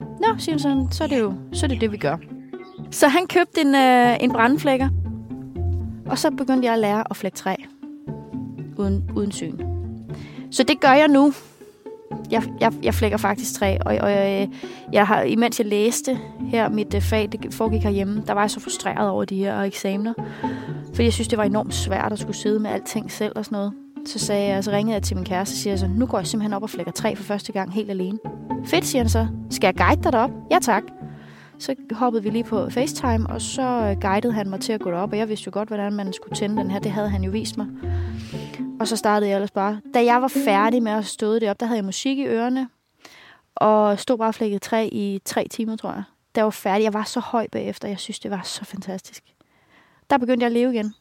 Nå, 0.00 0.26
siger 0.38 0.52
han 0.52 0.58
sådan, 0.58 0.88
så 0.92 1.04
er 1.04 1.08
det 1.08 1.20
jo 1.20 1.34
så 1.52 1.66
er 1.66 1.68
det, 1.68 1.80
det, 1.80 1.92
vi 1.92 1.96
gør. 1.96 2.16
Så 2.90 3.08
han 3.08 3.26
købte 3.26 3.60
en, 3.60 3.74
øh, 3.74 4.16
en 4.20 4.32
brandflækker, 4.32 4.88
og 6.06 6.18
så 6.18 6.30
begyndte 6.30 6.66
jeg 6.66 6.72
at 6.72 6.78
lære 6.78 7.04
at 7.10 7.16
flække 7.16 7.36
træ 7.38 7.54
uden, 8.78 9.10
uden 9.16 9.32
syn. 9.32 9.58
Så 10.50 10.62
det 10.62 10.80
gør 10.80 10.92
jeg 10.92 11.08
nu. 11.08 11.32
Jeg, 12.30 12.42
jeg, 12.60 12.72
jeg 12.82 12.94
flækker 12.94 13.18
faktisk 13.18 13.54
træ, 13.54 13.78
og, 13.86 13.96
og 14.00 14.10
jeg, 14.10 14.50
jeg 14.92 15.06
har, 15.06 15.22
imens 15.22 15.58
jeg 15.58 15.66
læste 15.66 16.18
her, 16.48 16.68
mit 16.68 16.94
uh, 16.94 17.00
fag, 17.00 17.28
det 17.32 17.54
foregik 17.54 17.82
herhjemme, 17.82 18.22
der 18.26 18.32
var 18.32 18.40
jeg 18.40 18.50
så 18.50 18.60
frustreret 18.60 19.08
over 19.10 19.24
de 19.24 19.36
her 19.36 19.60
eksamener. 19.60 20.12
Fordi 20.86 21.04
jeg 21.04 21.12
synes, 21.12 21.28
det 21.28 21.38
var 21.38 21.44
enormt 21.44 21.74
svært 21.74 22.12
at 22.12 22.18
skulle 22.18 22.36
sidde 22.36 22.60
med 22.60 22.70
alting 22.70 23.10
selv 23.10 23.32
og 23.36 23.44
sådan 23.44 23.56
noget. 23.56 23.72
Så 24.06 24.18
sagde 24.18 24.48
jeg, 24.48 24.64
så 24.64 24.70
ringede 24.70 24.94
jeg 24.94 25.02
til 25.02 25.16
min 25.16 25.24
kæreste 25.24 25.52
og 25.52 25.56
siger 25.56 25.76
så, 25.76 25.86
nu 25.86 26.06
går 26.06 26.18
jeg 26.18 26.26
simpelthen 26.26 26.52
op 26.52 26.62
og 26.62 26.70
flækker 26.70 26.92
træ 26.92 27.14
for 27.14 27.24
første 27.24 27.52
gang 27.52 27.72
helt 27.72 27.90
alene. 27.90 28.18
Fedt, 28.64 28.84
siger 28.86 29.02
han 29.02 29.08
så. 29.08 29.26
Skal 29.50 29.66
jeg 29.66 29.74
guide 29.76 30.02
dig 30.02 30.12
derop? 30.12 30.30
Ja 30.50 30.58
tak. 30.62 30.82
Så 31.58 31.74
hoppede 31.92 32.22
vi 32.22 32.30
lige 32.30 32.44
på 32.44 32.70
FaceTime, 32.70 33.26
og 33.30 33.42
så 33.42 33.62
øh, 33.62 34.00
guidede 34.00 34.32
han 34.32 34.50
mig 34.50 34.60
til 34.60 34.72
at 34.72 34.80
gå 34.80 34.90
derop, 34.90 35.12
og 35.12 35.18
jeg 35.18 35.28
vidste 35.28 35.46
jo 35.46 35.50
godt, 35.52 35.68
hvordan 35.68 35.92
man 35.92 36.12
skulle 36.12 36.36
tænde 36.36 36.56
den 36.56 36.70
her. 36.70 36.78
Det 36.78 36.92
havde 36.92 37.08
han 37.08 37.24
jo 37.24 37.30
vist 37.30 37.56
mig. 37.56 37.66
Og 38.80 38.88
så 38.88 38.96
startede 38.96 39.30
jeg 39.30 39.36
ellers 39.36 39.50
bare. 39.50 39.80
Da 39.94 40.04
jeg 40.04 40.22
var 40.22 40.28
færdig 40.28 40.82
med 40.82 40.92
at 40.92 41.04
stå 41.06 41.34
det 41.34 41.50
op, 41.50 41.60
der 41.60 41.66
havde 41.66 41.76
jeg 41.76 41.84
musik 41.84 42.18
i 42.18 42.26
ørerne, 42.26 42.68
og 43.54 43.98
stod 43.98 44.18
bare 44.18 44.32
flækket 44.32 44.62
træ 44.62 44.88
i 44.92 45.20
tre 45.24 45.46
timer, 45.50 45.76
tror 45.76 45.92
jeg. 45.92 46.02
Da 46.34 46.40
jeg 46.40 46.44
var 46.44 46.50
færdig, 46.50 46.84
jeg 46.84 46.94
var 46.94 47.04
så 47.04 47.20
høj 47.20 47.46
bagefter, 47.52 47.88
jeg 47.88 47.98
synes, 47.98 48.18
det 48.18 48.30
var 48.30 48.40
så 48.44 48.64
fantastisk. 48.64 49.24
Der 50.10 50.18
begyndte 50.18 50.44
jeg 50.44 50.46
at 50.46 50.52
leve 50.52 50.74
igen. 50.74 50.94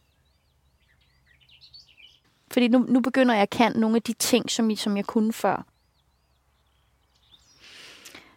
Fordi 2.56 2.68
nu, 2.68 2.86
nu 2.88 3.00
begynder 3.00 3.34
jeg 3.34 3.42
at 3.42 3.50
kan 3.50 3.72
nogle 3.76 3.96
af 3.96 4.02
de 4.02 4.14
ting, 4.14 4.52
som, 4.52 4.76
som 4.76 4.98
jeg 4.98 5.06
kunne 5.06 5.34
før. 5.34 5.66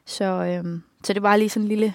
Så, 0.05 0.25
øhm, 0.25 0.83
så 1.05 1.13
det 1.13 1.23
var 1.23 1.37
lige 1.37 1.49
sådan 1.49 1.65
en 1.65 1.69
lille 1.69 1.95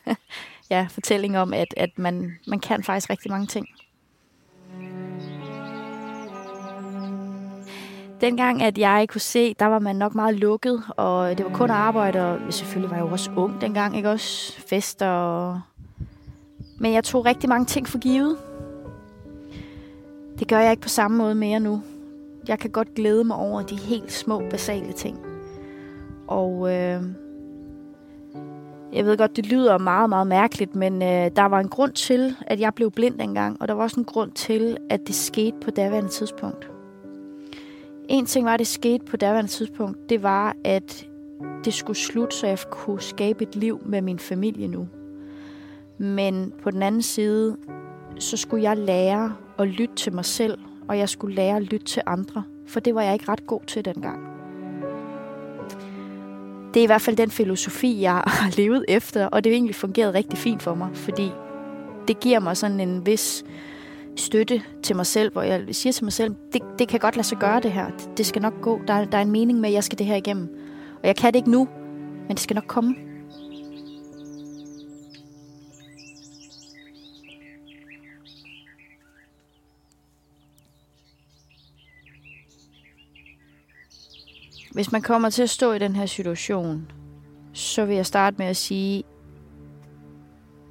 ja, 0.70 0.86
fortælling 0.90 1.38
om, 1.38 1.52
at, 1.52 1.74
at 1.76 1.90
man, 1.96 2.38
man 2.46 2.60
kan 2.60 2.82
faktisk 2.82 3.10
rigtig 3.10 3.30
mange 3.30 3.46
ting. 3.46 3.66
Dengang, 8.20 8.62
at 8.62 8.78
jeg 8.78 9.06
kunne 9.08 9.20
se, 9.20 9.54
der 9.54 9.66
var 9.66 9.78
man 9.78 9.96
nok 9.96 10.14
meget 10.14 10.34
lukket, 10.34 10.82
og 10.96 11.38
det 11.38 11.46
var 11.46 11.52
kun 11.52 11.70
arbejde, 11.70 12.20
og 12.20 12.54
selvfølgelig 12.54 12.90
var 12.90 12.96
jeg 12.96 13.04
jo 13.04 13.10
også 13.10 13.30
ung 13.36 13.60
dengang, 13.60 13.96
ikke 13.96 14.10
også? 14.10 14.52
Fester 14.66 15.08
og... 15.08 15.60
Men 16.78 16.92
jeg 16.92 17.04
tog 17.04 17.26
rigtig 17.26 17.48
mange 17.48 17.66
ting 17.66 17.88
for 17.88 17.98
givet. 17.98 18.53
Det 20.44 20.48
gør 20.48 20.60
jeg 20.60 20.70
ikke 20.70 20.82
på 20.82 20.88
samme 20.88 21.16
måde 21.16 21.34
mere 21.34 21.60
nu. 21.60 21.82
Jeg 22.48 22.58
kan 22.58 22.70
godt 22.70 22.94
glæde 22.94 23.24
mig 23.24 23.36
over 23.36 23.62
de 23.62 23.76
helt 23.76 24.12
små, 24.12 24.42
basale 24.50 24.92
ting. 24.92 25.18
Og 26.26 26.72
øh, 26.72 27.02
jeg 28.92 29.04
ved 29.04 29.16
godt, 29.18 29.36
det 29.36 29.46
lyder 29.46 29.78
meget, 29.78 30.08
meget 30.08 30.26
mærkeligt, 30.26 30.74
men 30.74 31.02
øh, 31.02 31.30
der 31.36 31.44
var 31.44 31.60
en 31.60 31.68
grund 31.68 31.92
til, 31.92 32.36
at 32.40 32.60
jeg 32.60 32.74
blev 32.74 32.90
blind 32.90 33.18
dengang, 33.18 33.56
og 33.60 33.68
der 33.68 33.74
var 33.74 33.82
også 33.82 34.00
en 34.00 34.04
grund 34.04 34.32
til, 34.32 34.76
at 34.90 35.00
det 35.06 35.14
skete 35.14 35.56
på 35.64 35.70
daværende 35.70 36.10
tidspunkt. 36.10 36.70
En 38.08 38.26
ting 38.26 38.46
var, 38.46 38.54
at 38.54 38.58
det 38.58 38.66
skete 38.66 39.04
på 39.04 39.16
daværende 39.16 39.50
tidspunkt, 39.50 40.08
det 40.08 40.22
var, 40.22 40.56
at 40.64 41.06
det 41.64 41.74
skulle 41.74 41.96
slutte, 41.96 42.36
så 42.36 42.46
jeg 42.46 42.58
kunne 42.70 43.00
skabe 43.00 43.42
et 43.42 43.56
liv 43.56 43.80
med 43.84 44.02
min 44.02 44.18
familie 44.18 44.68
nu. 44.68 44.88
Men 45.98 46.52
på 46.62 46.70
den 46.70 46.82
anden 46.82 47.02
side, 47.02 47.56
så 48.18 48.36
skulle 48.36 48.62
jeg 48.62 48.76
lære 48.76 49.32
at 49.58 49.68
lytte 49.68 49.94
til 49.94 50.12
mig 50.14 50.24
selv, 50.24 50.58
og 50.88 50.98
jeg 50.98 51.08
skulle 51.08 51.34
lære 51.34 51.56
at 51.56 51.62
lytte 51.62 51.86
til 51.86 52.02
andre, 52.06 52.42
for 52.66 52.80
det 52.80 52.94
var 52.94 53.02
jeg 53.02 53.12
ikke 53.12 53.28
ret 53.28 53.46
god 53.46 53.60
til 53.66 53.84
dengang. 53.84 54.18
Det 56.74 56.80
er 56.80 56.84
i 56.84 56.86
hvert 56.86 57.02
fald 57.02 57.16
den 57.16 57.30
filosofi, 57.30 58.00
jeg 58.00 58.12
har 58.26 58.56
levet 58.56 58.84
efter, 58.88 59.26
og 59.26 59.44
det 59.44 59.52
har 59.52 59.54
egentlig 59.54 59.74
fungeret 59.74 60.14
rigtig 60.14 60.38
fint 60.38 60.62
for 60.62 60.74
mig, 60.74 60.88
fordi 60.94 61.30
det 62.08 62.20
giver 62.20 62.40
mig 62.40 62.56
sådan 62.56 62.80
en 62.80 63.06
vis 63.06 63.44
støtte 64.16 64.62
til 64.82 64.96
mig 64.96 65.06
selv, 65.06 65.32
hvor 65.32 65.42
jeg 65.42 65.64
siger 65.72 65.92
til 65.92 66.04
mig 66.04 66.12
selv, 66.12 66.34
det, 66.52 66.62
det 66.78 66.88
kan 66.88 67.00
godt 67.00 67.16
lade 67.16 67.26
sig 67.26 67.38
gøre 67.38 67.60
det 67.60 67.72
her. 67.72 67.90
Det, 67.90 68.18
det 68.18 68.26
skal 68.26 68.42
nok 68.42 68.60
gå. 68.60 68.80
Der, 68.88 69.04
der 69.04 69.18
er 69.18 69.22
en 69.22 69.30
mening 69.30 69.60
med, 69.60 69.68
at 69.68 69.74
jeg 69.74 69.84
skal 69.84 69.98
det 69.98 70.06
her 70.06 70.16
igennem. 70.16 70.48
Og 71.02 71.06
jeg 71.06 71.16
kan 71.16 71.32
det 71.32 71.38
ikke 71.38 71.50
nu, 71.50 71.68
men 72.28 72.30
det 72.30 72.40
skal 72.40 72.54
nok 72.54 72.66
komme. 72.66 72.94
Hvis 84.74 84.92
man 84.92 85.02
kommer 85.02 85.30
til 85.30 85.42
at 85.42 85.50
stå 85.50 85.72
i 85.72 85.78
den 85.78 85.96
her 85.96 86.06
situation, 86.06 86.90
så 87.52 87.84
vil 87.84 87.96
jeg 87.96 88.06
starte 88.06 88.36
med 88.38 88.46
at 88.46 88.56
sige, 88.56 89.02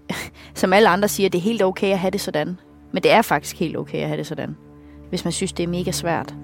som 0.55 0.73
alle 0.73 0.89
andre 0.89 1.07
siger, 1.07 1.29
det 1.29 1.37
er 1.37 1.41
helt 1.41 1.61
okay 1.61 1.91
at 1.91 1.99
have 1.99 2.11
det 2.11 2.21
sådan. 2.21 2.59
Men 2.91 3.03
det 3.03 3.11
er 3.11 3.21
faktisk 3.21 3.59
helt 3.59 3.77
okay 3.77 3.97
at 3.97 4.07
have 4.07 4.17
det 4.17 4.27
sådan, 4.27 4.55
hvis 5.09 5.25
man 5.25 5.31
synes, 5.31 5.53
det 5.53 5.63
er 5.63 5.67
mega 5.67 5.91
svært. 5.91 6.35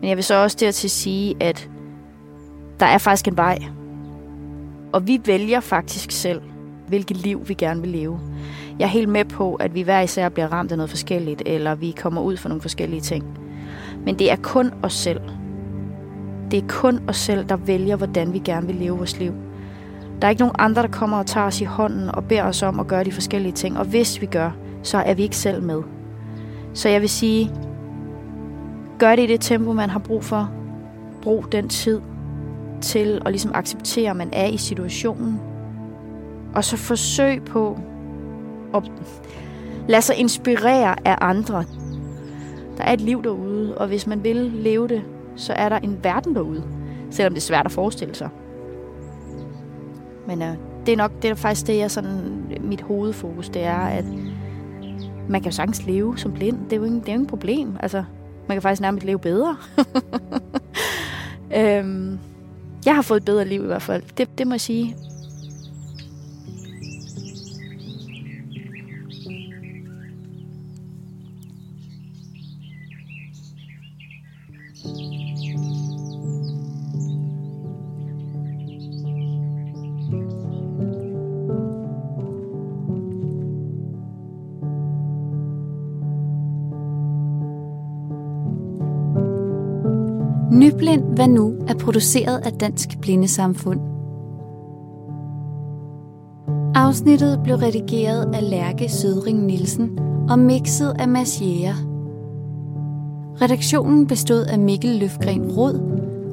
Men 0.00 0.08
jeg 0.08 0.16
vil 0.16 0.24
så 0.24 0.34
også 0.34 0.56
dertil 0.60 0.90
sige, 0.90 1.36
at 1.40 1.70
der 2.80 2.86
er 2.86 2.98
faktisk 2.98 3.28
en 3.28 3.36
vej. 3.36 3.58
Og 4.92 5.06
vi 5.06 5.20
vælger 5.24 5.60
faktisk 5.60 6.10
selv, 6.10 6.42
hvilket 6.88 7.16
liv 7.16 7.48
vi 7.48 7.54
gerne 7.54 7.80
vil 7.80 7.90
leve. 7.90 8.20
Jeg 8.78 8.84
er 8.84 8.90
helt 8.90 9.08
med 9.08 9.24
på, 9.24 9.54
at 9.54 9.74
vi 9.74 9.82
hver 9.82 10.00
især 10.00 10.28
bliver 10.28 10.52
ramt 10.52 10.70
af 10.70 10.76
noget 10.78 10.90
forskelligt, 10.90 11.42
eller 11.46 11.74
vi 11.74 11.90
kommer 11.90 12.22
ud 12.22 12.36
for 12.36 12.48
nogle 12.48 12.62
forskellige 12.62 13.00
ting. 13.00 13.38
Men 14.04 14.18
det 14.18 14.30
er 14.30 14.36
kun 14.36 14.72
os 14.82 14.94
selv. 14.94 15.20
Det 16.50 16.62
er 16.62 16.68
kun 16.68 17.00
os 17.08 17.16
selv, 17.16 17.44
der 17.44 17.56
vælger, 17.56 17.96
hvordan 17.96 18.32
vi 18.32 18.38
gerne 18.38 18.66
vil 18.66 18.76
leve 18.76 18.96
vores 18.96 19.18
liv. 19.18 19.32
Der 20.20 20.26
er 20.26 20.30
ikke 20.30 20.42
nogen 20.42 20.54
andre, 20.58 20.82
der 20.82 20.88
kommer 20.88 21.18
og 21.18 21.26
tager 21.26 21.46
os 21.46 21.60
i 21.60 21.64
hånden 21.64 22.08
og 22.08 22.24
beder 22.24 22.44
os 22.44 22.62
om 22.62 22.80
at 22.80 22.86
gøre 22.86 23.04
de 23.04 23.12
forskellige 23.12 23.52
ting. 23.52 23.78
Og 23.78 23.84
hvis 23.84 24.20
vi 24.20 24.26
gør, 24.26 24.50
så 24.82 24.98
er 24.98 25.14
vi 25.14 25.22
ikke 25.22 25.36
selv 25.36 25.62
med. 25.62 25.82
Så 26.74 26.88
jeg 26.88 27.00
vil 27.00 27.08
sige, 27.08 27.50
gør 28.98 29.16
det 29.16 29.22
i 29.22 29.26
det 29.26 29.40
tempo, 29.40 29.72
man 29.72 29.90
har 29.90 29.98
brug 29.98 30.24
for. 30.24 30.50
Brug 31.22 31.52
den 31.52 31.68
tid 31.68 32.00
til 32.80 33.22
at 33.26 33.32
ligesom 33.32 33.50
acceptere, 33.54 34.10
at 34.10 34.16
man 34.16 34.28
er 34.32 34.46
i 34.46 34.56
situationen. 34.56 35.40
Og 36.54 36.64
så 36.64 36.76
forsøg 36.76 37.44
på 37.44 37.78
at 38.74 38.82
lade 39.88 40.02
sig 40.02 40.16
inspirere 40.16 41.08
af 41.08 41.18
andre. 41.20 41.64
Der 42.76 42.84
er 42.84 42.92
et 42.92 43.00
liv 43.00 43.22
derude, 43.22 43.78
og 43.78 43.88
hvis 43.88 44.06
man 44.06 44.24
vil 44.24 44.36
leve 44.36 44.88
det, 44.88 45.02
så 45.36 45.52
er 45.52 45.68
der 45.68 45.78
en 45.78 45.98
verden 46.02 46.34
derude. 46.34 46.64
Selvom 47.10 47.32
det 47.34 47.40
er 47.40 47.46
svært 47.46 47.66
at 47.66 47.72
forestille 47.72 48.14
sig. 48.14 48.28
Men 50.26 50.42
øh, 50.42 50.54
det 50.86 50.92
er 50.92 50.96
nok 50.96 51.12
det 51.22 51.30
er 51.30 51.34
faktisk 51.34 51.66
det, 51.66 51.76
jeg 51.76 51.90
sådan, 51.90 52.42
mit 52.60 52.80
hovedfokus, 52.80 53.48
det 53.48 53.64
er, 53.64 53.76
at 53.76 54.04
man 55.28 55.40
kan 55.40 55.50
jo 55.50 55.56
sagtens 55.56 55.86
leve 55.86 56.18
som 56.18 56.32
blind. 56.32 56.58
Det 56.64 56.72
er 56.72 56.76
jo 56.76 56.84
ingen, 56.84 57.00
det 57.00 57.08
er 57.08 57.12
jo 57.12 57.16
ingen 57.16 57.26
problem. 57.26 57.76
Altså, 57.80 58.04
man 58.48 58.54
kan 58.54 58.62
faktisk 58.62 58.80
nærmest 58.82 59.06
leve 59.06 59.18
bedre. 59.18 59.56
øhm, 61.58 62.18
jeg 62.86 62.94
har 62.94 63.02
fået 63.02 63.18
et 63.18 63.24
bedre 63.24 63.44
liv 63.44 63.62
i 63.62 63.66
hvert 63.66 63.82
fald. 63.82 64.02
Det, 64.18 64.38
det 64.38 64.46
må 64.46 64.54
jeg 64.54 64.60
sige. 64.60 64.96
Ordblind 90.86 91.14
Hvad 91.16 91.28
Nu 91.28 91.54
er 91.68 91.74
produceret 91.74 92.38
af 92.38 92.52
Dansk 92.52 93.00
Blindesamfund. 93.00 93.80
Afsnittet 96.74 97.40
blev 97.44 97.56
redigeret 97.56 98.34
af 98.34 98.50
Lærke 98.50 98.88
Sødring 98.88 99.46
Nielsen 99.46 99.98
og 100.28 100.38
mixet 100.38 100.94
af 100.98 101.08
Mads 101.08 101.42
Jæger. 101.42 101.74
Redaktionen 103.42 104.06
bestod 104.06 104.44
af 104.44 104.58
Mikkel 104.58 104.90
Løfgren 104.90 105.52
Rod 105.52 105.80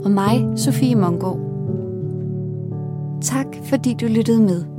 og 0.05 0.11
mig, 0.11 0.45
Sofie 0.55 0.95
Mongård. 0.95 1.39
Tak 3.21 3.47
fordi 3.63 3.95
du 4.01 4.05
lyttede 4.05 4.41
med. 4.41 4.72